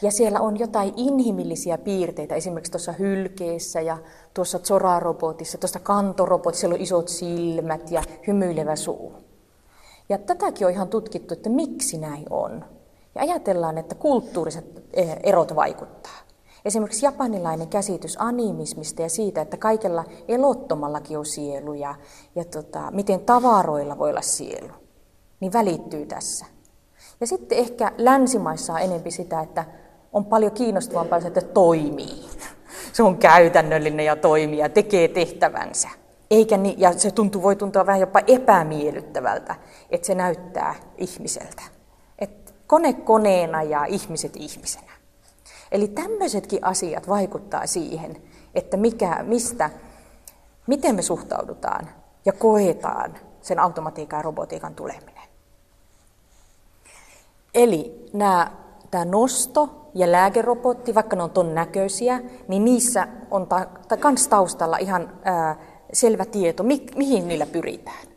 Ja 0.02 0.12
siellä 0.12 0.40
on 0.40 0.60
jotain 0.60 0.94
inhimillisiä 0.98 1.78
piirteitä, 1.78 2.36
esimerkiksi 2.36 2.72
tuossa 2.72 2.92
hylkeessä 2.92 3.82
ja 3.82 3.98
tuossa 4.34 4.60
Zora-robotissa, 4.60 5.58
tuossa 5.58 5.80
kantorobotissa, 5.80 6.62
siellä 6.62 6.76
on 6.76 6.82
isot 6.82 7.08
silmät 7.08 7.92
ja 7.92 8.04
hymyilevä 8.28 8.76
suu. 8.76 9.14
Ja 10.10 10.18
tätäkin 10.18 10.68
on 10.68 10.74
ihan 10.74 10.88
tutkittu, 10.88 11.34
että 11.34 11.50
miksi 11.50 11.98
näin 11.98 12.26
on. 12.30 12.66
Ja 13.16 13.22
ajatellaan, 13.22 13.78
että 13.78 13.96
kulttuuriset 13.96 14.84
eh, 14.94 15.18
erot 15.24 15.56
vaikuttaa. 15.56 16.31
Esimerkiksi 16.66 17.06
japanilainen 17.06 17.68
käsitys 17.68 18.16
animismista 18.20 19.02
ja 19.02 19.10
siitä, 19.10 19.42
että 19.42 19.58
kaikella 19.58 20.04
elottomallakin 20.28 21.18
on 21.18 21.26
sielu 21.26 21.74
ja, 21.74 21.96
ja 22.36 22.46
tota, 22.46 22.92
miten 22.92 23.20
tavaroilla 23.20 23.98
voi 23.98 24.10
olla 24.10 24.22
sielu, 24.22 24.72
niin 25.40 25.54
välittyy 25.54 26.06
tässä. 26.06 26.46
Ja 27.22 27.28
sitten 27.28 27.58
ehkä 27.58 27.92
länsimaissa 27.98 28.74
on 28.74 28.80
enempi 28.80 29.12
sitä, 29.12 29.42
että 29.42 29.66
on 30.14 30.26
paljon 30.26 30.52
kiinnostavampaa 30.52 31.22
se, 31.22 31.28
että 31.28 31.42
toimii. 31.42 32.26
Se 32.94 33.04
on 33.04 33.18
käytännöllinen 33.18 34.06
ja 34.06 34.16
toimii 34.16 34.60
ja 34.60 34.70
tekee 34.70 35.08
tehtävänsä. 35.08 35.90
Eikä 36.32 36.58
niin, 36.58 36.80
ja 36.80 37.00
se 37.00 37.12
tuntuu, 37.12 37.42
voi 37.42 37.56
tuntua 37.56 37.86
vähän 37.86 38.02
jopa 38.02 38.20
epämiellyttävältä, 38.28 39.56
että 39.90 40.08
se 40.08 40.16
näyttää 40.16 40.76
ihmiseltä. 40.98 41.62
Et 42.20 42.54
kone 42.68 42.94
koneena 42.94 43.64
ja 43.64 43.86
ihmiset 43.86 44.32
ihmisenä. 44.36 44.92
Eli 45.72 45.88
tämmöisetkin 45.88 46.66
asiat 46.66 47.08
vaikuttaa 47.08 47.68
siihen, 47.68 48.18
että 48.56 48.78
mikä, 48.78 49.24
mistä, 49.24 49.70
miten 50.68 50.96
me 50.96 51.02
suhtaudutaan 51.02 51.90
ja 52.26 52.34
koetaan 52.34 53.18
sen 53.42 53.60
automatiikan 53.60 54.18
ja 54.18 54.22
robotiikan 54.22 54.76
tuleminen. 54.76 55.24
Eli 57.54 58.10
nämä, 58.14 58.52
tämä 58.92 59.06
nosto 59.06 59.90
ja 59.94 60.12
lääkerobotti, 60.12 60.96
vaikka 60.96 61.16
ne 61.16 61.24
on 61.24 61.30
ton 61.30 61.56
näköisiä, 61.56 62.22
niin 62.48 62.66
niissä 62.66 63.08
on 63.32 63.48
ta, 63.48 63.68
ta, 63.88 63.98
kans 63.98 64.28
taustalla 64.28 64.78
ihan 64.78 65.20
ää, 65.24 65.56
selvä 65.94 66.26
tieto, 66.26 66.64
mi, 66.64 66.86
mihin 66.96 67.28
niillä 67.28 67.46
pyritään. 67.46 68.08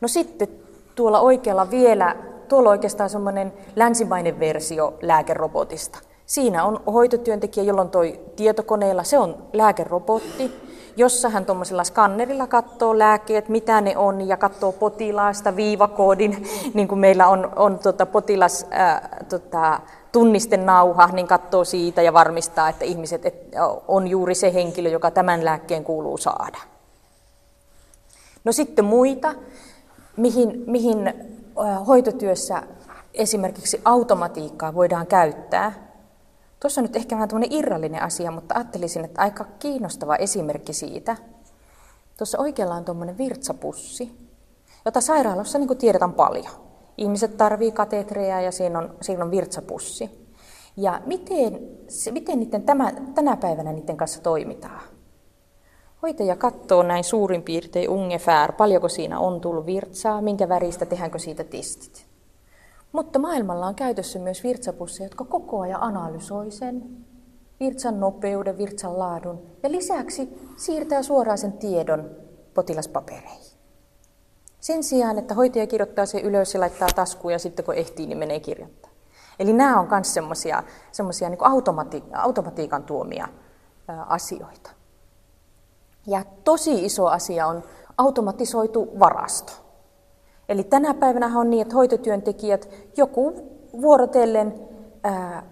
No 0.00 0.08
sitten 0.08 0.48
tuolla 0.94 1.20
oikealla 1.20 1.70
vielä, 1.70 2.16
tuolla 2.48 2.70
oikeastaan 2.70 3.10
semmoinen 3.10 3.52
länsimainen 3.76 4.40
versio 4.40 4.98
lääkerobotista. 5.02 5.98
Siinä 6.26 6.64
on 6.64 6.82
hoitotyöntekijä, 6.86 7.64
jolla 7.64 7.80
on 7.80 7.90
toi 7.90 8.20
tietokoneella, 8.36 9.04
se 9.04 9.18
on 9.18 9.46
lääkerobotti, 9.52 10.52
jossa 10.96 11.28
hän 11.28 11.46
tuommoisella 11.46 11.84
skannerilla 11.84 12.46
katsoo 12.46 12.98
lääkkeet, 12.98 13.48
mitä 13.48 13.80
ne 13.80 13.96
on, 13.96 14.28
ja 14.28 14.36
katsoo 14.36 14.72
potilaasta 14.72 15.56
viivakoodin, 15.56 16.48
niin 16.74 16.88
kuin 16.88 16.98
meillä 16.98 17.28
on, 17.28 17.52
on 17.56 17.78
tota 17.78 18.06
potilas 18.06 18.66
ää, 18.70 19.24
tota, 19.28 19.80
tunnistenauha, 20.12 21.06
niin 21.12 21.26
katsoo 21.26 21.64
siitä 21.64 22.02
ja 22.02 22.12
varmistaa, 22.12 22.68
että 22.68 22.84
ihmiset 22.84 23.26
et, 23.26 23.34
on 23.88 24.08
juuri 24.08 24.34
se 24.34 24.54
henkilö, 24.54 24.88
joka 24.88 25.10
tämän 25.10 25.44
lääkkeen 25.44 25.84
kuuluu 25.84 26.18
saada. 26.18 26.58
No 28.44 28.52
sitten 28.52 28.84
muita, 28.84 29.34
mihin, 30.16 30.64
mihin 30.66 31.14
hoitotyössä 31.86 32.62
esimerkiksi 33.14 33.80
automatiikkaa 33.84 34.74
voidaan 34.74 35.06
käyttää. 35.06 35.83
Tuossa 36.64 36.82
nyt 36.82 36.96
ehkä 36.96 37.16
vähän 37.16 37.28
tämmöinen 37.28 37.58
irrallinen 37.58 38.02
asia, 38.02 38.30
mutta 38.30 38.54
ajattelisin, 38.54 39.04
että 39.04 39.20
aika 39.22 39.44
kiinnostava 39.58 40.16
esimerkki 40.16 40.72
siitä. 40.72 41.16
Tuossa 42.18 42.38
oikealla 42.38 42.74
on 42.74 42.84
tuommoinen 42.84 43.18
virtsapussi, 43.18 44.12
jota 44.84 45.00
sairaalossa 45.00 45.58
niin 45.58 45.78
tiedetään 45.78 46.12
paljon. 46.12 46.50
Ihmiset 46.98 47.36
tarvii 47.36 47.72
katetreja 47.72 48.40
ja 48.40 48.52
siinä 48.52 48.78
on, 48.78 48.94
siinä 49.00 49.24
on 49.24 49.30
virtsapussi. 49.30 50.28
Ja 50.76 51.00
miten, 51.06 51.60
miten 52.10 52.40
niiden 52.40 52.62
tämä, 52.62 52.92
tänä 53.14 53.36
päivänä 53.36 53.72
niiden 53.72 53.96
kanssa 53.96 54.22
toimitaan? 54.22 54.82
Hoitaja 56.02 56.36
katsoo 56.36 56.82
näin 56.82 57.04
suurin 57.04 57.42
piirtein 57.42 57.90
ungefär, 57.90 58.52
paljonko 58.52 58.88
siinä 58.88 59.18
on 59.18 59.40
tullut 59.40 59.66
virtsaa, 59.66 60.22
minkä 60.22 60.48
väristä, 60.48 60.86
tehdäänkö 60.86 61.18
siitä 61.18 61.44
testit. 61.44 62.03
Mutta 62.94 63.18
maailmalla 63.18 63.66
on 63.66 63.74
käytössä 63.74 64.18
myös 64.18 64.44
virtsapusseja, 64.44 65.06
jotka 65.06 65.24
koko 65.24 65.60
ajan 65.60 65.82
analysoi 65.82 66.50
sen 66.50 67.04
virtsan 67.60 68.00
nopeuden, 68.00 68.58
virtsan 68.58 68.98
laadun 68.98 69.42
ja 69.62 69.70
lisäksi 69.70 70.52
siirtää 70.56 71.02
suoraan 71.02 71.38
sen 71.38 71.52
tiedon 71.52 72.10
potilaspapereihin. 72.54 73.58
Sen 74.60 74.82
sijaan, 74.82 75.18
että 75.18 75.34
hoitaja 75.34 75.66
kirjoittaa 75.66 76.06
sen 76.06 76.24
ylös 76.24 76.54
ja 76.54 76.60
laittaa 76.60 76.88
taskuun 76.94 77.32
ja 77.32 77.38
sitten 77.38 77.64
kun 77.64 77.74
ehtii, 77.74 78.06
niin 78.06 78.18
menee 78.18 78.40
kirjoittaa. 78.40 78.90
Eli 79.38 79.52
nämä 79.52 79.80
on 79.80 79.88
myös 79.90 80.14
semmoisia 80.92 81.28
niin 81.28 81.44
automati- 81.44 82.04
automatiikan 82.12 82.84
tuomia 82.84 83.28
ää, 83.88 84.02
asioita. 84.02 84.70
Ja 86.06 86.24
tosi 86.44 86.84
iso 86.84 87.06
asia 87.06 87.46
on 87.46 87.62
automatisoitu 87.98 88.98
varasto. 88.98 89.63
Eli 90.48 90.64
tänä 90.64 90.94
päivänä 90.94 91.38
on 91.38 91.50
niin, 91.50 91.62
että 91.62 91.74
hoitotyöntekijät 91.74 92.68
joku 92.96 93.32
vuorotellen 93.80 94.54
ää, 95.04 95.42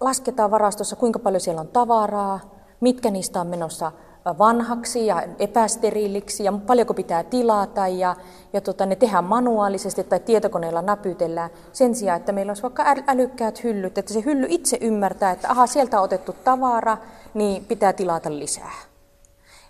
lasketaan 0.00 0.50
varastossa, 0.50 0.96
kuinka 0.96 1.18
paljon 1.18 1.40
siellä 1.40 1.60
on 1.60 1.68
tavaraa, 1.68 2.40
mitkä 2.80 3.10
niistä 3.10 3.40
on 3.40 3.46
menossa 3.46 3.92
vanhaksi 4.38 5.06
ja 5.06 5.22
epästeriiliksi 5.38 6.44
ja 6.44 6.52
paljonko 6.66 6.94
pitää 6.94 7.24
tilata 7.24 7.88
ja, 7.88 8.16
ja 8.52 8.60
tota, 8.60 8.86
ne 8.86 8.96
tehdään 8.96 9.24
manuaalisesti 9.24 10.04
tai 10.04 10.20
tietokoneella 10.20 10.82
näpytellään 10.82 11.50
sen 11.72 11.94
sijaan, 11.94 12.20
että 12.20 12.32
meillä 12.32 12.50
olisi 12.50 12.62
vaikka 12.62 12.84
älykkäät 13.06 13.64
hyllyt, 13.64 13.98
että 13.98 14.12
se 14.12 14.22
hylly 14.24 14.46
itse 14.48 14.78
ymmärtää, 14.80 15.30
että 15.30 15.50
aha, 15.50 15.66
sieltä 15.66 15.98
on 15.98 16.04
otettu 16.04 16.34
tavara, 16.44 16.98
niin 17.34 17.64
pitää 17.64 17.92
tilata 17.92 18.30
lisää. 18.30 18.91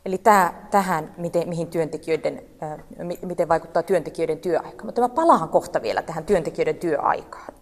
Eli 0.07 0.19
tämä, 0.19 0.55
tähän, 0.71 1.15
miten, 1.17 1.49
mihin 1.49 1.67
työntekijöiden, 1.67 2.43
miten 3.27 3.49
vaikuttaa 3.49 3.83
työntekijöiden 3.83 4.39
työaika. 4.39 4.85
Mutta 4.85 5.01
mä 5.01 5.09
palaan 5.09 5.49
kohta 5.49 5.83
vielä 5.83 6.03
tähän 6.03 6.25
työntekijöiden 6.25 6.77
työaikaan. 6.77 7.55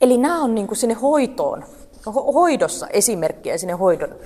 Eli 0.00 0.18
nämä 0.18 0.42
on 0.42 0.54
niin 0.54 0.66
kuin 0.66 0.78
sinne 0.78 0.94
hoitoon, 0.94 1.64
hoidossa 2.34 2.86
esimerkkejä 2.88 3.58
sinne 3.58 3.72
hoidon, 3.72 4.16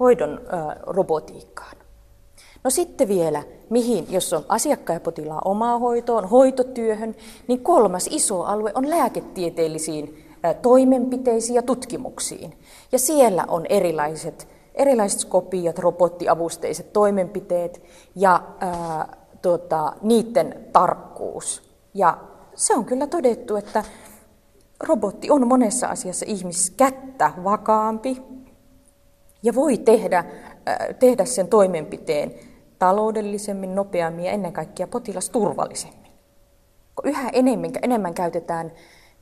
hoidon 0.00 0.40
robotiikkaan. 0.82 1.76
No 2.64 2.70
sitten 2.70 3.08
vielä, 3.08 3.42
mihin, 3.70 4.06
jos 4.10 4.32
on 4.32 4.44
asiakkaan 4.48 4.94
ja 4.96 5.00
potilaan 5.00 5.42
omaa 5.44 5.78
hoitoon, 5.78 6.28
hoitotyöhön, 6.28 7.14
niin 7.48 7.60
kolmas 7.60 8.08
iso 8.10 8.42
alue 8.42 8.72
on 8.74 8.90
lääketieteellisiin 8.90 10.34
toimenpiteisiin 10.62 11.56
ja 11.56 11.62
tutkimuksiin. 11.62 12.58
Ja 12.92 12.98
siellä 12.98 13.44
on 13.48 13.66
erilaiset 13.68 14.48
erilaiset 14.78 15.20
skopiot, 15.20 15.78
robottiavusteiset 15.78 16.92
toimenpiteet 16.92 17.82
ja 18.14 18.42
ää, 18.60 19.16
tota, 19.42 19.92
niiden 20.02 20.66
tarkkuus. 20.72 21.70
Ja 21.94 22.18
se 22.54 22.74
on 22.74 22.84
kyllä 22.84 23.06
todettu, 23.06 23.56
että 23.56 23.84
robotti 24.80 25.30
on 25.30 25.46
monessa 25.46 25.86
asiassa 25.86 26.26
ihmiskättä 26.28 27.32
vakaampi 27.44 28.22
ja 29.42 29.54
voi 29.54 29.78
tehdä, 29.78 30.24
ää, 30.66 30.92
tehdä 30.98 31.24
sen 31.24 31.48
toimenpiteen 31.48 32.34
taloudellisemmin, 32.78 33.74
nopeammin 33.74 34.24
ja 34.24 34.32
ennen 34.32 34.52
kaikkea 34.52 34.86
potilasturvallisemmin. 34.86 36.12
Yhä 37.04 37.28
enemmän, 37.32 37.70
enemmän 37.82 38.14
käytetään, 38.14 38.72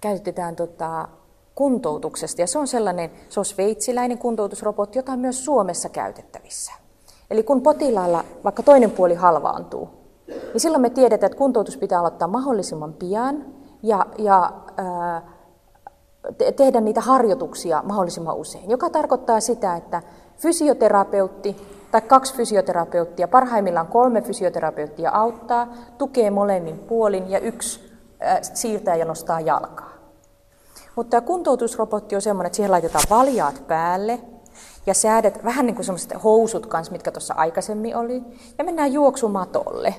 käytetään 0.01 0.57
tota, 0.57 1.09
kuntoutuksesta. 1.57 2.41
Ja 2.41 2.47
se 2.47 2.59
on 2.59 2.67
sellainen, 2.67 3.11
se 3.29 3.41
on 3.41 3.45
sveitsiläinen 3.45 4.19
kuntoutusrobotti, 4.19 4.99
jota 4.99 5.13
on 5.13 5.19
myös 5.19 5.45
Suomessa 5.45 5.89
käytettävissä. 5.89 6.73
Eli 7.31 7.43
kun 7.43 7.63
potilaalla 7.63 8.25
vaikka 8.45 8.63
toinen 8.63 8.91
puoli 8.91 9.15
halvaantuu, 9.15 9.89
niin 10.27 10.61
silloin 10.61 10.83
me 10.83 10.91
tiedetään, 10.91 11.27
että 11.27 11.39
kuntoutus 11.39 11.77
pitää 11.77 12.01
aloittaa 12.01 12.29
mahdollisimman 12.29 12.93
pian 12.93 13.45
ja, 13.83 14.07
ja 14.19 14.53
ää, 14.77 15.23
te- 16.39 16.53
tehdä 16.53 16.81
niitä 16.81 17.01
harjoituksia 17.01 17.83
mahdollisimman 17.87 18.37
usein. 18.37 18.71
Joka 18.71 18.91
tarkoittaa 18.91 19.41
sitä, 19.41 19.77
että 19.77 20.03
fysioterapeutti 20.39 21.57
tai 21.91 22.01
kaksi 22.01 22.35
fysioterapeuttia, 22.35 23.29
parhaimmillaan 23.29 23.87
kolme 23.87 24.23
fysioterapeuttia 24.23 25.11
auttaa, 25.11 25.75
tukee 25.99 26.31
molemmin 26.31 26.79
puolin 26.79 27.31
ja 27.31 27.39
yksi 27.39 27.81
ää, 28.21 28.43
siirtää 28.43 28.97
ja 28.97 29.05
nostaa 29.05 29.41
jalkaa. 29.41 29.96
Mutta 30.97 31.11
tämä 31.11 31.27
kuntoutusrobotti 31.27 32.15
on 32.15 32.23
semmoinen, 32.23 32.47
että 32.47 32.57
siihen 32.57 32.71
laitetaan 32.71 33.05
valjaat 33.11 33.63
päälle 33.67 34.21
ja 34.87 34.95
säädet, 34.95 35.45
vähän 35.45 35.67
niin 35.67 35.75
kuin 35.75 35.85
semmoiset 35.85 36.25
housut 36.25 36.67
kanssa, 36.67 36.93
mitkä 36.93 37.13
tuossa 37.13 37.35
aikaisemmin 37.35 37.97
oli, 37.97 38.23
ja 38.59 38.65
mennään 38.65 38.93
juoksumatolle. 38.93 39.95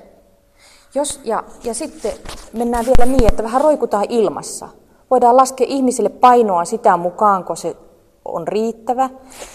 Jos, 0.94 1.20
ja, 1.24 1.44
ja 1.64 1.74
sitten 1.74 2.12
mennään 2.52 2.86
vielä 2.86 3.06
niin, 3.06 3.28
että 3.28 3.42
vähän 3.42 3.60
roikutaan 3.60 4.06
ilmassa. 4.08 4.68
Voidaan 5.10 5.36
laskea 5.36 5.66
ihmisille 5.70 6.08
painoa 6.08 6.64
sitä 6.64 6.96
mukaan, 6.96 7.44
kun 7.44 7.56
se 7.56 7.76
on 8.24 8.48
riittävä. 8.48 9.10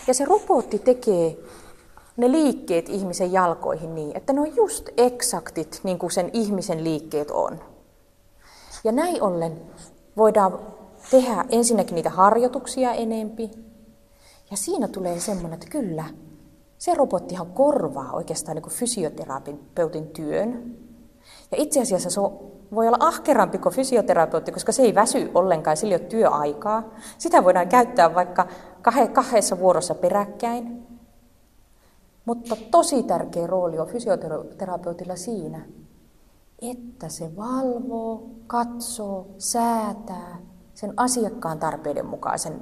Ja 0.07 0.13
se 0.13 0.25
robotti 0.25 0.79
tekee 0.79 1.37
ne 2.17 2.31
liikkeet 2.31 2.89
ihmisen 2.89 3.31
jalkoihin 3.31 3.95
niin, 3.95 4.17
että 4.17 4.33
ne 4.33 4.41
on 4.41 4.55
just 4.55 4.89
eksaktit 4.97 5.79
niin 5.83 5.99
kuin 5.99 6.11
sen 6.11 6.29
ihmisen 6.33 6.83
liikkeet 6.83 7.31
on. 7.31 7.59
Ja 8.83 8.91
näin 8.91 9.21
ollen 9.21 9.61
voidaan 10.17 10.59
tehdä 11.11 11.45
ensinnäkin 11.49 11.95
niitä 11.95 12.09
harjoituksia 12.09 12.93
enempi. 12.93 13.51
Ja 14.51 14.57
siinä 14.57 14.87
tulee 14.87 15.19
semmoinen, 15.19 15.53
että 15.53 15.67
kyllä, 15.69 16.03
se 16.77 16.93
robottihan 16.93 17.47
korvaa 17.47 18.11
oikeastaan 18.13 18.55
niin 18.55 18.71
fysioterapeutin 18.71 20.07
työn. 20.07 20.77
Ja 21.51 21.57
itse 21.57 21.81
asiassa 21.81 22.09
se 22.09 22.21
voi 22.75 22.87
olla 22.87 22.97
ahkerampi 22.99 23.57
kuin 23.57 23.75
fysioterapeutti, 23.75 24.51
koska 24.51 24.71
se 24.71 24.83
ei 24.83 24.95
väsy 24.95 25.31
ollenkaan, 25.33 25.77
sillä 25.77 25.95
ei 25.95 26.01
ole 26.01 26.09
työaikaa. 26.09 26.83
Sitä 27.17 27.43
voidaan 27.43 27.67
käyttää 27.67 28.15
vaikka 28.15 28.47
kahdessa 29.13 29.59
vuorossa 29.59 29.95
peräkkäin. 29.95 30.87
Mutta 32.25 32.55
tosi 32.71 33.03
tärkeä 33.03 33.47
rooli 33.47 33.79
on 33.79 33.87
fysioterapeutilla 33.87 35.15
siinä, 35.15 35.65
että 36.61 37.09
se 37.09 37.35
valvoo, 37.35 38.29
katsoo, 38.47 39.27
säätää, 39.37 40.37
sen 40.73 40.93
asiakkaan 40.97 41.59
tarpeiden 41.59 42.05
mukaisen 42.05 42.61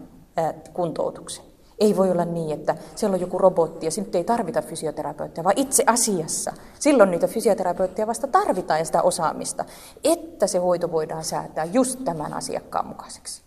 kuntoutuksen. 0.73 1.45
Ei 1.79 1.97
voi 1.97 2.11
olla 2.11 2.25
niin, 2.25 2.59
että 2.59 2.75
siellä 2.95 3.15
on 3.15 3.21
joku 3.21 3.37
robotti 3.37 3.85
ja 3.85 3.91
nyt 3.97 4.15
ei 4.15 4.23
tarvita 4.23 4.61
fysioterapeuttia, 4.61 5.43
vaan 5.43 5.57
itse 5.57 5.83
asiassa 5.87 6.53
silloin 6.79 7.11
niitä 7.11 7.27
fysioterapeutteja 7.27 8.07
vasta 8.07 8.27
tarvitaan 8.27 8.79
ja 8.79 8.85
sitä 8.85 9.01
osaamista, 9.01 9.65
että 10.03 10.47
se 10.47 10.57
hoito 10.57 10.91
voidaan 10.91 11.23
säätää 11.23 11.65
just 11.65 11.99
tämän 12.05 12.33
asiakkaan 12.33 12.87
mukaiseksi. 12.87 13.41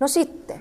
No 0.00 0.08
sitten. 0.08 0.60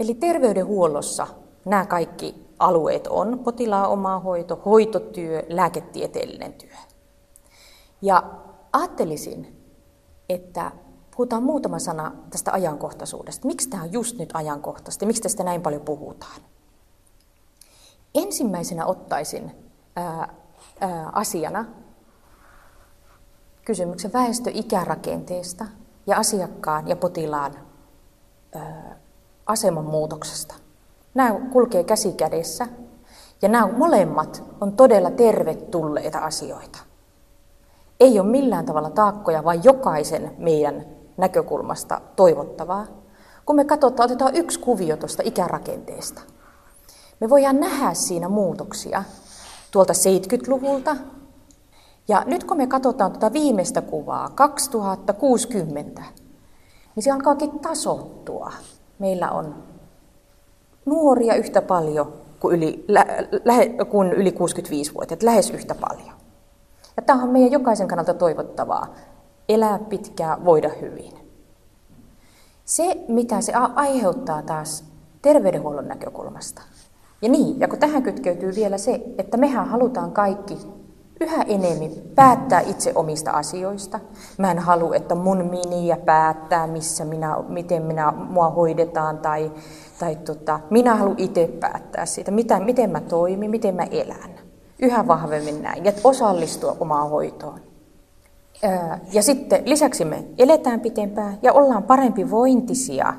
Eli 0.00 0.14
terveydenhuollossa 0.14 1.26
nämä 1.64 1.86
kaikki 1.86 2.50
alueet 2.58 3.06
on 3.06 3.38
potilaan 3.38 3.90
oma 3.90 4.18
hoito, 4.18 4.62
hoitotyö, 4.64 5.42
lääketieteellinen 5.48 6.52
työ. 6.52 6.76
Ja 8.02 8.22
ajattelisin, 8.72 9.56
että 10.28 10.72
puhutaan 11.16 11.42
muutama 11.42 11.78
sana 11.78 12.12
tästä 12.30 12.52
ajankohtaisuudesta. 12.52 13.46
Miksi 13.46 13.68
tämä 13.68 13.82
on 13.82 13.92
just 13.92 14.18
nyt 14.18 14.30
ajankohtaista 14.34 15.06
miksi 15.06 15.22
tästä 15.22 15.44
näin 15.44 15.62
paljon 15.62 15.82
puhutaan? 15.82 16.40
Ensimmäisenä 18.14 18.86
ottaisin 18.86 19.50
ää, 19.96 20.28
ää, 20.80 21.10
asiana 21.12 21.64
kysymyksen 23.64 24.12
väestöikärakenteesta 24.12 25.66
ja 26.06 26.16
asiakkaan 26.16 26.88
ja 26.88 26.96
potilaan 26.96 27.54
ää, 28.54 28.96
aseman 29.46 29.84
muutoksesta. 29.84 30.54
Nämä 31.14 31.40
kulkee 31.52 31.84
käsi 31.84 32.12
kädessä 32.12 32.66
ja 33.42 33.48
nämä 33.48 33.72
molemmat 33.72 34.44
on 34.60 34.72
todella 34.72 35.10
tervetulleita 35.10 36.18
asioita. 36.18 36.89
Ei 38.00 38.20
ole 38.20 38.28
millään 38.28 38.66
tavalla 38.66 38.90
taakkoja, 38.90 39.44
vaan 39.44 39.64
jokaisen 39.64 40.34
meidän 40.38 40.86
näkökulmasta 41.16 42.00
toivottavaa. 42.16 42.86
Kun 43.46 43.56
me 43.56 43.64
katsotaan, 43.64 44.04
otetaan 44.04 44.36
yksi 44.36 44.60
kuvio 44.60 44.96
tuosta 44.96 45.22
ikärakenteesta. 45.26 46.20
Me 47.20 47.30
voidaan 47.30 47.60
nähdä 47.60 47.94
siinä 47.94 48.28
muutoksia 48.28 49.04
tuolta 49.70 49.92
70-luvulta. 49.92 50.96
Ja 52.08 52.22
nyt 52.26 52.44
kun 52.44 52.56
me 52.56 52.66
katsotaan 52.66 53.12
tuota 53.12 53.32
viimeistä 53.32 53.82
kuvaa, 53.82 54.28
2060, 54.28 56.02
niin 56.94 57.02
se 57.02 57.10
alkaakin 57.10 57.60
tasottua. 57.60 58.52
Meillä 58.98 59.30
on 59.30 59.62
nuoria 60.86 61.34
yhtä 61.34 61.62
paljon 61.62 62.12
kuin 62.40 62.56
yli, 62.56 62.84
lä, 62.88 63.06
lä, 63.44 63.84
kuin 63.84 64.12
yli 64.12 64.30
65-vuotiaat, 64.30 65.22
lähes 65.22 65.50
yhtä 65.50 65.74
paljon. 65.74 66.19
Ja 67.00 67.04
tämä 67.04 67.22
on 67.22 67.30
meidän 67.30 67.52
jokaisen 67.52 67.88
kannalta 67.88 68.14
toivottavaa. 68.14 68.94
Elää 69.48 69.78
pitkään, 69.78 70.44
voida 70.44 70.70
hyvin. 70.80 71.12
Se, 72.64 73.04
mitä 73.08 73.40
se 73.40 73.52
aiheuttaa 73.74 74.42
taas 74.42 74.84
terveydenhuollon 75.22 75.88
näkökulmasta. 75.88 76.62
Ja 77.22 77.28
niin, 77.28 77.60
ja 77.60 77.68
kun 77.68 77.78
tähän 77.78 78.02
kytkeytyy 78.02 78.54
vielä 78.54 78.78
se, 78.78 79.02
että 79.18 79.36
mehän 79.36 79.68
halutaan 79.68 80.12
kaikki 80.12 80.58
yhä 81.20 81.42
enemmän 81.42 81.90
päättää 82.14 82.60
itse 82.60 82.92
omista 82.94 83.30
asioista. 83.30 84.00
Mä 84.38 84.50
en 84.50 84.58
halua, 84.58 84.96
että 84.96 85.14
mun 85.14 85.50
miniä 85.50 85.96
päättää, 85.96 86.66
missä 86.66 87.04
minä, 87.04 87.36
miten 87.48 87.82
minä, 87.82 88.10
mua 88.10 88.50
hoidetaan, 88.50 89.18
tai, 89.18 89.52
tai 89.98 90.16
tota, 90.16 90.60
minä 90.70 90.94
haluan 90.94 91.18
itse 91.18 91.50
päättää 91.60 92.06
siitä, 92.06 92.30
mitä, 92.30 92.60
miten 92.60 92.90
mä 92.90 93.00
toimin, 93.00 93.50
miten 93.50 93.74
mä 93.74 93.84
elän. 93.90 94.39
Yhä 94.82 95.06
vahvemmin 95.06 95.62
näin, 95.62 95.84
ja 95.84 95.92
osallistua 96.04 96.76
omaan 96.80 97.10
hoitoon. 97.10 97.60
Ja 99.12 99.22
sitten 99.22 99.62
lisäksi 99.64 100.04
me 100.04 100.24
eletään 100.38 100.80
pitempään 100.80 101.38
ja 101.42 101.52
ollaan 101.52 101.82
parempi 101.82 102.30
vointisia, 102.30 103.14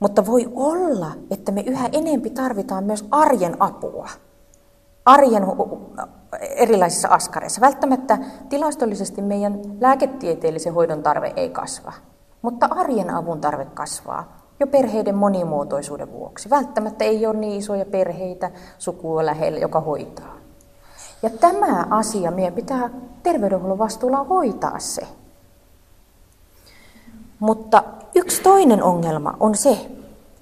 mutta 0.00 0.26
voi 0.26 0.48
olla, 0.54 1.10
että 1.30 1.52
me 1.52 1.60
yhä 1.60 1.88
enempi 1.92 2.30
tarvitaan 2.30 2.84
myös 2.84 3.04
arjen 3.10 3.56
apua. 3.60 4.08
Arjen 5.04 5.46
erilaisissa 6.40 7.08
askareissa. 7.08 7.60
Välttämättä 7.60 8.18
tilastollisesti 8.48 9.22
meidän 9.22 9.60
lääketieteellisen 9.80 10.74
hoidon 10.74 11.02
tarve 11.02 11.32
ei 11.36 11.50
kasva, 11.50 11.92
mutta 12.42 12.68
arjen 12.70 13.10
avun 13.10 13.40
tarve 13.40 13.64
kasvaa 13.64 14.38
jo 14.60 14.66
perheiden 14.66 15.14
monimuotoisuuden 15.14 16.12
vuoksi. 16.12 16.50
Välttämättä 16.50 17.04
ei 17.04 17.26
ole 17.26 17.36
niin 17.36 17.58
isoja 17.58 17.84
perheitä 17.84 18.50
sukua 18.78 19.26
lähellä, 19.26 19.58
joka 19.58 19.80
hoitaa. 19.80 20.41
Ja 21.22 21.30
tämä 21.30 21.86
asia 21.90 22.30
meidän 22.30 22.52
pitää 22.52 22.90
terveydenhuollon 23.22 23.78
vastuulla 23.78 24.24
hoitaa 24.24 24.78
se. 24.78 25.02
Mutta 27.38 27.84
yksi 28.14 28.42
toinen 28.42 28.82
ongelma 28.82 29.36
on 29.40 29.54
se, 29.54 29.90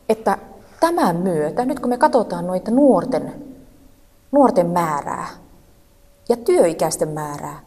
että 0.08 0.38
tämän 0.80 1.16
myötä, 1.16 1.64
nyt 1.64 1.80
kun 1.80 1.88
me 1.88 1.98
katsotaan 1.98 2.46
noita 2.46 2.70
nuorten, 2.70 3.44
nuorten 4.32 4.66
määrää 4.66 5.26
ja 6.28 6.36
työikäisten 6.36 7.08
määrää, 7.08 7.60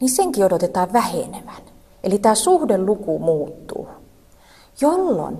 niin 0.00 0.10
senkin 0.10 0.44
odotetaan 0.44 0.92
vähenevän. 0.92 1.62
Eli 2.02 2.18
tämä 2.18 2.34
suhdeluku 2.34 3.18
muuttuu, 3.18 3.88
jolloin 4.80 5.38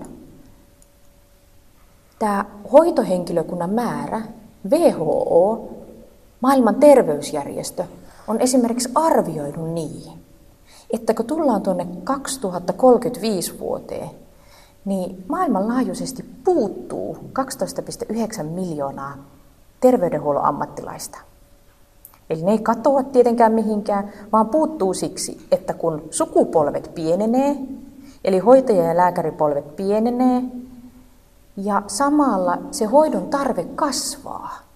tämä 2.19 2.45
hoitohenkilökunnan 2.71 3.69
määrä, 3.69 4.21
WHO 4.69 5.69
Maailman 6.41 6.75
terveysjärjestö 6.75 7.83
on 8.27 8.41
esimerkiksi 8.41 8.89
arvioinut 8.95 9.73
niin, 9.73 10.19
että 10.93 11.13
kun 11.13 11.25
tullaan 11.25 11.61
tuonne 11.61 11.87
2035 12.03 13.59
vuoteen, 13.59 14.09
niin 14.85 15.25
maailmanlaajuisesti 15.27 16.25
puuttuu 16.43 17.17
12,9 18.39 18.43
miljoonaa 18.43 19.17
terveydenhuollon 19.79 20.45
ammattilaista. 20.45 21.17
Eli 22.29 22.41
ne 22.41 22.51
ei 22.51 22.59
katoa 22.59 23.03
tietenkään 23.03 23.51
mihinkään, 23.51 24.13
vaan 24.31 24.49
puuttuu 24.49 24.93
siksi, 24.93 25.47
että 25.51 25.73
kun 25.73 26.01
sukupolvet 26.11 26.91
pienenee, 26.95 27.55
eli 28.23 28.39
hoitaja- 28.39 28.83
ja 28.83 28.97
lääkäripolvet 28.97 29.75
pienenee, 29.75 30.43
ja 31.57 31.81
samalla 31.87 32.57
se 32.71 32.85
hoidon 32.85 33.27
tarve 33.27 33.63
kasvaa, 33.63 34.68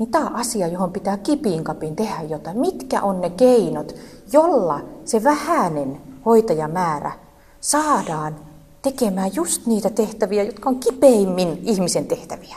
niin 0.00 0.10
tämä 0.10 0.26
on 0.26 0.36
asia, 0.36 0.66
johon 0.66 0.92
pitää 0.92 1.16
kipiin 1.16 1.64
kapin 1.64 1.96
tehdä 1.96 2.22
jotain. 2.22 2.58
Mitkä 2.58 3.02
on 3.02 3.20
ne 3.20 3.30
keinot, 3.30 3.94
jolla 4.32 4.80
se 5.04 5.24
vähäinen 5.24 6.00
hoitajamäärä 6.26 7.12
saadaan 7.60 8.36
tekemään 8.82 9.30
just 9.34 9.66
niitä 9.66 9.90
tehtäviä, 9.90 10.42
jotka 10.42 10.68
on 10.68 10.80
kipeimmin 10.80 11.60
ihmisen 11.62 12.06
tehtäviä. 12.06 12.56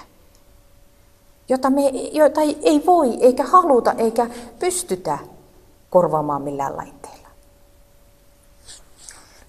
Jota, 1.50 1.70
me, 1.70 1.90
jota 2.14 2.42
ei 2.42 2.84
voi, 2.86 3.18
eikä 3.22 3.44
haluta, 3.44 3.92
eikä 3.92 4.30
pystytä 4.60 5.18
korvaamaan 5.90 6.42
millään 6.42 6.78
laitteilla. 6.78 7.28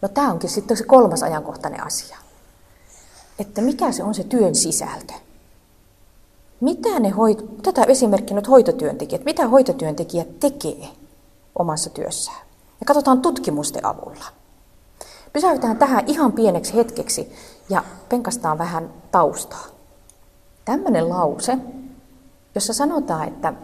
No 0.03 0.09
tämä 0.09 0.32
onkin 0.32 0.51
sitten 0.51 0.76
se 0.76 0.84
kolmas 0.84 1.22
ajankohtainen 1.22 1.86
asia. 1.86 2.16
Että 3.38 3.61
mikä 3.61 3.92
se 3.92 4.03
on 4.03 4.14
se 4.14 4.24
työn 4.24 4.55
sisältö 4.55 5.12
mitä 6.65 7.01
ne 7.01 7.11
hoit- 7.11 7.45
tätä 7.62 7.83
esimerkkiä 7.83 8.37
nyt 8.37 8.49
hoitotyöntekijät, 8.49 9.25
mitä 9.25 9.49
hoitotyöntekijät 9.49 10.41
tekee 10.41 10.89
omassa 11.59 11.91
työssään. 11.91 12.41
Ja 12.81 12.87
katsotaan 12.87 13.21
tutkimusten 13.21 13.87
avulla. 13.87 14.25
Pysäytään 15.33 15.77
tähän 15.77 16.05
ihan 16.07 16.33
pieneksi 16.33 16.75
hetkeksi 16.75 17.33
ja 17.71 17.85
penkastaan 18.09 18.59
vähän 18.59 18.91
taustaa. 19.11 19.67
Tämmöinen 20.65 21.09
lause, 21.09 21.59
jossa 22.55 22.73
sanotaan, 22.73 23.29
että 23.29 23.55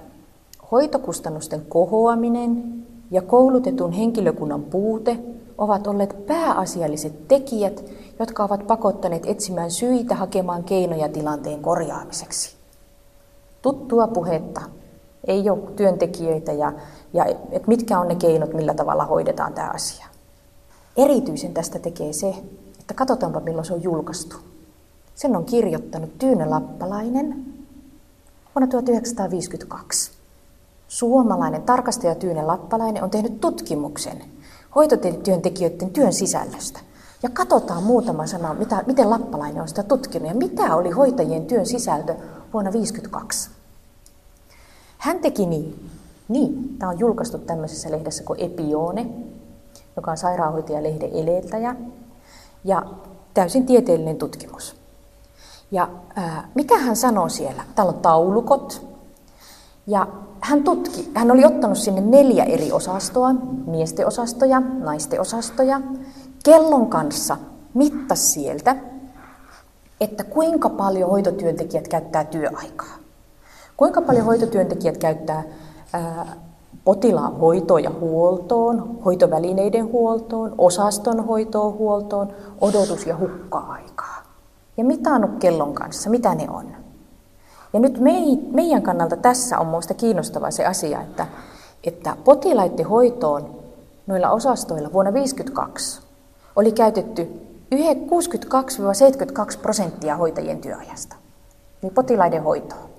hoitokustannusten 0.73 1.67
kohoaminen 1.69 2.75
ja 3.11 3.23
koulutetun 3.23 3.93
henkilökunnan 3.93 4.63
puute 4.63 5.19
ovat 5.59 5.87
olleet 5.87 6.27
pääasialliset 6.27 7.29
tekijät, 7.29 7.85
jotka 8.19 8.45
ovat 8.45 8.67
pakottaneet 8.67 9.27
etsimään 9.27 9.71
syitä 9.71 10.15
hakemaan 10.15 10.65
keinoja 10.65 11.09
tilanteen 11.09 11.63
korjaamiseksi 11.63 12.60
tuttua 13.63 14.07
puhetta. 14.07 14.61
Ei 15.27 15.51
ole 15.51 15.59
työntekijöitä 15.77 16.53
ja, 16.53 16.73
ja 17.13 17.25
et 17.51 17.67
mitkä 17.67 17.99
on 17.99 18.09
ne 18.09 18.15
keinot, 18.15 18.55
millä 18.55 18.75
tavalla 18.75 19.05
hoidetaan 19.05 19.53
tämä 19.53 19.71
asia. 19.75 20.07
Erityisen 20.97 21.55
tästä 21.55 21.79
tekee 21.79 22.13
se, 22.13 22.35
että 22.81 22.95
katsotaanpa 22.95 23.41
milloin 23.41 23.65
se 23.65 23.75
on 23.75 23.83
julkaistu. 23.83 24.37
Sen 25.15 25.37
on 25.37 25.45
kirjoittanut 25.45 26.19
Tyyne 26.19 26.47
Lappalainen 26.47 27.45
vuonna 28.55 28.67
1952. 28.71 30.11
Suomalainen 30.89 31.63
tarkastaja 31.63 32.15
Tyyne 32.15 32.43
Lappalainen 32.43 33.03
on 33.05 33.11
tehnyt 33.11 33.41
tutkimuksen 33.41 34.25
hoitotyöntekijöiden 34.75 35.91
työn 35.91 36.13
sisällöstä. 36.13 36.81
Ja 37.23 37.29
katsotaan 37.31 37.83
muutama 37.83 38.27
sana, 38.27 38.55
mitä, 38.55 38.85
miten 38.87 39.11
Lappalainen 39.11 39.63
on 39.63 39.69
sitä 39.69 39.83
tutkinut 39.83 40.29
ja 40.29 40.35
mitä 40.35 40.77
oli 40.77 40.91
hoitajien 40.91 41.47
työn 41.47 41.67
sisältö 41.67 42.15
vuonna 42.53 42.71
1952. 42.71 43.51
Hän 44.99 45.19
teki 45.19 45.47
niin. 45.47 45.91
Niin, 46.29 46.77
tämä 46.79 46.91
on 46.91 46.99
julkaistu 46.99 47.39
tämmöisessä 47.39 47.91
lehdessä 47.91 48.25
kuin 48.25 48.41
Epione, 48.41 49.07
joka 49.97 50.11
on 50.11 50.17
sairaanhoitajalehden 50.17 51.11
eleeltäjä, 51.13 51.77
ja 52.65 52.87
täysin 53.35 53.67
tieteellinen 53.67 54.17
tutkimus. 54.17 54.77
Ja 55.71 55.89
ää, 56.17 56.49
mitä 56.55 56.79
hän 56.79 56.97
sanoo 56.97 57.29
siellä? 57.29 57.63
Täällä 57.75 57.93
on 57.93 58.01
taulukot, 58.01 58.87
ja 59.87 60.07
hän 60.41 60.65
tutki, 60.65 61.11
hän 61.15 61.31
oli 61.31 61.45
ottanut 61.45 61.79
sinne 61.79 62.01
neljä 62.01 62.45
eri 62.45 62.73
osastoa, 62.73 63.33
miesten 63.67 64.07
osastoja, 64.07 64.61
naisten 64.61 65.21
osastoja, 65.21 65.81
kellon 66.45 66.87
kanssa 66.87 67.37
mittasi 67.75 68.29
sieltä, 68.29 68.77
että 70.01 70.25
kuinka 70.25 70.69
paljon 70.69 71.11
hoitotyöntekijät 71.11 71.89
käyttää 71.89 72.25
työaikaa. 72.25 72.97
Kuinka 73.77 74.03
paljon 74.03 74.27
hoitotyöntekijät 74.27 74.99
käyttää 74.99 75.43
ää, 75.93 76.37
potilaan 76.85 77.37
hoitoon 77.37 77.85
ja 77.85 77.91
huoltoon, 78.01 78.99
hoitovälineiden 79.05 79.93
huoltoon, 79.93 80.55
osaston 80.59 81.27
hoitoon 81.27 81.75
huoltoon, 81.75 82.33
odotus- 82.61 83.07
ja 83.07 83.17
hukka-aikaa. 83.17 84.23
Ja 84.77 84.85
mitannut 84.85 85.31
kellon 85.39 85.75
kanssa, 85.75 86.11
mitä 86.11 86.35
ne 86.35 86.51
on. 86.51 86.67
Ja 87.73 87.81
nyt 87.81 87.99
meidän 88.53 88.83
kannalta 88.83 89.17
tässä 89.17 89.59
on 89.59 89.67
minusta 89.67 89.95
kiinnostava 89.95 90.51
se 90.51 90.67
asia, 90.67 91.01
että, 91.01 91.27
että 91.85 92.17
potilaiden 92.25 92.87
hoitoon 92.87 93.61
noilla 94.07 94.31
osastoilla 94.31 94.93
vuonna 94.93 95.13
1952 95.13 96.03
oli 96.57 96.73
käytetty 96.73 97.50
62-72 97.75 99.59
prosenttia 99.63 100.17
hoitajien 100.17 100.61
työajasta. 100.61 101.17
Niin 101.83 101.95
potilaiden 101.95 102.43
hoitoon. 102.43 102.91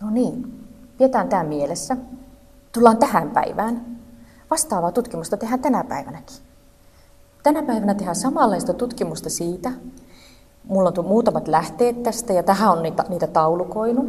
No 0.00 0.10
niin, 0.10 0.66
pidetään 0.98 1.28
tämä 1.28 1.44
mielessä. 1.44 1.96
Tullaan 2.72 2.96
tähän 2.96 3.30
päivään. 3.30 3.98
Vastaavaa 4.50 4.92
tutkimusta 4.92 5.36
tehdään 5.36 5.60
tänä 5.60 5.84
päivänäkin. 5.84 6.36
Tänä 7.42 7.62
päivänä 7.62 7.94
tehdään 7.94 8.16
samanlaista 8.16 8.74
tutkimusta 8.74 9.30
siitä, 9.30 9.72
mulla 10.64 10.92
on 10.98 11.04
muutamat 11.04 11.48
lähteet 11.48 12.02
tästä 12.02 12.32
ja 12.32 12.42
tähän 12.42 12.70
on 12.70 12.82
niitä, 12.82 13.04
niitä 13.08 13.26
taulukoinut, 13.26 14.06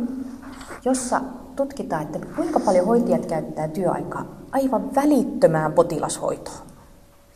jossa 0.86 1.22
tutkitaan, 1.56 2.02
että 2.02 2.20
kuinka 2.36 2.60
paljon 2.60 2.86
hoitajat 2.86 3.26
käyttää 3.26 3.68
työaikaa 3.68 4.26
aivan 4.52 4.96
välittömään 4.96 5.74
potilashoitoon. 5.74 6.58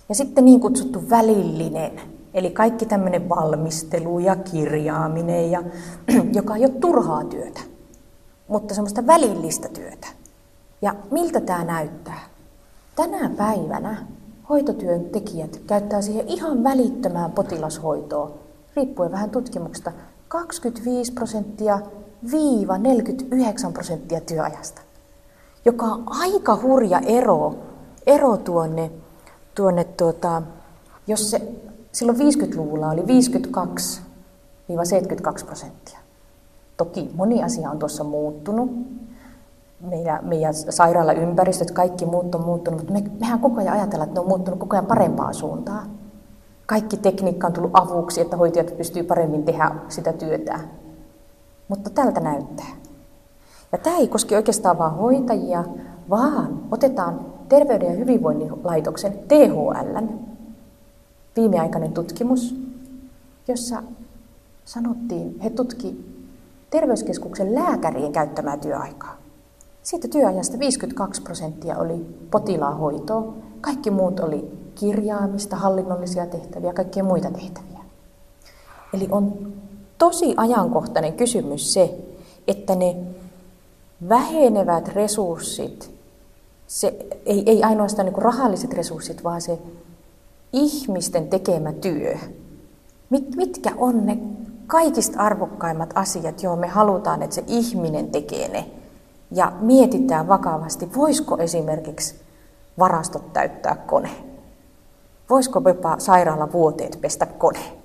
Ja 0.10 0.16
sitten 0.16 0.46
niin 0.46 0.60
kutsuttu 0.60 1.10
välillinen, 1.10 2.15
eli 2.36 2.50
kaikki 2.50 2.86
tämmöinen 2.86 3.30
valmistelu 3.30 4.20
ja 4.20 4.36
kirjaaminen, 4.36 5.52
ja, 5.52 5.64
joka 6.38 6.56
ei 6.56 6.66
ole 6.66 6.74
turhaa 6.82 7.24
työtä, 7.24 7.60
mutta 8.48 8.74
semmoista 8.74 9.08
välillistä 9.08 9.70
työtä. 9.70 10.08
Ja 10.82 10.96
miltä 11.12 11.42
tämä 11.42 11.64
näyttää? 11.64 12.20
Tänä 12.96 13.30
päivänä 13.38 14.06
hoitotyöntekijät 14.50 15.62
käyttää 15.68 16.02
siihen 16.02 16.28
ihan 16.28 16.64
välittömään 16.64 17.32
potilashoitoon, 17.32 18.34
riippuen 18.76 19.12
vähän 19.12 19.30
tutkimuksesta, 19.30 19.92
25 20.28 21.14
prosenttia 21.14 21.80
viiva 22.32 22.78
49 22.78 23.74
prosenttia 23.74 24.22
työajasta, 24.22 24.82
joka 25.66 25.86
on 25.86 26.04
aika 26.08 26.60
hurja 26.62 27.00
ero, 27.00 27.56
ero 28.08 28.38
tuonne, 28.38 28.92
tuonne 29.56 29.84
tuota, 29.84 30.42
jos 31.08 31.32
se 31.32 31.42
silloin 31.96 32.18
50-luvulla 32.18 32.90
oli 32.90 33.02
52-72 33.02 33.06
prosenttia. 35.46 36.00
Toki 36.78 37.12
moni 37.14 37.44
asia 37.44 37.70
on 37.70 37.80
tuossa 37.80 38.04
muuttunut, 38.04 38.72
meidän, 39.90 40.28
meidän 40.28 40.54
sairaalaympäristöt, 40.54 41.72
kaikki 41.72 42.06
muut 42.06 42.36
on 42.36 42.46
muuttunut, 42.46 42.80
mutta 42.80 42.94
me, 42.94 43.04
mehän 43.20 43.40
koko 43.40 43.62
ajan 43.62 43.74
ajatellaan, 43.74 44.08
että 44.08 44.20
ne 44.20 44.22
on 44.22 44.28
muuttunut 44.28 44.60
koko 44.60 44.76
ajan 44.76 44.86
parempaan 44.86 45.34
suuntaan. 45.34 45.88
Kaikki 46.66 46.98
tekniikka 46.98 47.48
on 47.48 47.54
tullut 47.54 47.72
avuksi, 47.74 48.22
että 48.22 48.38
hoitajat 48.38 48.78
pystyy 48.78 49.04
paremmin 49.04 49.44
tehdä 49.44 49.72
sitä 49.90 50.14
työtä. 50.14 50.60
Mutta 51.68 51.90
tältä 51.90 52.20
näyttää. 52.20 52.70
Ja 53.72 53.78
tämä 53.78 53.98
ei 53.98 54.08
koske 54.08 54.36
oikeastaan 54.36 54.78
vain 54.78 54.94
hoitajia, 54.94 55.64
vaan 56.10 56.60
otetaan 56.72 57.20
Terveyden 57.50 57.88
ja 57.88 57.98
hyvinvoinnin 57.98 58.52
laitoksen 58.64 59.14
THL 59.28 59.98
viimeaikainen 61.36 61.94
tutkimus, 61.94 62.56
jossa 63.48 63.84
sanottiin, 64.66 65.40
he 65.40 65.50
tutki 65.50 66.06
terveyskeskuksen 66.70 67.56
lääkärien 67.56 68.12
käyttämää 68.12 68.58
työaikaa. 68.58 69.18
Siitä 69.84 70.08
työajasta 70.08 70.60
52 70.60 71.22
prosenttia 71.22 71.78
oli 71.78 72.06
potilaan 72.32 72.78
hoitoa, 72.78 73.34
kaikki 73.62 73.92
muut 73.92 74.20
oli 74.20 74.52
kirjaamista, 74.76 75.56
hallinnollisia 75.56 76.26
tehtäviä 76.26 76.74
kaikkia 76.74 77.04
muita 77.04 77.32
tehtäviä. 77.32 77.80
Eli 78.94 79.08
on 79.12 79.54
tosi 79.98 80.34
ajankohtainen 80.38 81.14
kysymys 81.14 81.74
se, 81.74 81.98
että 82.48 82.76
ne 82.76 82.96
vähenevät 84.10 84.88
resurssit, 84.88 85.92
se, 86.68 87.06
ei, 87.26 87.44
ei 87.46 87.64
ainoastaan 87.64 88.06
niin 88.06 88.22
rahalliset 88.22 88.74
resurssit, 88.74 89.24
vaan 89.24 89.42
se 89.42 89.60
ihmisten 90.56 91.28
tekemä 91.28 91.74
työ. 91.74 92.18
Mit, 93.10 93.36
mitkä 93.36 93.72
on 93.78 94.06
ne 94.06 94.18
kaikista 94.68 95.20
arvokkaimmat 95.20 95.90
asiat, 95.96 96.44
joihin 96.44 96.60
me 96.60 96.68
halutaan, 96.68 97.22
että 97.22 97.36
se 97.36 97.44
ihminen 97.48 98.10
tekee 98.10 98.48
ne 98.48 98.66
ja 99.32 99.52
mietitään 99.60 100.28
vakavasti, 100.28 100.90
voisiko 100.96 101.38
esimerkiksi 101.38 102.16
varastot 102.80 103.34
täyttää 103.34 103.76
kone? 103.76 104.10
Voisiko 105.30 105.62
jopa 105.66 105.96
sairaalavuoteet 106.00 106.98
pestä 107.02 107.26
kone, 107.26 107.78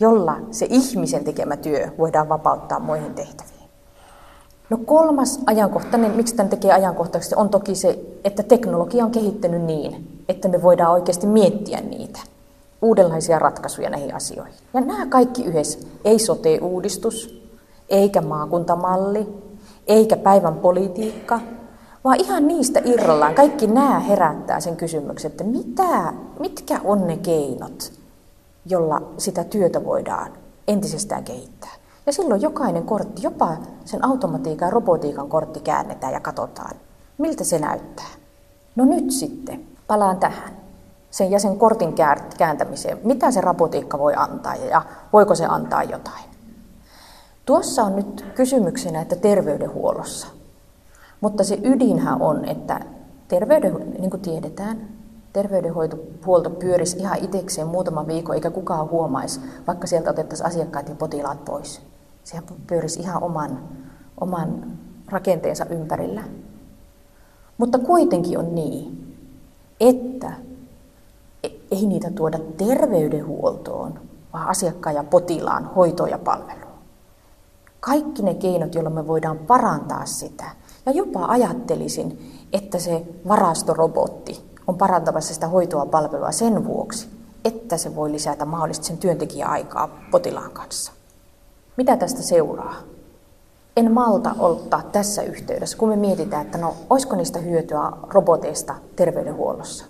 jolla 0.00 0.36
se 0.50 0.66
ihmisen 0.70 1.24
tekemä 1.24 1.56
työ 1.56 1.88
voidaan 1.98 2.28
vapauttaa 2.28 2.80
muihin 2.80 3.14
tehtäviin? 3.14 3.55
No 4.70 4.76
kolmas 4.84 5.40
ajankohtainen, 5.46 6.10
miksi 6.10 6.34
tämän 6.34 6.50
tekee 6.50 6.72
ajankohtaisesti, 6.72 7.34
on 7.34 7.48
toki 7.48 7.74
se, 7.74 7.98
että 8.24 8.42
teknologia 8.42 9.04
on 9.04 9.10
kehittynyt 9.10 9.62
niin, 9.62 10.22
että 10.28 10.48
me 10.48 10.62
voidaan 10.62 10.92
oikeasti 10.92 11.26
miettiä 11.26 11.80
niitä 11.80 12.20
uudenlaisia 12.82 13.38
ratkaisuja 13.38 13.90
näihin 13.90 14.14
asioihin. 14.14 14.54
Ja 14.74 14.80
nämä 14.80 15.06
kaikki 15.06 15.44
yhdessä, 15.44 15.78
ei 16.04 16.18
sote-uudistus, 16.18 17.42
eikä 17.88 18.20
maakuntamalli, 18.20 19.28
eikä 19.86 20.16
päivän 20.16 20.54
politiikka, 20.54 21.40
vaan 22.04 22.20
ihan 22.20 22.48
niistä 22.48 22.80
irrallaan. 22.84 23.34
Kaikki 23.34 23.66
nämä 23.66 24.00
herättää 24.00 24.60
sen 24.60 24.76
kysymyksen, 24.76 25.30
että 25.30 25.44
mitä, 25.44 26.12
mitkä 26.40 26.80
on 26.84 27.06
ne 27.06 27.16
keinot, 27.16 27.92
jolla 28.66 29.02
sitä 29.18 29.44
työtä 29.44 29.84
voidaan 29.84 30.32
entisestään 30.68 31.24
kehittää. 31.24 31.74
Ja 32.06 32.12
silloin 32.12 32.42
jokainen 32.42 32.82
kortti, 32.82 33.22
jopa 33.22 33.56
sen 33.84 34.04
automatiikan 34.04 34.66
ja 34.66 34.70
robotiikan 34.70 35.28
kortti 35.28 35.60
käännetään 35.60 36.12
ja 36.12 36.20
katsotaan, 36.20 36.76
miltä 37.18 37.44
se 37.44 37.58
näyttää. 37.58 38.10
No 38.76 38.84
nyt 38.84 39.10
sitten 39.10 39.66
palaan 39.86 40.16
tähän 40.16 40.56
sen 41.10 41.30
ja 41.30 41.38
sen 41.40 41.58
kortin 41.58 41.94
kääntämiseen. 42.38 42.98
Mitä 43.04 43.30
se 43.30 43.40
robotiikka 43.40 43.98
voi 43.98 44.14
antaa 44.16 44.54
ja 44.56 44.82
voiko 45.12 45.34
se 45.34 45.46
antaa 45.46 45.82
jotain? 45.82 46.24
Tuossa 47.46 47.82
on 47.82 47.96
nyt 47.96 48.24
kysymyksenä, 48.34 49.00
että 49.00 49.16
terveydenhuollossa. 49.16 50.26
Mutta 51.20 51.44
se 51.44 51.58
ydinhän 51.62 52.22
on, 52.22 52.44
että 52.44 52.80
terveyden, 53.28 53.94
niin 53.98 54.10
kuin 54.10 54.20
tiedetään, 54.20 54.88
terveydenhuolto 55.32 56.50
pyörisi 56.50 56.98
ihan 56.98 57.18
itsekseen 57.18 57.66
muutama 57.66 58.06
viikko, 58.06 58.32
eikä 58.32 58.50
kukaan 58.50 58.90
huomaisi, 58.90 59.40
vaikka 59.66 59.86
sieltä 59.86 60.10
otettaisiin 60.10 60.46
asiakkaat 60.46 60.88
ja 60.88 60.94
potilaat 60.94 61.44
pois. 61.44 61.80
Sehän 62.26 62.44
pyörisi 62.66 63.00
ihan 63.00 63.22
oman, 63.22 63.68
oman 64.20 64.78
rakenteensa 65.08 65.64
ympärillä. 65.64 66.22
Mutta 67.58 67.78
kuitenkin 67.78 68.38
on 68.38 68.54
niin, 68.54 69.16
että 69.80 70.32
e- 71.42 71.48
ei 71.70 71.86
niitä 71.86 72.10
tuoda 72.10 72.38
terveydenhuoltoon, 72.56 74.00
vaan 74.32 74.48
asiakkaan 74.48 74.96
ja 74.96 75.04
potilaan 75.04 75.64
hoitoon 75.74 76.10
ja 76.10 76.18
palveluun 76.18 76.66
kaikki 77.86 78.22
ne 78.22 78.34
keinot, 78.34 78.74
joilla 78.74 78.90
me 78.90 79.06
voidaan 79.06 79.38
parantaa 79.38 80.06
sitä. 80.06 80.44
Ja 80.86 80.92
jopa 80.92 81.24
ajattelisin, 81.24 82.32
että 82.52 82.78
se 82.78 83.06
varastorobotti 83.28 84.56
on 84.66 84.78
parantamassa 84.78 85.34
sitä 85.34 85.48
hoitoa 85.48 85.86
palvelua 85.86 86.32
sen 86.32 86.64
vuoksi, 86.64 87.08
että 87.44 87.76
se 87.76 87.96
voi 87.96 88.12
lisätä 88.12 88.44
mahdollisesti 88.44 88.86
sen 88.86 88.98
työntekijäaikaa 88.98 89.88
potilaan 90.10 90.50
kanssa. 90.50 90.92
Mitä 91.76 91.96
tästä 91.96 92.22
seuraa? 92.22 92.74
En 93.76 93.92
malta 93.92 94.34
ottaa 94.38 94.82
tässä 94.82 95.22
yhteydessä, 95.22 95.78
kun 95.78 95.88
me 95.88 95.96
mietitään, 95.96 96.46
että 96.46 96.58
no, 96.58 96.74
olisiko 96.90 97.16
niistä 97.16 97.38
hyötyä 97.38 97.92
roboteista 98.08 98.74
terveydenhuollossa. 98.96 99.84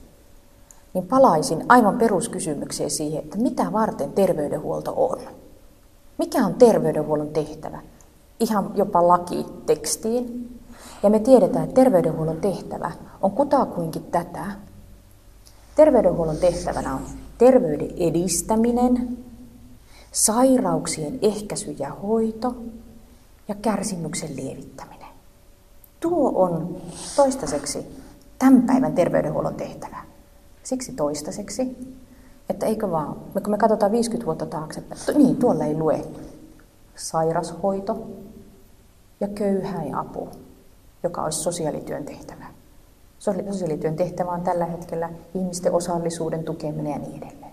Niin 0.95 1.07
palaisin 1.07 1.65
aivan 1.69 1.99
peruskysymykseen 1.99 2.91
siihen, 2.91 3.25
että 3.25 3.39
mitä 3.39 3.73
varten 3.73 4.13
terveydenhuolto 4.13 4.95
on. 4.97 5.19
Mikä 6.19 6.47
on 6.47 6.55
terveydenhuollon 6.55 7.29
tehtävä? 7.29 7.79
Ihan 8.41 8.71
jopa 8.75 9.09
lakitekstiin. 9.09 10.51
Ja 11.03 11.11
me 11.11 11.19
tiedetään, 11.19 11.65
että 11.65 11.75
terveydenhuollon 11.75 12.41
tehtävä 12.41 12.93
on 13.23 13.31
kutakuinkin 13.31 14.05
tätä. 14.05 14.45
Terveydenhuollon 15.77 16.37
tehtävänä 16.37 16.95
on 16.95 17.01
terveyden 17.39 17.91
edistäminen, 17.97 19.19
sairauksien 20.17 21.19
ehkäisy 21.23 21.71
ja 21.79 21.91
hoito 21.91 22.57
ja 23.49 23.55
kärsimyksen 23.55 24.37
lievittäminen. 24.37 25.09
Tuo 26.01 26.43
on 26.43 26.77
toistaiseksi 27.17 27.87
tämän 28.39 28.63
päivän 28.63 28.93
terveydenhuollon 28.93 29.55
tehtävä. 29.55 29.97
Siksi 30.63 30.93
toistaiseksi, 30.93 31.77
että 32.49 32.67
eikö 32.67 32.91
vaan, 32.91 33.17
kun 33.33 33.51
me 33.51 33.59
katsotaan 33.59 33.93
50 33.93 34.27
vuotta 34.27 34.47
taaksepäin, 34.47 35.01
niin 35.17 35.37
tuolla 35.37 35.65
ei 35.65 35.75
lue 35.75 36.05
sairashoito 36.97 38.07
ja 39.21 39.29
köyhäin 39.29 39.95
apu, 39.95 40.29
joka 41.03 41.25
olisi 41.25 41.39
sosiaalityön 41.39 42.05
tehtävä. 42.05 42.47
Sosiaalityön 43.19 43.97
tehtävä 43.97 44.31
on 44.31 44.43
tällä 44.43 44.65
hetkellä 44.65 45.11
ihmisten 45.35 45.73
osallisuuden 45.73 46.45
tukeminen 46.45 46.93
ja 46.93 46.99
niin 46.99 47.23
edelleen. 47.23 47.46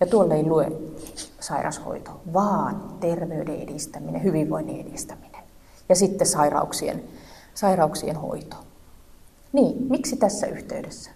Ja 0.00 0.06
tuolle 0.06 0.34
ei 0.34 0.46
lue 0.46 0.72
sairashoito, 1.40 2.20
vaan 2.32 2.82
terveyden 3.00 3.60
edistäminen, 3.60 4.22
hyvinvoinnin 4.22 4.86
edistäminen 4.86 5.42
ja 5.88 5.94
sitten 5.94 6.26
sairauksien, 6.26 7.04
sairauksien 7.54 8.16
hoito. 8.16 8.56
Niin, 9.52 9.86
miksi 9.90 10.16
tässä 10.16 10.46
yhteydessä? 10.46 11.10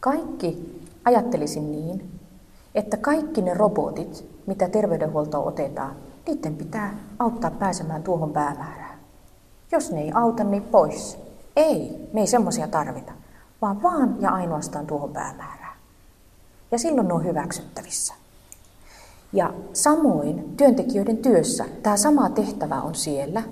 Kaikki 0.00 0.80
ajattelisin 1.04 1.72
niin, 1.72 2.10
että 2.74 2.96
kaikki 2.96 3.42
ne 3.42 3.54
robotit, 3.54 4.24
mitä 4.46 4.68
terveydenhuoltoon 4.68 5.48
otetaan, 5.48 5.96
niiden 6.26 6.56
pitää 6.56 6.98
auttaa 7.18 7.50
pääsemään 7.50 8.02
tuohon 8.02 8.32
päämäärään. 8.32 8.98
Jos 9.72 9.92
ne 9.92 10.00
ei 10.00 10.12
auta, 10.14 10.44
niin 10.44 10.62
pois. 10.62 11.18
Ei, 11.56 12.08
me 12.12 12.20
ei 12.20 12.26
semmoisia 12.26 12.68
tarvita, 12.68 13.12
vaan 13.62 13.82
vaan 13.82 14.16
ja 14.20 14.30
ainoastaan 14.30 14.86
tuohon 14.86 15.12
päämäärään. 15.12 15.65
Ja 16.70 16.78
silloin 16.78 17.08
ne 17.08 17.14
on 17.14 17.24
hyväksyttävissä. 17.24 18.14
Ja 19.32 19.54
samoin 19.72 20.54
työntekijöiden 20.56 21.16
työssä 21.16 21.64
tämä 21.82 21.96
sama 21.96 22.30
tehtävä 22.30 22.82
on 22.82 22.94
siellä. 22.94 23.42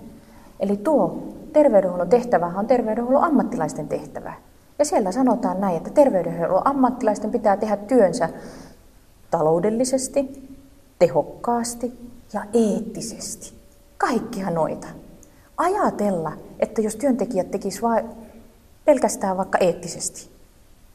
Eli 0.61 0.77
tuo 0.77 1.19
terveydenhuollon 1.53 2.09
tehtävä 2.09 2.47
on 2.47 2.67
terveydenhuollon 2.67 3.25
ammattilaisten 3.25 3.89
tehtävä. 3.89 4.33
Ja 4.79 4.85
siellä 4.85 5.13
sanotaan 5.13 5.61
näin, 5.61 5.77
että 5.77 5.91
terveydenhuollon 5.91 6.67
ammattilaisten 6.67 7.31
pitää 7.31 7.57
tehdä 7.57 7.77
työnsä 7.77 8.29
taloudellisesti, 9.31 10.49
tehokkaasti 10.99 11.93
ja 12.33 12.45
eettisesti. 12.53 13.55
Kaikkia 13.99 14.51
noita. 14.51 14.87
Ajatella, 15.57 16.33
että 16.61 16.81
jos 16.81 16.97
työntekijät 16.97 17.51
tekisivät 17.51 17.83
vain 17.83 18.11
pelkästään 18.85 19.37
vaikka 19.37 19.59
eettisesti 19.59 20.31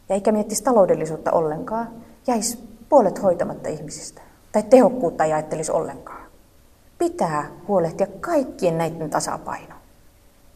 ja 0.10 0.16
eikä 0.16 0.32
miettisi 0.32 0.64
taloudellisuutta 0.64 1.32
ollenkaan, 1.32 1.88
jäisi 2.28 2.60
puolet 2.90 3.24
hoitamatta 3.24 3.70
ihmisistä 3.70 4.22
tai 4.52 4.64
tehokkuutta 4.64 5.24
ei 5.24 5.34
ajattelisi 5.34 5.72
ollenkaan. 5.72 6.30
Pitää 6.98 7.52
huolehtia 7.68 8.08
kaikkien 8.20 8.78
näiden 8.78 9.10
tasapaino. 9.10 9.76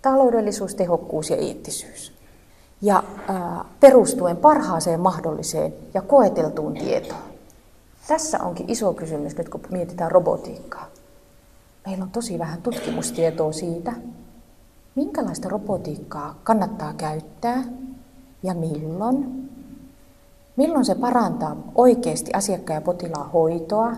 Taloudellisuus, 0.01 0.76
tehokkuus 0.76 1.30
ja 1.30 1.36
eettisyys. 1.36 2.14
Ja 2.82 3.03
ää, 3.28 3.66
perustuen 3.80 4.38
parhaaseen 4.38 4.99
mahdolliseen 4.99 5.74
ja 5.93 6.01
koeteltuun 6.01 6.74
tietoon. 6.74 7.22
Tässä 8.07 8.43
onkin 8.43 8.70
iso 8.70 8.93
kysymys 8.93 9.38
nyt, 9.38 9.49
kun 9.49 9.61
mietitään 9.72 10.11
robotiikkaa. 10.11 10.88
Meillä 11.86 12.03
on 12.03 12.11
tosi 12.11 12.39
vähän 12.39 12.61
tutkimustietoa 12.61 13.51
siitä, 13.51 13.93
minkälaista 14.95 15.49
robotiikkaa 15.49 16.39
kannattaa 16.43 16.93
käyttää 16.93 17.64
ja 18.43 18.53
milloin. 18.53 19.43
Milloin 20.56 20.86
se 20.86 20.95
parantaa 20.95 21.56
oikeasti 21.76 22.32
asiakkaan 22.34 22.78
ja 22.78 22.82
potilaan 22.82 23.32
hoitoa, 23.32 23.91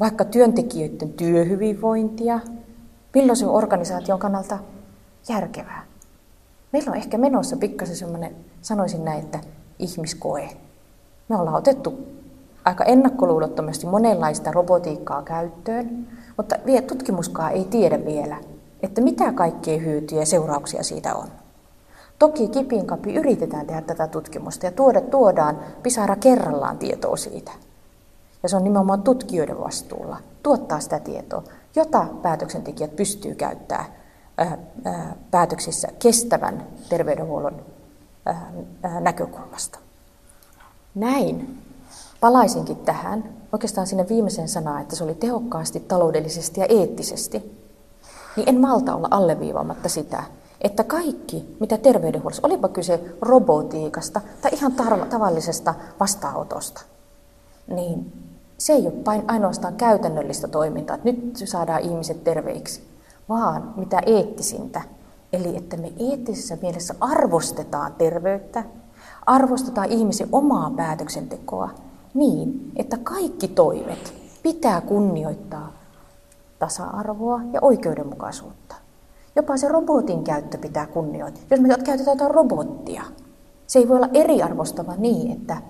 vaikka 0.00 0.24
työntekijöiden 0.24 1.12
työhyvinvointia, 1.12 2.40
milloin 3.14 3.36
se 3.36 3.46
on 3.46 3.54
organisaation 3.54 4.18
kannalta 4.18 4.58
järkevää. 5.28 5.84
Meillä 6.72 6.90
on 6.90 6.96
ehkä 6.96 7.18
menossa 7.18 7.56
pikkasen 7.56 7.96
semmoinen, 7.96 8.36
sanoisin 8.62 9.04
näin, 9.04 9.20
että 9.20 9.40
ihmiskoe. 9.78 10.48
Me 11.28 11.36
ollaan 11.36 11.56
otettu 11.56 12.06
aika 12.64 12.84
ennakkoluulottomasti 12.84 13.86
monenlaista 13.86 14.52
robotiikkaa 14.52 15.22
käyttöön, 15.22 16.08
mutta 16.36 16.56
tutkimuskaan 16.86 17.52
ei 17.52 17.64
tiedä 17.64 18.04
vielä, 18.04 18.36
että 18.82 19.00
mitä 19.00 19.32
kaikkea 19.32 19.78
hyötyjä 19.78 20.22
ja 20.22 20.26
seurauksia 20.26 20.82
siitä 20.82 21.14
on. 21.14 21.28
Toki 22.22 22.48
kipinkapi 22.48 23.14
yritetään 23.14 23.66
tehdä 23.66 23.80
tätä 23.80 24.06
tutkimusta 24.06 24.66
ja 24.66 24.72
tuoda, 24.72 25.00
tuodaan 25.00 25.58
pisara 25.82 26.16
kerrallaan 26.16 26.78
tietoa 26.78 27.16
siitä. 27.16 27.52
Ja 28.42 28.48
se 28.48 28.56
on 28.56 28.64
nimenomaan 28.64 29.02
tutkijoiden 29.02 29.60
vastuulla 29.60 30.16
tuottaa 30.42 30.80
sitä 30.80 31.00
tietoa, 31.00 31.42
jota 31.76 32.06
päätöksentekijät 32.22 32.96
pystyy 32.96 33.34
käyttämään 33.34 33.86
ää, 34.38 34.58
ää, 34.84 35.16
päätöksissä 35.30 35.88
kestävän 35.98 36.66
terveydenhuollon 36.88 37.62
ää, 38.26 38.52
näkökulmasta. 39.00 39.78
Näin 40.94 41.58
palaisinkin 42.20 42.76
tähän, 42.76 43.24
oikeastaan 43.52 43.86
sinne 43.86 44.08
viimeisen 44.08 44.48
sanaan, 44.48 44.82
että 44.82 44.96
se 44.96 45.04
oli 45.04 45.14
tehokkaasti, 45.14 45.80
taloudellisesti 45.80 46.60
ja 46.60 46.66
eettisesti, 46.68 47.58
niin 48.36 48.48
en 48.48 48.60
malta 48.60 48.94
olla 48.94 49.08
alleviivaamatta 49.10 49.88
sitä, 49.88 50.24
että 50.62 50.84
kaikki, 50.84 51.56
mitä 51.60 51.78
terveydenhuollossa, 51.78 52.46
olipa 52.46 52.68
kyse 52.68 53.00
robotiikasta 53.20 54.20
tai 54.42 54.50
ihan 54.54 54.72
tavallisesta 55.10 55.74
vastaanotosta, 56.00 56.80
niin 57.66 58.12
se 58.58 58.72
ei 58.72 58.86
ole 58.86 59.24
ainoastaan 59.28 59.74
käytännöllistä 59.74 60.48
toimintaa, 60.48 60.96
että 60.96 61.10
nyt 61.10 61.36
saadaan 61.44 61.80
ihmiset 61.80 62.24
terveiksi, 62.24 62.82
vaan 63.28 63.74
mitä 63.76 64.02
eettisintä. 64.06 64.82
Eli 65.32 65.56
että 65.56 65.76
me 65.76 65.92
eettisessä 65.98 66.58
mielessä 66.62 66.94
arvostetaan 67.00 67.94
terveyttä, 67.98 68.64
arvostetaan 69.26 69.92
ihmisen 69.92 70.28
omaa 70.32 70.70
päätöksentekoa 70.76 71.70
niin, 72.14 72.72
että 72.76 72.98
kaikki 72.98 73.48
toimet 73.48 74.14
pitää 74.42 74.80
kunnioittaa 74.80 75.72
tasa-arvoa 76.58 77.40
ja 77.52 77.58
oikeudenmukaisuutta. 77.62 78.81
Jopa 79.36 79.56
se 79.56 79.68
robotin 79.68 80.24
käyttö 80.24 80.58
pitää 80.58 80.86
kunnioittaa. 80.86 81.44
Jos 81.50 81.60
me 81.60 81.68
käytetään 81.68 82.16
jotain 82.16 82.34
robottia, 82.34 83.02
se 83.66 83.78
ei 83.78 83.88
voi 83.88 83.96
olla 83.96 84.08
eriarvostava 84.14 84.94
niin, 84.96 85.32
että 85.32 85.62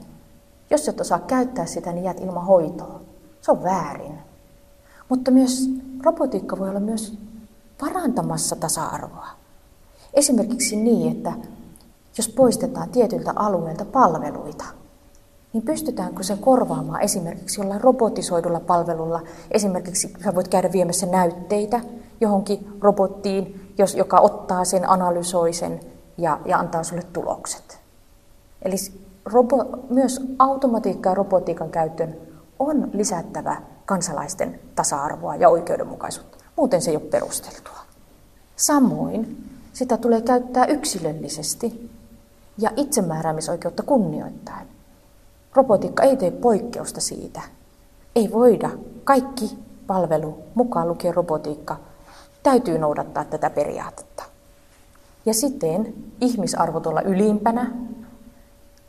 jos 0.71 0.89
et 0.89 1.01
osaa 1.01 1.19
käyttää 1.19 1.67
sitä, 1.67 1.93
niin 1.93 2.05
jäät 2.05 2.21
ilman 2.21 2.47
hoitoa. 2.47 3.01
Se 3.41 3.51
on 3.51 3.63
väärin. 3.63 4.19
Mutta 5.09 5.31
myös 5.31 5.71
robotiikka 6.03 6.59
voi 6.59 6.69
olla 6.69 6.81
myös 6.81 7.19
parantamassa 7.81 8.57
tasa-arvoa. 8.57 9.29
Esimerkiksi 10.15 10.77
niin, 10.77 11.17
että 11.17 11.33
jos 12.19 12.29
poistetaan 12.29 12.89
tietyltä 12.89 13.33
alueelta 13.37 13.85
palveluita– 13.85 14.65
niin 15.53 15.63
pystytäänkö 15.63 16.23
se 16.23 16.37
korvaamaan 16.41 17.01
esimerkiksi 17.01 17.61
jollain 17.61 17.81
robotisoidulla 17.81 18.61
palvelulla. 18.61 19.21
Esimerkiksi 19.51 20.13
sä 20.25 20.35
voit 20.35 20.49
käydä 20.49 20.73
viemässä 20.73 21.07
näytteitä 21.07 21.81
johonkin 22.23 22.79
robottiin, 22.81 23.73
jos, 23.79 23.95
joka 23.95 24.21
ottaa 24.21 24.65
sen, 24.65 24.91
analysoi 24.91 25.53
sen 25.53 25.81
ja, 26.19 26.41
ja 26.45 26.59
antaa 26.59 26.83
sulle 26.83 27.03
tulokset. 27.13 27.81
Eli 28.63 28.77
robo, 29.25 29.65
myös 29.91 30.21
automatiikka 30.39 31.09
ja 31.09 31.15
robotiikan 31.15 31.71
käyttöön 31.71 32.17
on 32.59 32.91
lisättävä 32.93 33.63
kansalaisten 33.87 34.61
tasa-arvoa 34.75 35.37
ja 35.37 35.49
oikeudenmukaisuutta. 35.49 36.39
Muuten 36.57 36.83
se 36.83 36.91
ei 36.91 36.97
ole 36.97 37.05
perusteltua. 37.05 37.79
Samoin 38.57 39.49
sitä 39.73 39.97
tulee 39.97 40.21
käyttää 40.21 40.65
yksilöllisesti 40.65 41.91
ja 42.59 42.71
itsemääräämisoikeutta 42.77 43.83
kunnioittaen. 43.83 44.67
Robotiikka 45.55 46.03
ei 46.03 46.17
tee 46.17 46.31
poikkeusta 46.31 47.01
siitä. 47.01 47.41
Ei 48.17 48.33
voida. 48.33 48.71
Kaikki 49.05 49.59
palvelu, 49.87 50.39
mukaan 50.55 50.89
lukien 50.89 51.15
robotiikka, 51.15 51.77
täytyy 52.43 52.79
noudattaa 52.79 53.25
tätä 53.25 53.51
periaatetta. 53.51 54.23
Ja 55.27 55.35
siten 55.35 55.95
ihmisarvot 56.21 56.87
olla 56.87 57.03
ylimpänä, 57.03 57.71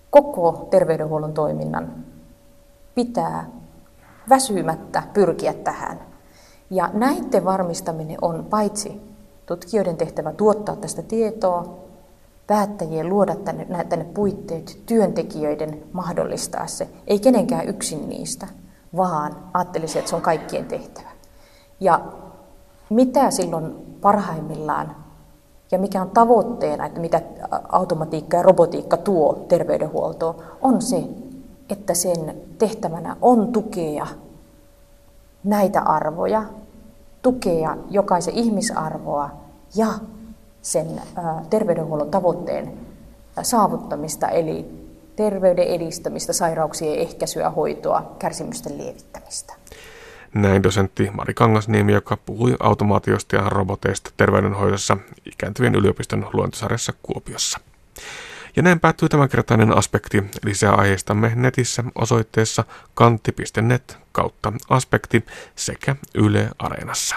koko 0.09 0.67
terveydenhuollon 0.69 1.33
toiminnan 1.33 2.05
pitää 2.95 3.49
väsymättä 4.29 5.03
pyrkiä 5.13 5.53
tähän. 5.53 5.99
Ja 6.69 6.89
näiden 6.93 7.45
varmistaminen 7.45 8.17
on 8.21 8.45
paitsi 8.49 9.01
tutkijoiden 9.45 9.97
tehtävä 9.97 10.33
tuottaa 10.33 10.75
tästä 10.75 11.01
tietoa, 11.01 11.77
päättäjien 12.47 13.09
luoda 13.09 13.35
tänne, 13.35 13.85
tänne 13.89 14.05
puitteet, 14.05 14.79
työntekijöiden 14.85 15.83
mahdollistaa 15.91 16.67
se. 16.67 16.89
Ei 17.07 17.19
kenenkään 17.19 17.67
yksin 17.67 18.09
niistä, 18.09 18.47
vaan 18.95 19.35
ajattelisin, 19.53 19.99
että 19.99 20.09
se 20.09 20.15
on 20.15 20.21
kaikkien 20.21 20.65
tehtävä. 20.65 21.09
Ja 21.79 22.01
mitä 22.93 23.31
silloin 23.31 23.97
parhaimmillaan 24.01 24.95
ja 25.71 25.79
mikä 25.79 26.01
on 26.01 26.09
tavoitteena, 26.09 26.85
että 26.85 26.99
mitä 26.99 27.21
automatiikka 27.69 28.37
ja 28.37 28.43
robotiikka 28.43 28.97
tuo 28.97 29.45
terveydenhuoltoon, 29.47 30.35
on 30.61 30.81
se, 30.81 31.03
että 31.69 31.93
sen 31.93 32.37
tehtävänä 32.57 33.17
on 33.21 33.51
tukea 33.51 34.07
näitä 35.43 35.81
arvoja, 35.81 36.43
tukea 37.21 37.77
jokaisen 37.89 38.33
ihmisarvoa 38.33 39.29
ja 39.75 39.87
sen 40.61 41.01
terveydenhuollon 41.49 42.11
tavoitteen 42.11 42.73
saavuttamista, 43.41 44.27
eli 44.27 44.87
terveyden 45.15 45.67
edistämistä, 45.67 46.33
sairauksien 46.33 46.99
ehkäisyä, 46.99 47.49
hoitoa, 47.49 48.15
kärsimysten 48.19 48.77
lievittämistä. 48.77 49.53
Näin 50.33 50.63
dosentti 50.63 51.09
Mari 51.11 51.33
Kangasniemi, 51.33 51.93
joka 51.93 52.17
puhui 52.17 52.55
automaatiosta 52.59 53.35
ja 53.35 53.49
roboteista 53.49 54.11
terveydenhoidossa 54.17 54.97
ikääntyvien 55.25 55.75
yliopiston 55.75 56.29
luontosarjassa 56.33 56.93
Kuopiossa. 57.03 57.59
Ja 58.55 58.61
näin 58.61 58.79
päättyy 58.79 59.09
tämänkertainen 59.09 59.77
aspekti. 59.77 60.23
Lisää 60.43 60.73
aiheistamme 60.75 61.31
netissä 61.35 61.83
osoitteessa 61.95 62.63
kantti.net 62.93 63.97
kautta 64.11 64.53
aspekti 64.69 65.25
sekä 65.55 65.95
Yle 66.15 66.49
Areenassa. 66.59 67.15